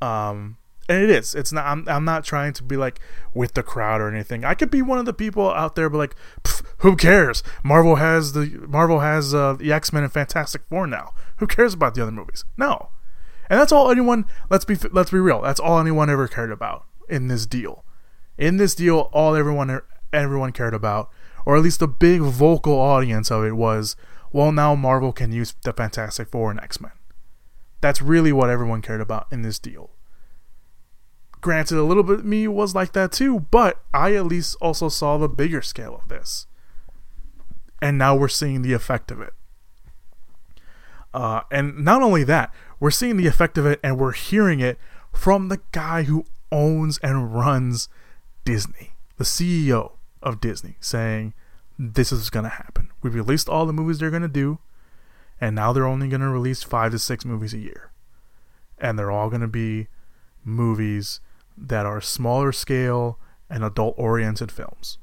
Um, 0.00 0.58
and 0.88 1.02
it 1.02 1.10
is. 1.10 1.34
It's 1.34 1.52
not. 1.52 1.66
I'm. 1.66 1.88
I'm 1.88 2.04
not 2.04 2.24
trying 2.24 2.52
to 2.54 2.62
be 2.62 2.76
like 2.76 3.00
with 3.32 3.54
the 3.54 3.62
crowd 3.62 4.00
or 4.00 4.08
anything. 4.08 4.44
I 4.44 4.54
could 4.54 4.70
be 4.70 4.82
one 4.82 4.98
of 4.98 5.06
the 5.06 5.14
people 5.14 5.50
out 5.50 5.76
there, 5.76 5.88
but 5.88 5.98
like, 5.98 6.16
who 6.78 6.96
cares? 6.96 7.42
Marvel 7.62 7.96
has 7.96 8.32
the 8.32 8.46
Marvel 8.68 9.00
has 9.00 9.34
uh, 9.34 9.54
the 9.54 9.72
X 9.72 9.92
Men 9.92 10.02
and 10.02 10.12
Fantastic 10.12 10.62
Four 10.68 10.86
now. 10.86 11.12
Who 11.38 11.46
cares 11.46 11.74
about 11.74 11.94
the 11.94 12.02
other 12.02 12.12
movies? 12.12 12.44
No, 12.56 12.90
and 13.48 13.58
that's 13.58 13.72
all 13.72 13.90
anyone. 13.90 14.26
Let's 14.50 14.64
be. 14.64 14.76
Let's 14.76 15.10
be 15.10 15.18
real. 15.18 15.40
That's 15.40 15.60
all 15.60 15.78
anyone 15.78 16.10
ever 16.10 16.28
cared 16.28 16.52
about 16.52 16.84
in 17.08 17.28
this 17.28 17.46
deal. 17.46 17.84
In 18.36 18.58
this 18.58 18.74
deal, 18.74 19.08
all 19.12 19.34
everyone 19.34 19.80
everyone 20.12 20.52
cared 20.52 20.74
about, 20.74 21.10
or 21.46 21.56
at 21.56 21.62
least 21.62 21.80
the 21.80 21.88
big 21.88 22.20
vocal 22.20 22.74
audience 22.74 23.30
of 23.30 23.44
it 23.44 23.56
was, 23.56 23.96
well, 24.32 24.52
now 24.52 24.74
Marvel 24.74 25.12
can 25.12 25.32
use 25.32 25.54
the 25.64 25.72
Fantastic 25.72 26.28
Four 26.28 26.50
and 26.50 26.60
X 26.60 26.78
Men. 26.78 26.92
That's 27.80 28.02
really 28.02 28.32
what 28.32 28.50
everyone 28.50 28.82
cared 28.82 29.00
about 29.00 29.26
in 29.30 29.42
this 29.42 29.58
deal 29.58 29.93
Granted, 31.44 31.76
a 31.76 31.82
little 31.82 32.02
bit 32.02 32.20
of 32.20 32.24
me 32.24 32.48
was 32.48 32.74
like 32.74 32.94
that 32.94 33.12
too, 33.12 33.40
but 33.50 33.82
I 33.92 34.14
at 34.14 34.24
least 34.24 34.56
also 34.62 34.88
saw 34.88 35.18
the 35.18 35.28
bigger 35.28 35.60
scale 35.60 35.94
of 35.94 36.08
this. 36.08 36.46
And 37.82 37.98
now 37.98 38.16
we're 38.16 38.28
seeing 38.28 38.62
the 38.62 38.72
effect 38.72 39.10
of 39.10 39.20
it. 39.20 39.34
Uh, 41.12 41.42
and 41.50 41.84
not 41.84 42.00
only 42.00 42.24
that, 42.24 42.50
we're 42.80 42.90
seeing 42.90 43.18
the 43.18 43.26
effect 43.26 43.58
of 43.58 43.66
it 43.66 43.78
and 43.84 43.98
we're 43.98 44.12
hearing 44.12 44.60
it 44.60 44.78
from 45.12 45.50
the 45.50 45.60
guy 45.70 46.04
who 46.04 46.24
owns 46.50 46.96
and 47.02 47.34
runs 47.34 47.90
Disney, 48.46 48.92
the 49.18 49.24
CEO 49.24 49.92
of 50.22 50.40
Disney, 50.40 50.76
saying, 50.80 51.34
This 51.78 52.10
is 52.10 52.30
going 52.30 52.44
to 52.44 52.48
happen. 52.48 52.88
We've 53.02 53.14
released 53.14 53.50
all 53.50 53.66
the 53.66 53.74
movies 53.74 53.98
they're 53.98 54.08
going 54.08 54.22
to 54.22 54.28
do, 54.28 54.60
and 55.42 55.54
now 55.54 55.74
they're 55.74 55.86
only 55.86 56.08
going 56.08 56.22
to 56.22 56.28
release 56.30 56.62
five 56.62 56.92
to 56.92 56.98
six 56.98 57.26
movies 57.26 57.52
a 57.52 57.58
year. 57.58 57.90
And 58.78 58.98
they're 58.98 59.10
all 59.10 59.28
going 59.28 59.42
to 59.42 59.46
be 59.46 59.88
movies 60.42 61.20
that 61.56 61.86
are 61.86 62.00
smaller 62.00 62.52
scale 62.52 63.18
and 63.50 63.64
adult 63.64 63.94
oriented 63.96 64.50
films. 64.50 64.98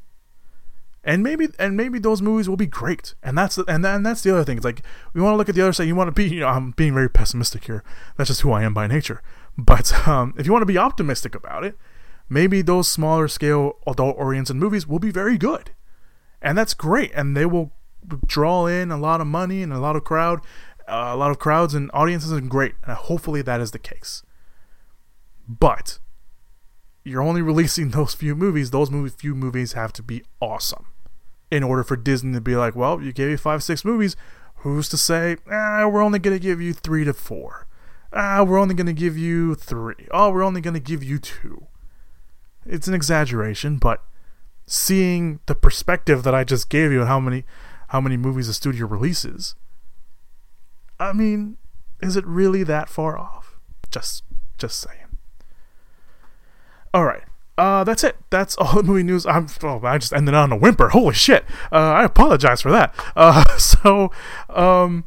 And 1.03 1.23
maybe 1.23 1.47
and 1.57 1.75
maybe 1.75 1.97
those 1.97 2.21
movies 2.21 2.47
will 2.47 2.57
be 2.57 2.67
great. 2.67 3.15
And 3.23 3.35
that's 3.35 3.55
the, 3.55 3.65
and, 3.67 3.83
and 3.85 4.05
that's 4.05 4.21
the 4.21 4.31
other 4.31 4.43
thing. 4.43 4.57
It's 4.57 4.65
like 4.65 4.83
we 5.13 5.21
want 5.21 5.33
to 5.33 5.37
look 5.37 5.49
at 5.49 5.55
the 5.55 5.61
other 5.61 5.73
side. 5.73 5.87
You 5.87 5.95
want 5.95 6.09
to 6.09 6.11
be 6.11 6.29
you 6.29 6.41
know 6.41 6.47
I'm 6.47 6.71
being 6.71 6.93
very 6.93 7.09
pessimistic 7.09 7.65
here. 7.65 7.83
That's 8.17 8.27
just 8.27 8.41
who 8.41 8.51
I 8.51 8.63
am 8.63 8.73
by 8.73 8.85
nature. 8.85 9.21
But 9.57 10.07
um, 10.07 10.35
if 10.37 10.45
you 10.45 10.51
want 10.51 10.61
to 10.61 10.67
be 10.67 10.77
optimistic 10.77 11.33
about 11.33 11.63
it, 11.63 11.75
maybe 12.29 12.61
those 12.61 12.87
smaller 12.87 13.27
scale 13.27 13.79
adult 13.87 14.15
oriented 14.17 14.55
movies 14.55 14.87
will 14.87 14.99
be 14.99 15.11
very 15.11 15.37
good. 15.37 15.71
And 16.41 16.57
that's 16.57 16.73
great 16.73 17.11
and 17.13 17.35
they 17.35 17.45
will 17.45 17.71
draw 18.25 18.65
in 18.65 18.91
a 18.91 18.97
lot 18.97 19.21
of 19.21 19.27
money 19.27 19.61
and 19.61 19.71
a 19.71 19.79
lot 19.79 19.95
of 19.95 20.03
crowd 20.03 20.41
uh, 20.87 21.11
a 21.13 21.15
lot 21.15 21.31
of 21.31 21.39
crowds 21.39 21.73
and 21.73 21.89
audiences 21.93 22.31
and 22.31 22.49
great. 22.49 22.75
And 22.83 22.95
hopefully 22.95 23.41
that 23.43 23.61
is 23.61 23.71
the 23.71 23.79
case. 23.79 24.23
But 25.47 25.99
you're 27.03 27.21
only 27.21 27.41
releasing 27.41 27.89
those 27.91 28.13
few 28.13 28.35
movies. 28.35 28.71
Those 28.71 28.91
movie, 28.91 29.09
few 29.09 29.35
movies 29.35 29.73
have 29.73 29.93
to 29.93 30.03
be 30.03 30.23
awesome 30.39 30.87
in 31.49 31.63
order 31.63 31.83
for 31.83 31.97
Disney 31.97 32.33
to 32.33 32.41
be 32.41 32.55
like, 32.55 32.75
well, 32.75 33.01
you 33.01 33.11
gave 33.11 33.29
me 33.29 33.35
five, 33.35 33.61
six 33.61 33.83
movies. 33.83 34.15
Who's 34.57 34.87
to 34.89 34.97
say, 34.97 35.37
ah, 35.51 35.87
we're 35.87 36.03
only 36.03 36.19
going 36.19 36.35
to 36.35 36.41
give 36.41 36.61
you 36.61 36.73
three 36.73 37.03
to 37.03 37.13
four? 37.13 37.67
Ah, 38.13 38.43
we're 38.43 38.59
only 38.59 38.75
going 38.75 38.87
to 38.87 38.93
give 38.93 39.17
you 39.17 39.55
three. 39.55 40.07
Oh, 40.11 40.31
we're 40.31 40.43
only 40.43 40.61
going 40.61 40.73
to 40.73 40.79
give 40.79 41.03
you 41.03 41.17
two. 41.17 41.67
It's 42.65 42.87
an 42.87 42.93
exaggeration, 42.93 43.77
but 43.77 44.03
seeing 44.65 45.39
the 45.47 45.55
perspective 45.55 46.23
that 46.23 46.35
I 46.35 46.43
just 46.43 46.69
gave 46.69 46.91
you 46.91 46.99
and 46.99 47.07
how 47.07 47.19
many 47.19 47.43
how 47.87 47.99
many 47.99 48.15
movies 48.15 48.47
a 48.47 48.53
studio 48.53 48.85
releases, 48.85 49.55
I 50.97 51.11
mean, 51.11 51.57
is 52.01 52.15
it 52.15 52.25
really 52.25 52.63
that 52.63 52.87
far 52.87 53.17
off? 53.17 53.59
Just 53.89 54.23
just 54.57 54.79
saying. 54.79 55.00
All 56.93 57.05
right. 57.05 57.23
Uh, 57.57 57.83
that's 57.83 58.03
it. 58.03 58.17
That's 58.29 58.55
all 58.57 58.75
the 58.75 58.83
movie 58.83 59.03
news. 59.03 59.25
I'm. 59.25 59.47
Oh, 59.61 59.79
I 59.83 59.97
just 59.97 60.13
ended 60.13 60.33
on 60.33 60.51
a 60.51 60.57
whimper. 60.57 60.89
Holy 60.89 61.13
shit. 61.13 61.45
Uh, 61.71 61.75
I 61.75 62.03
apologize 62.05 62.61
for 62.61 62.71
that. 62.71 62.93
Uh, 63.15 63.43
so, 63.57 64.11
um, 64.49 65.03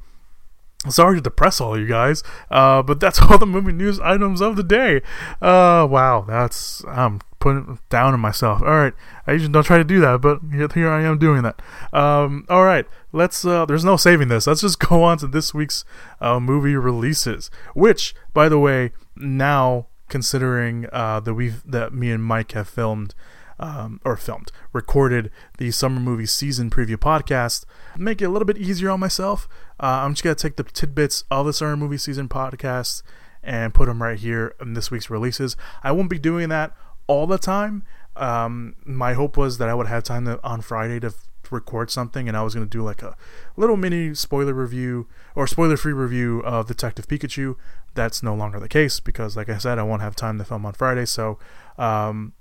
sorry 0.88 1.16
to 1.16 1.20
depress 1.20 1.60
all 1.60 1.78
you 1.78 1.86
guys. 1.86 2.22
Uh, 2.50 2.82
but 2.82 3.00
that's 3.00 3.20
all 3.20 3.38
the 3.38 3.46
movie 3.46 3.72
news 3.72 3.98
items 4.00 4.40
of 4.40 4.56
the 4.56 4.62
day. 4.62 5.02
Uh, 5.42 5.86
wow. 5.90 6.24
That's 6.28 6.84
I'm 6.86 7.20
putting 7.40 7.80
down 7.88 8.14
on 8.14 8.20
myself. 8.20 8.62
All 8.62 8.68
right. 8.68 8.94
I 9.26 9.32
usually 9.32 9.52
don't 9.52 9.64
try 9.64 9.78
to 9.78 9.84
do 9.84 10.00
that, 10.00 10.20
but 10.20 10.38
here, 10.74 10.90
I 10.90 11.02
am 11.02 11.18
doing 11.18 11.42
that. 11.42 11.60
Um, 11.92 12.46
all 12.48 12.64
right. 12.64 12.86
Let's. 13.12 13.44
Uh, 13.44 13.66
there's 13.66 13.84
no 13.84 13.96
saving 13.96 14.28
this. 14.28 14.46
Let's 14.46 14.60
just 14.60 14.78
go 14.78 15.02
on 15.02 15.18
to 15.18 15.26
this 15.26 15.54
week's 15.54 15.84
uh, 16.20 16.38
movie 16.38 16.76
releases. 16.76 17.50
Which, 17.74 18.14
by 18.32 18.48
the 18.48 18.58
way, 18.58 18.92
now 19.16 19.88
considering 20.14 20.86
uh, 20.92 21.18
that 21.18 21.34
we 21.34 21.48
that 21.64 21.92
me 21.92 22.08
and 22.12 22.22
Mike 22.22 22.52
have 22.52 22.68
filmed 22.68 23.16
um, 23.58 24.00
or 24.04 24.16
filmed 24.16 24.52
recorded 24.72 25.28
the 25.58 25.72
summer 25.72 25.98
movie 25.98 26.24
season 26.24 26.70
preview 26.70 26.94
podcast. 26.94 27.64
Make 27.96 28.22
it 28.22 28.26
a 28.26 28.28
little 28.28 28.46
bit 28.46 28.56
easier 28.56 28.90
on 28.90 29.00
myself. 29.00 29.48
Uh, 29.80 30.02
I'm 30.04 30.12
just 30.12 30.22
gonna 30.22 30.36
take 30.36 30.54
the 30.54 30.62
tidbits 30.62 31.24
of 31.32 31.46
the 31.46 31.52
summer 31.52 31.76
movie 31.76 31.98
season 31.98 32.28
podcast 32.28 33.02
and 33.42 33.74
put 33.74 33.86
them 33.86 34.00
right 34.00 34.16
here 34.16 34.54
in 34.60 34.74
this 34.74 34.88
week's 34.88 35.10
releases. 35.10 35.56
I 35.82 35.90
won't 35.90 36.10
be 36.10 36.20
doing 36.20 36.48
that 36.50 36.76
all 37.08 37.26
the 37.26 37.36
time. 37.36 37.82
Um, 38.14 38.76
my 38.84 39.14
hope 39.14 39.36
was 39.36 39.58
that 39.58 39.68
I 39.68 39.74
would 39.74 39.88
have 39.88 40.04
time 40.04 40.26
to, 40.26 40.38
on 40.44 40.60
Friday 40.60 41.00
to 41.00 41.12
record 41.54 41.90
something 41.90 42.28
and 42.28 42.36
I 42.36 42.42
was 42.42 42.54
going 42.54 42.66
to 42.66 42.70
do 42.70 42.82
like 42.82 43.02
a 43.02 43.16
little 43.56 43.76
mini 43.76 44.14
spoiler 44.14 44.52
review 44.52 45.06
or 45.34 45.46
spoiler 45.46 45.76
free 45.76 45.92
review 45.92 46.40
of 46.40 46.66
Detective 46.66 47.08
Pikachu. 47.08 47.56
That's 47.94 48.22
no 48.22 48.34
longer 48.34 48.60
the 48.60 48.68
case 48.68 49.00
because, 49.00 49.36
like 49.36 49.48
I 49.48 49.58
said, 49.58 49.78
I 49.78 49.82
won't 49.84 50.02
have 50.02 50.16
time 50.16 50.38
to 50.38 50.44
film 50.44 50.66
on 50.66 50.72
Friday. 50.74 51.06
So, 51.06 51.38
um, 51.78 52.32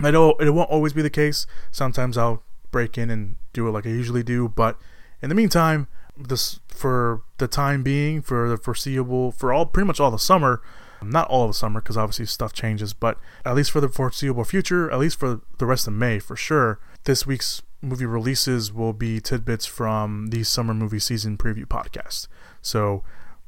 I 0.00 0.10
know 0.10 0.32
it 0.34 0.50
won't 0.50 0.70
always 0.70 0.92
be 0.92 1.02
the 1.02 1.10
case. 1.10 1.46
Sometimes 1.70 2.18
I'll 2.18 2.42
break 2.70 2.98
in 2.98 3.10
and 3.10 3.36
do 3.52 3.66
it 3.66 3.70
like 3.70 3.86
I 3.86 3.90
usually 3.90 4.22
do. 4.22 4.48
But 4.48 4.78
in 5.22 5.30
the 5.30 5.34
meantime, 5.34 5.88
this 6.16 6.60
for 6.68 7.22
the 7.38 7.48
time 7.48 7.82
being, 7.82 8.22
for 8.22 8.48
the 8.48 8.56
foreseeable, 8.56 9.32
for 9.32 9.52
all 9.52 9.66
pretty 9.66 9.86
much 9.86 10.00
all 10.00 10.10
the 10.10 10.18
summer, 10.18 10.60
not 11.02 11.28
all 11.28 11.44
of 11.44 11.50
the 11.50 11.54
summer 11.54 11.80
because 11.80 11.96
obviously 11.96 12.26
stuff 12.26 12.52
changes, 12.52 12.92
but 12.92 13.18
at 13.44 13.54
least 13.54 13.70
for 13.70 13.80
the 13.80 13.88
foreseeable 13.88 14.44
future, 14.44 14.90
at 14.90 14.98
least 14.98 15.18
for 15.18 15.40
the 15.58 15.66
rest 15.66 15.86
of 15.86 15.94
May 15.94 16.18
for 16.18 16.36
sure, 16.36 16.78
this 17.04 17.26
week's 17.26 17.62
movie 17.82 18.06
releases 18.06 18.72
will 18.72 18.92
be 18.92 19.20
tidbits 19.20 19.66
from 19.66 20.28
the 20.28 20.42
summer 20.42 20.74
movie 20.74 20.98
season 20.98 21.36
preview 21.36 21.66
podcast. 21.66 22.28
So 22.62 23.02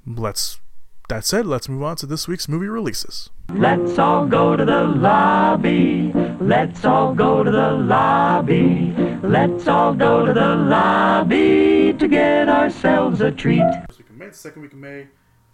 let's 0.07 0.61
that 1.09 1.24
said, 1.24 1.47
let's 1.47 1.70
move 1.70 1.83
on 1.83 1.97
to 1.97 2.07
this 2.07 2.29
week's 2.29 2.49
movie 2.49 2.66
releases. 2.66 3.31
Let's 3.55 3.99
all 3.99 4.26
go 4.26 4.57
to 4.57 4.64
the 4.64 4.85
lobby. 4.85 6.12
Let's 6.39 6.85
all 6.85 7.14
go 7.14 7.43
to 7.43 7.51
the 7.51 7.70
lobby. 7.70 8.93
Let's 9.22 9.66
all 9.66 9.95
go 9.95 10.26
to 10.26 10.35
the 10.35 10.55
lobby 10.55 11.95
to 11.95 12.09
get 12.09 12.51
ourselves 12.51 13.22
a 13.22 13.33
treat. 13.33 13.62
First 13.87 14.01
week 14.01 14.11
of 14.11 14.16
May, 14.16 14.31
second 14.33 14.61
week 14.62 14.72
of 14.74 14.79
May, 14.79 15.07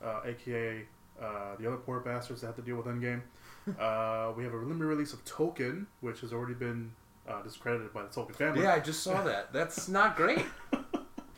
uh, 0.05 0.23
aka 0.25 0.85
uh, 1.23 1.57
the 1.61 1.69
other 1.69 1.77
poor 1.77 2.01
bastards 2.01 2.41
that 2.41 2.49
have 2.49 2.57
to 2.57 2.63
deal 2.63 2.77
with 2.77 2.87
Endgame. 2.87 3.23
uh, 3.79 4.33
we 4.37 4.43
have 4.43 4.55
a 4.55 4.57
limited 4.57 4.87
release 4.87 5.13
of 5.13 5.25
Token, 5.25 5.87
which 6.01 6.21
has 6.21 6.33
already 6.33 6.55
been 6.55 6.91
uh, 7.29 7.43
discredited 7.43 7.93
by 7.93 8.03
the 8.03 8.09
Tolkien 8.09 8.35
family. 8.37 8.63
Yeah, 8.63 8.75
I 8.75 8.81
just 8.81 9.03
saw 9.03 9.23
that. 9.23 9.53
That's 9.53 9.89
not 9.89 10.17
great. 10.17 10.45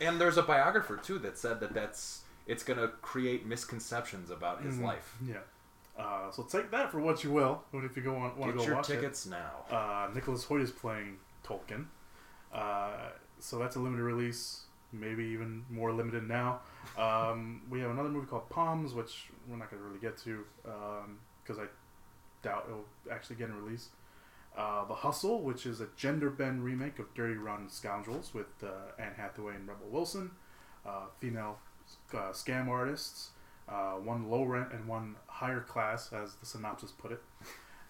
and 0.01 0.21
there's 0.21 0.37
a 0.37 0.43
biographer 0.43 0.97
too 0.97 1.19
that 1.21 1.39
said 1.39 1.61
that 1.61 1.73
that's 1.75 2.23
it's 2.47 2.63
going 2.63 2.79
to 2.79 2.89
create 3.03 3.45
misconceptions 3.47 4.31
about 4.31 4.63
his 4.63 4.77
Mhm. 4.77 4.83
life. 4.85 5.17
Yeah. 5.25 5.39
Uh, 5.99 6.31
so 6.31 6.43
take 6.43 6.71
that 6.71 6.93
for 6.93 7.01
what 7.01 7.25
you 7.25 7.31
will. 7.33 7.63
But 7.73 7.85
if 7.85 7.97
you 7.97 8.03
go 8.03 8.15
on, 8.17 8.37
want 8.37 8.53
to 8.53 8.59
go 8.59 8.65
your 8.65 8.75
watch 8.77 8.87
tickets 8.87 9.27
it, 9.27 9.31
now. 9.31 9.65
Uh, 9.75 10.09
Nicholas 10.15 10.45
Hoult 10.45 10.61
is 10.61 10.71
playing 10.71 11.17
Tolkien. 11.45 11.87
Uh, 12.53 13.09
so 13.41 13.59
that's 13.59 13.77
a 13.77 13.81
limited 13.81 14.03
release. 14.03 14.63
Maybe 14.93 15.25
even 15.25 15.65
more 15.71 15.93
limited 15.93 16.29
now. 16.29 16.61
Um, 16.97 17.63
we 17.69 17.81
have 17.81 17.91
another 17.91 18.09
movie 18.09 18.27
called 18.27 18.49
Palms, 18.49 18.95
which 18.95 19.27
we're 19.49 19.57
not 19.57 19.71
going 19.71 19.83
to 19.83 19.89
really 19.89 19.99
get 20.01 20.17
to 20.19 20.45
because 21.43 21.59
I 21.59 21.67
doubt 22.43 22.67
it'll 22.69 22.85
actually 23.11 23.37
get 23.37 23.51
a 23.51 23.55
release. 23.55 23.89
Uh, 24.57 24.87
the 24.87 24.95
Hustle, 24.95 25.43
which 25.43 25.67
is 25.67 25.83
a 25.83 25.89
gender 25.97 26.31
bend 26.31 26.65
remake 26.65 26.99
of 26.99 27.13
Dirty 27.15 27.35
Rotten 27.35 27.69
Scoundrels 27.69 28.33
with 28.33 28.47
uh, 28.63 28.69
Anne 28.99 29.13
Hathaway 29.15 29.55
and 29.55 29.69
Rebel 29.69 29.89
Wilson, 29.91 30.31
uh, 30.87 31.07
female 31.21 31.59
uh, 32.15 32.31
scam 32.33 32.69
artists, 32.69 33.31
uh, 33.69 33.93
one 33.93 34.31
low 34.31 34.45
rent 34.45 34.73
and 34.73 34.89
one 34.89 35.17
higher 35.27 35.61
class, 35.61 36.11
as 36.11 36.37
the 36.37 36.47
synopsis 36.47 36.91
put 36.91 37.13
it. 37.13 37.23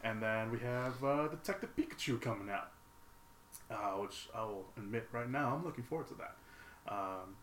And 0.03 0.21
then 0.21 0.51
we 0.51 0.59
have 0.59 1.01
Detective 1.31 1.71
Pikachu 1.77 2.21
coming 2.21 2.51
out, 2.51 2.71
which 4.01 4.29
I 4.35 4.43
will 4.43 4.67
admit 4.77 5.09
right 5.13 5.31
now 5.31 5.55
I'm 5.55 5.65
looking 5.65 5.85
forward 5.85 6.09
to 6.09 6.15
that. 6.15 6.37
Um, 6.89 7.37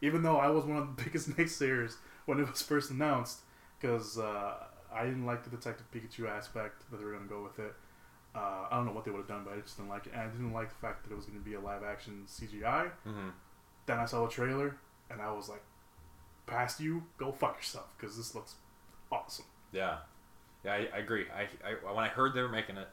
even 0.00 0.22
though 0.22 0.38
I 0.38 0.48
was 0.48 0.64
one 0.64 0.78
of 0.78 0.96
the 0.96 1.02
biggest 1.04 1.28
naysayers 1.30 1.96
when 2.24 2.40
it 2.40 2.50
was 2.50 2.62
first 2.62 2.90
announced, 2.90 3.40
because 3.78 4.18
I 4.18 5.04
didn't 5.04 5.26
like 5.26 5.44
the 5.44 5.50
Detective 5.50 5.86
Pikachu 5.94 6.28
aspect 6.28 6.90
that 6.90 6.96
they 6.96 7.04
were 7.04 7.12
going 7.12 7.24
to 7.24 7.28
go 7.28 7.42
with 7.42 7.58
it. 7.58 7.74
Uh, 8.34 8.66
I 8.70 8.76
don't 8.76 8.86
know 8.86 8.92
what 8.92 9.04
they 9.04 9.10
would 9.10 9.18
have 9.18 9.28
done, 9.28 9.42
but 9.44 9.54
I 9.54 9.60
just 9.60 9.76
didn't 9.76 9.88
like 9.90 10.06
it. 10.06 10.12
And 10.12 10.22
I 10.22 10.26
didn't 10.26 10.52
like 10.52 10.68
the 10.68 10.74
fact 10.76 11.02
that 11.04 11.12
it 11.12 11.16
was 11.16 11.26
going 11.26 11.38
to 11.38 11.44
be 11.44 11.54
a 11.54 11.60
live 11.60 11.82
action 11.82 12.24
CGI. 12.26 12.90
Mhm. 13.06 13.32
Then 13.86 13.98
I 13.98 14.04
saw 14.04 14.24
the 14.24 14.30
trailer, 14.30 14.76
and 15.10 15.20
I 15.20 15.32
was 15.32 15.48
like, 15.48 15.62
past 16.46 16.80
you, 16.80 17.02
go 17.18 17.32
fuck 17.32 17.56
yourself, 17.56 17.88
because 17.98 18.16
this 18.16 18.34
looks 18.34 18.54
awesome. 19.10 19.46
Yeah, 19.72 19.98
yeah, 20.64 20.72
I, 20.74 20.88
I 20.94 20.98
agree. 20.98 21.26
I, 21.34 21.42
I 21.68 21.72
when 21.92 22.04
I 22.04 22.08
heard 22.08 22.34
they 22.34 22.42
were 22.42 22.48
making 22.48 22.76
it, 22.76 22.88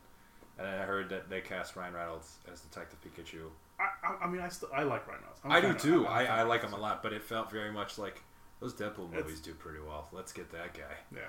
and 0.58 0.68
I 0.68 0.84
heard 0.86 1.10
that 1.10 1.30
they 1.30 1.42
cast 1.42 1.76
Ryan 1.76 1.94
Reynolds 1.94 2.38
as 2.52 2.62
Detective 2.62 3.00
Pikachu. 3.02 3.50
I, 3.80 3.84
I, 4.08 4.26
I 4.26 4.28
mean, 4.28 4.42
I 4.42 4.50
still 4.50 4.70
I 4.74 4.84
like 4.84 5.08
Ryan 5.08 5.22
Reynolds. 5.22 5.42
I 5.46 5.62
do 5.62 5.68
of- 5.68 5.78
too. 5.78 6.08
I, 6.08 6.26
fan 6.26 6.40
I 6.40 6.44
like 6.44 6.64
him 6.64 6.74
a 6.74 6.78
lot, 6.80 7.04
but 7.04 7.14
it 7.14 7.24
felt 7.24 7.52
very 7.52 7.72
much 7.72 7.98
like 8.00 8.24
those 8.60 8.74
Deadpool 8.74 9.10
It's- 9.10 9.24
movies 9.24 9.40
do 9.40 9.54
pretty 9.54 9.80
well. 9.80 10.08
Let's 10.12 10.32
get 10.34 10.52
that 10.52 10.74
guy. 10.74 10.96
Yeah. 11.14 11.20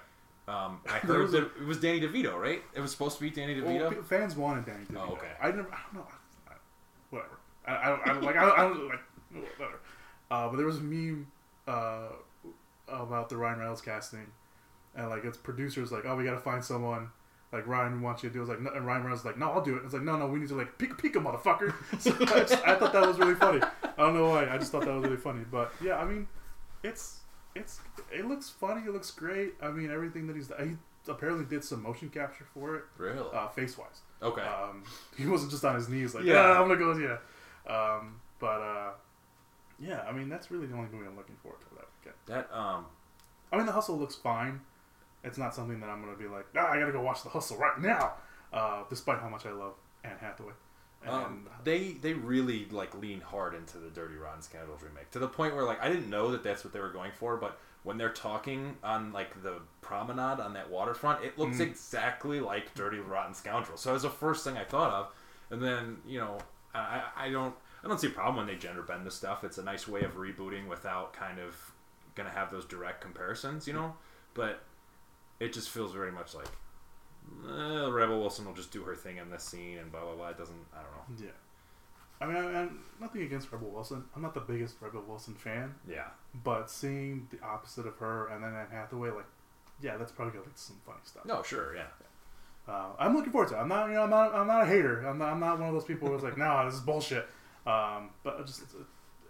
Um, 0.49 0.81
I 0.89 0.99
heard 0.99 1.31
that 1.33 1.43
a- 1.43 1.47
it 1.63 1.67
was 1.67 1.79
Danny 1.81 2.01
DeVito, 2.01 2.35
right? 2.39 2.63
It 2.75 2.81
was 2.81 2.91
supposed 2.91 3.17
to 3.19 3.23
be 3.23 3.31
Danny 3.31 3.55
DeVito. 3.55 3.91
pe- 3.91 4.03
fans 4.03 4.35
wanted 4.37 4.65
Danny 4.67 4.85
DeVito. 4.85 5.07
Oh, 5.09 5.13
okay. 5.13 5.29
I 5.43 5.49
never. 5.49 5.69
I 5.73 5.79
don't 5.93 5.95
know. 5.95 6.07
I, 6.49 6.53
I, 6.53 6.57
whatever. 7.11 7.39
I, 7.67 7.77
I, 7.77 7.89
don't, 7.89 8.01
I 8.09 8.13
don't 8.15 8.23
like. 8.25 8.37
I, 8.37 8.41
don't- 8.47 8.59
I 8.59 8.63
don't 8.63 8.89
like. 8.89 9.01
Whatever. 9.59 9.81
Uh, 10.31 10.49
but 10.49 10.57
there 10.57 10.67
was 10.67 10.79
a 10.79 10.83
meme 10.83 11.27
uh, 11.67 12.09
about 12.89 13.29
the 13.29 13.37
Ryan 13.37 13.59
Reynolds 13.61 13.81
casting, 13.83 14.27
and 14.97 15.09
like 15.11 15.25
its 15.25 15.37
producers 15.37 15.93
like, 15.93 16.05
oh, 16.07 16.17
we 16.17 16.25
got 16.25 16.33
to 16.33 16.41
find 16.41 16.65
someone. 16.65 17.11
Like 17.51 17.67
Ryan 17.67 18.03
wants 18.03 18.23
you 18.23 18.29
to 18.29 18.35
do. 18.35 18.41
It's 18.43 18.51
like, 18.51 18.61
no, 18.61 18.71
and 18.73 18.87
Ryan 18.87 19.05
Reynolds 19.05 19.25
like, 19.25 19.39
no, 19.39 19.51
I'll 19.51 19.63
do 19.65 19.77
it. 19.77 19.83
It's 19.85 19.95
like, 19.95 20.03
no, 20.03 20.19
no, 20.19 20.27
we 20.27 20.39
need 20.39 20.49
to 20.51 20.55
like 20.55 20.77
pika 20.79 20.99
pika, 20.99 21.15
motherfucker. 21.15 21.73
So 21.99 22.13
I, 22.21 22.41
just, 22.41 22.67
I 22.67 22.75
thought 22.75 22.93
that 22.93 23.07
was 23.07 23.19
really 23.19 23.35
funny. 23.37 23.61
I 23.83 23.97
don't 23.97 24.15
know 24.15 24.29
why. 24.29 24.49
I 24.51 24.59
just 24.59 24.71
thought 24.71 24.85
that 24.85 24.93
was 24.95 25.05
really 25.05 25.17
funny. 25.17 25.45
But 25.51 25.73
yeah, 25.83 25.97
I 25.97 26.05
mean, 26.05 26.29
it's 26.83 27.21
it's 27.59 27.81
it 28.13 28.27
looks 28.27 28.49
funny. 28.49 28.83
It 28.87 28.93
looks 28.93 29.11
great. 29.11 29.55
I 29.63 29.71
mean, 29.71 29.91
everything 29.91 30.27
that 30.29 30.37
he's 30.37 30.49
he 30.63 30.77
apparently 31.11 31.45
did 31.45 31.65
some 31.65 31.83
motion 31.83 32.09
capture 32.11 32.45
for 32.55 32.77
it. 32.77 32.85
Really? 32.97 33.27
Uh, 33.33 33.49
face 33.49 33.77
wise. 33.79 34.01
Okay. 34.23 34.43
Um, 34.43 34.85
he 35.17 35.27
wasn't 35.27 35.51
just 35.51 35.65
on 35.65 35.75
his 35.75 35.89
knees 35.89 36.15
like, 36.15 36.25
Yeah. 36.25 36.35
yeah, 36.35 36.61
I'm 36.61 36.69
gonna 36.69 36.77
go, 36.79 36.97
yeah. 36.99 37.19
Um, 37.73 38.21
but 38.39 38.61
uh, 38.61 38.91
yeah, 39.79 40.03
I 40.09 40.13
mean, 40.13 40.29
that's 40.29 40.51
really 40.51 40.67
the 40.67 40.75
only 40.75 40.89
movie 40.91 41.07
I'm 41.07 41.17
looking 41.17 41.37
forward 41.43 41.61
to 41.61 41.67
that 41.77 41.87
weekend. 41.99 42.17
That 42.27 42.57
um, 42.57 42.87
I 43.53 43.57
mean, 43.57 43.67
The 43.67 43.73
Hustle 43.73 43.97
looks 43.99 44.15
fine. 44.17 44.61
It's 45.25 45.39
not 45.39 45.55
something 45.55 45.81
that 45.81 45.89
I'm 45.89 46.03
gonna 46.03 46.17
be 46.17 46.27
like, 46.29 46.47
ah, 46.57 46.69
I 46.71 46.79
gotta 46.79 46.93
go 46.93 47.01
watch 47.01 47.23
The 47.23 47.29
Hustle 47.31 47.57
right 47.59 47.79
now. 47.81 48.15
Uh, 48.53 48.83
despite 48.89 49.19
how 49.21 49.29
much 49.29 49.45
I 49.47 49.53
love 49.53 49.75
Anne 50.05 50.17
Hathaway. 50.21 50.53
Um, 51.07 51.49
they 51.65 51.93
they 51.93 52.13
really 52.13 52.67
like 52.71 52.95
lean 52.95 53.21
hard 53.21 53.55
into 53.55 53.79
the 53.79 53.89
Dirty 53.89 54.17
Rotten 54.17 54.43
Scoundrels 54.43 54.83
remake 54.83 55.11
to 55.13 55.19
the 55.19 55.29
point 55.29 55.55
where 55.55 55.65
like 55.65 55.81
I 55.83 55.89
didn't 55.89 56.11
know 56.11 56.31
that 56.33 56.43
that's 56.43 56.65
what 56.65 56.73
they 56.73 56.81
were 56.81 56.91
going 56.91 57.13
for, 57.13 57.37
but 57.37 57.59
when 57.85 57.97
they're 57.97 58.13
talking 58.13 58.77
on 58.83 59.13
like 59.13 59.43
the 59.43 59.61
promenade 59.81 60.41
on 60.41 60.53
that 60.55 60.69
waterfront, 60.69 61.25
it 61.25 61.39
looks 61.39 61.59
Mm. 61.59 61.69
exactly 61.69 62.41
like 62.41 62.75
Dirty 62.75 62.99
Rotten 62.99 63.33
Scoundrels. 63.33 63.81
So 63.81 63.91
it 63.91 63.95
was 63.95 64.03
the 64.03 64.11
first 64.11 64.45
thing 64.45 64.57
I 64.57 64.65
thought 64.65 64.93
of, 64.93 65.15
and 65.51 65.63
then 65.63 65.99
you 66.07 66.19
know 66.19 66.39
I 66.75 67.03
I 67.17 67.31
don't 67.31 67.55
I 67.85 67.89
don't 67.89 68.01
see 68.01 68.09
a 68.09 68.11
problem 68.11 68.37
when 68.37 68.47
they 68.47 68.57
gender 68.57 68.83
bend 68.83 69.07
the 69.07 69.11
stuff. 69.11 69.45
It's 69.45 69.59
a 69.59 69.63
nice 69.63 69.87
way 69.87 70.03
of 70.03 70.17
rebooting 70.17 70.67
without 70.67 71.13
kind 71.13 71.39
of 71.39 71.55
gonna 72.17 72.31
have 72.31 72.51
those 72.51 72.65
direct 72.65 73.01
comparisons, 73.01 73.67
you 73.69 73.73
know. 73.73 73.95
But 74.35 74.63
it 75.39 75.53
just 75.53 75.71
feels 75.71 75.93
very 75.93 76.11
much 76.11 76.35
like 76.35 76.49
eh, 77.49 77.91
Rebel 77.91 78.21
Wilson 78.21 78.47
will 78.47 78.55
just 78.55 78.71
do 78.73 78.83
her 78.83 78.95
thing 78.95 79.17
in 79.19 79.31
this 79.31 79.43
scene 79.43 79.79
and 79.79 79.91
blah 79.91 80.03
blah 80.03 80.15
blah. 80.15 80.29
It 80.29 80.39
doesn't 80.39 80.67
I 80.73 80.79
don't 80.83 81.21
know. 81.21 81.27
yeah. 81.27 81.33
I 82.21 82.27
mean, 82.27 82.37
I, 82.37 82.61
I'm 82.63 82.81
nothing 83.01 83.23
against 83.23 83.53
Rebel 83.53 83.69
Wilson. 83.69 84.05
I'm 84.15 84.23
not 84.23 84.35
the 84.35 84.41
biggest 84.41 84.77
Rebel 84.81 85.05
Wilson 85.07 85.35
fan. 85.35 85.75
Yeah. 85.89 86.09
But 86.43 86.71
seeing 86.71 87.29
the 87.31 87.39
opposite 87.47 87.87
of 87.87 87.97
her 87.99 88.29
and 88.29 88.43
then 88.43 88.55
Anne 88.55 88.67
Hathaway, 88.73 89.11
like, 89.11 89.27
yeah, 89.81 89.97
that's 89.97 90.11
probably 90.11 90.33
gonna 90.33 90.45
lead 90.47 90.57
to 90.57 90.61
some 90.61 90.81
funny 90.85 90.99
stuff. 91.05 91.25
No, 91.25 91.43
sure, 91.43 91.77
yeah. 91.77 91.87
Uh, 92.67 92.89
I'm 92.99 93.15
looking 93.15 93.33
forward 93.33 93.49
to 93.51 93.55
it. 93.57 93.59
I'm 93.59 93.69
not, 93.69 93.87
you 93.89 93.95
know, 93.95 94.03
I'm 94.03 94.11
not, 94.11 94.35
I'm 94.35 94.47
not 94.47 94.63
a 94.63 94.67
hater. 94.67 95.07
I'm 95.07 95.19
not, 95.19 95.33
I'm 95.33 95.41
not 95.41 95.59
one 95.59 95.69
of 95.69 95.75
those 95.75 95.85
people 95.85 96.09
who's 96.09 96.23
like, 96.23 96.37
nah, 96.39 96.65
this 96.65 96.75
is 96.75 96.81
bullshit. 96.81 97.27
Um, 97.67 98.11
but 98.23 98.41
I 98.41 98.43
just, 98.43 98.63
it's 98.63 98.75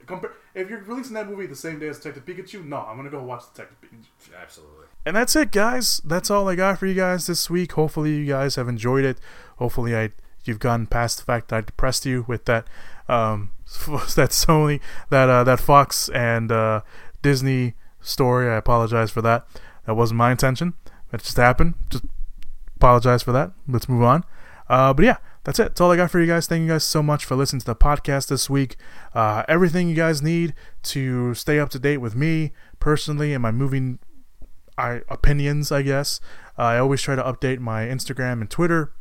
compare, 0.08 0.32
if 0.54 0.68
you're 0.68 0.82
releasing 0.82 1.14
that 1.14 1.28
movie 1.28 1.46
the 1.46 1.54
same 1.54 1.78
day 1.78 1.88
as 1.88 1.98
Detective 1.98 2.24
Pikachu, 2.24 2.64
no, 2.64 2.78
I'm 2.78 2.96
gonna 2.96 3.10
go 3.10 3.22
watch 3.22 3.44
Detective 3.54 3.78
Pikachu. 3.80 4.40
Absolutely. 4.40 4.86
And 5.06 5.14
that's 5.14 5.36
it, 5.36 5.52
guys. 5.52 6.00
That's 6.04 6.30
all 6.30 6.48
I 6.48 6.56
got 6.56 6.78
for 6.78 6.86
you 6.86 6.94
guys 6.94 7.26
this 7.26 7.48
week. 7.48 7.72
Hopefully, 7.72 8.16
you 8.16 8.26
guys 8.26 8.56
have 8.56 8.68
enjoyed 8.68 9.04
it. 9.04 9.18
Hopefully, 9.58 9.96
I 9.96 10.10
you've 10.44 10.58
gotten 10.58 10.86
past 10.86 11.18
the 11.18 11.24
fact 11.24 11.48
that 11.48 11.56
I 11.56 11.60
depressed 11.60 12.06
you 12.06 12.24
with 12.26 12.46
that 12.46 12.66
um, 13.08 13.52
that 14.16 14.30
Sony, 14.30 14.80
that 15.10 15.28
uh, 15.28 15.44
that 15.44 15.60
Fox 15.60 16.08
and 16.10 16.50
uh, 16.50 16.80
Disney 17.22 17.74
story. 18.00 18.50
I 18.50 18.56
apologize 18.56 19.10
for 19.10 19.22
that. 19.22 19.46
That 19.86 19.94
wasn't 19.94 20.18
my 20.18 20.30
intention. 20.30 20.74
That 21.10 21.22
just 21.22 21.36
happened. 21.36 21.74
Just 21.88 22.04
apologize 22.76 23.22
for 23.22 23.32
that. 23.32 23.52
Let's 23.66 23.88
move 23.88 24.02
on. 24.02 24.24
Uh, 24.68 24.92
but 24.92 25.04
yeah, 25.04 25.16
that's 25.48 25.58
it. 25.58 25.62
That's 25.68 25.80
all 25.80 25.90
I 25.90 25.96
got 25.96 26.10
for 26.10 26.20
you 26.20 26.26
guys. 26.26 26.46
Thank 26.46 26.60
you 26.60 26.68
guys 26.68 26.84
so 26.84 27.02
much 27.02 27.24
for 27.24 27.34
listening 27.34 27.60
to 27.60 27.66
the 27.66 27.74
podcast 27.74 28.28
this 28.28 28.50
week. 28.50 28.76
Uh, 29.14 29.44
everything 29.48 29.88
you 29.88 29.94
guys 29.94 30.20
need 30.20 30.52
to 30.82 31.32
stay 31.32 31.58
up 31.58 31.70
to 31.70 31.78
date 31.78 31.96
with 31.98 32.14
me 32.14 32.52
personally 32.80 33.32
and 33.32 33.40
my 33.40 33.50
moving 33.50 33.98
I, 34.76 35.00
opinions, 35.08 35.72
I 35.72 35.80
guess. 35.80 36.20
Uh, 36.58 36.64
I 36.64 36.78
always 36.78 37.00
try 37.00 37.16
to 37.16 37.22
update 37.22 37.60
my 37.60 37.86
Instagram 37.86 38.42
and 38.42 38.50
Twitter 38.50 38.92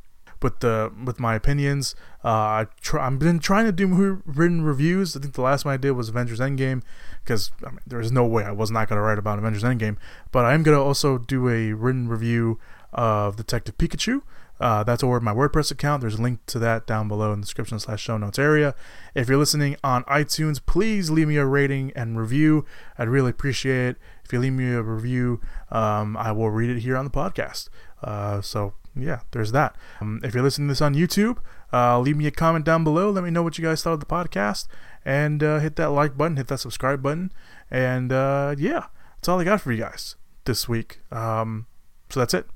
with 0.41 0.61
the 0.61 0.89
with 1.03 1.19
my 1.19 1.35
opinions. 1.35 1.95
Uh, 2.23 2.29
I 2.29 2.67
try, 2.79 3.05
I've 3.05 3.19
been 3.19 3.39
trying 3.39 3.65
to 3.65 3.73
do 3.73 4.21
written 4.25 4.61
reviews. 4.61 5.17
I 5.17 5.19
think 5.19 5.33
the 5.33 5.41
last 5.41 5.65
one 5.65 5.73
I 5.73 5.77
did 5.77 5.91
was 5.91 6.07
Avengers 6.07 6.39
Endgame 6.39 6.81
because 7.25 7.51
I 7.65 7.71
mean, 7.71 7.81
there's 7.85 8.13
no 8.13 8.25
way 8.25 8.45
I 8.45 8.51
was 8.51 8.71
not 8.71 8.87
going 8.87 8.95
to 8.95 9.01
write 9.01 9.19
about 9.19 9.37
Avengers 9.37 9.63
Endgame. 9.63 9.97
But 10.31 10.45
I 10.45 10.53
am 10.53 10.63
going 10.63 10.77
to 10.77 10.81
also 10.81 11.17
do 11.17 11.49
a 11.49 11.73
written 11.73 12.07
review 12.07 12.57
of 12.93 13.35
Detective 13.35 13.77
Pikachu. 13.77 14.21
Uh, 14.59 14.83
that's 14.83 15.03
over 15.03 15.19
my 15.19 15.33
WordPress 15.33 15.71
account. 15.71 16.01
There's 16.01 16.15
a 16.15 16.21
link 16.21 16.45
to 16.47 16.59
that 16.59 16.87
down 16.87 17.07
below 17.07 17.31
in 17.33 17.41
the 17.41 17.45
description 17.45 17.79
slash 17.79 18.01
show 18.01 18.17
notes 18.17 18.39
area. 18.39 18.73
If 19.13 19.29
you're 19.29 19.37
listening 19.37 19.75
on 19.83 20.03
iTunes, 20.05 20.59
please 20.65 21.09
leave 21.09 21.27
me 21.27 21.37
a 21.37 21.45
rating 21.45 21.91
and 21.95 22.19
review. 22.19 22.65
I'd 22.97 23.09
really 23.09 23.29
appreciate 23.29 23.89
it. 23.89 23.97
If 24.25 24.33
you 24.33 24.39
leave 24.39 24.53
me 24.53 24.73
a 24.73 24.81
review, 24.81 25.41
um, 25.71 26.17
I 26.17 26.31
will 26.31 26.49
read 26.49 26.69
it 26.69 26.79
here 26.79 26.97
on 26.97 27.05
the 27.05 27.11
podcast. 27.11 27.69
Uh, 28.03 28.41
so 28.41 28.73
yeah, 28.95 29.21
there's 29.31 29.51
that. 29.51 29.75
Um, 30.01 30.21
if 30.23 30.33
you're 30.33 30.43
listening 30.43 30.67
to 30.67 30.71
this 30.71 30.81
on 30.81 30.95
YouTube, 30.95 31.37
uh, 31.71 31.99
leave 31.99 32.17
me 32.17 32.27
a 32.27 32.31
comment 32.31 32.65
down 32.65 32.83
below. 32.83 33.09
Let 33.11 33.23
me 33.23 33.29
know 33.29 33.43
what 33.43 33.57
you 33.57 33.63
guys 33.63 33.83
thought 33.83 33.93
of 33.93 33.99
the 33.99 34.05
podcast, 34.05 34.67
and 35.05 35.43
uh, 35.43 35.59
hit 35.59 35.75
that 35.75 35.91
like 35.91 36.17
button, 36.17 36.37
hit 36.37 36.47
that 36.47 36.59
subscribe 36.59 37.01
button, 37.01 37.31
and 37.69 38.11
uh, 38.11 38.55
yeah, 38.57 38.85
that's 39.15 39.27
all 39.27 39.39
I 39.39 39.43
got 39.43 39.61
for 39.61 39.71
you 39.71 39.79
guys 39.79 40.15
this 40.45 40.67
week. 40.67 41.01
Um, 41.11 41.67
so 42.09 42.19
that's 42.19 42.33
it. 42.33 42.47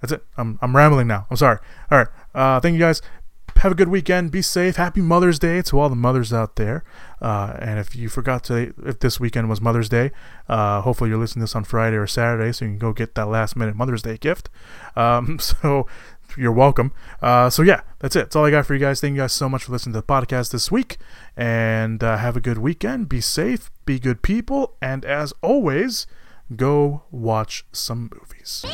That's 0.00 0.12
it. 0.12 0.24
I'm 0.36 0.58
I'm 0.62 0.74
rambling 0.76 1.06
now. 1.06 1.26
I'm 1.30 1.36
sorry. 1.36 1.58
All 1.90 1.98
right. 1.98 2.08
Uh, 2.34 2.60
thank 2.60 2.74
you 2.74 2.80
guys. 2.80 3.02
Have 3.58 3.72
a 3.72 3.74
good 3.74 3.88
weekend. 3.88 4.30
Be 4.30 4.42
safe. 4.42 4.76
Happy 4.76 5.00
Mother's 5.00 5.38
Day 5.38 5.62
to 5.62 5.80
all 5.80 5.88
the 5.88 5.96
mothers 5.96 6.30
out 6.30 6.56
there. 6.56 6.84
Uh, 7.22 7.56
and 7.58 7.78
if 7.78 7.96
you 7.96 8.10
forgot 8.10 8.44
to, 8.44 8.74
if 8.84 8.98
this 8.98 9.18
weekend 9.18 9.48
was 9.48 9.62
Mother's 9.62 9.88
Day, 9.88 10.10
uh, 10.46 10.82
hopefully 10.82 11.08
you're 11.08 11.18
listening 11.18 11.40
to 11.40 11.44
this 11.44 11.56
on 11.56 11.64
Friday 11.64 11.96
or 11.96 12.06
Saturday, 12.06 12.52
so 12.52 12.66
you 12.66 12.72
can 12.72 12.78
go 12.78 12.92
get 12.92 13.14
that 13.14 13.28
last 13.28 13.56
minute 13.56 13.74
Mother's 13.74 14.02
Day 14.02 14.18
gift. 14.18 14.50
Um, 14.94 15.38
so 15.40 15.86
you're 16.36 16.52
welcome. 16.52 16.92
Uh, 17.22 17.48
so 17.48 17.62
yeah, 17.62 17.80
that's 17.98 18.14
it. 18.14 18.20
That's 18.20 18.36
all 18.36 18.44
I 18.44 18.50
got 18.50 18.66
for 18.66 18.74
you 18.74 18.80
guys. 18.80 19.00
Thank 19.00 19.14
you 19.14 19.22
guys 19.22 19.32
so 19.32 19.48
much 19.48 19.64
for 19.64 19.72
listening 19.72 19.94
to 19.94 20.00
the 20.00 20.06
podcast 20.06 20.52
this 20.52 20.70
week, 20.70 20.98
and 21.34 22.04
uh, 22.04 22.18
have 22.18 22.36
a 22.36 22.40
good 22.40 22.58
weekend. 22.58 23.08
Be 23.08 23.22
safe. 23.22 23.70
Be 23.86 23.98
good 23.98 24.20
people. 24.20 24.76
And 24.82 25.04
as 25.04 25.32
always, 25.42 26.06
go 26.54 27.04
watch 27.10 27.64
some 27.72 28.10
movies. 28.12 28.64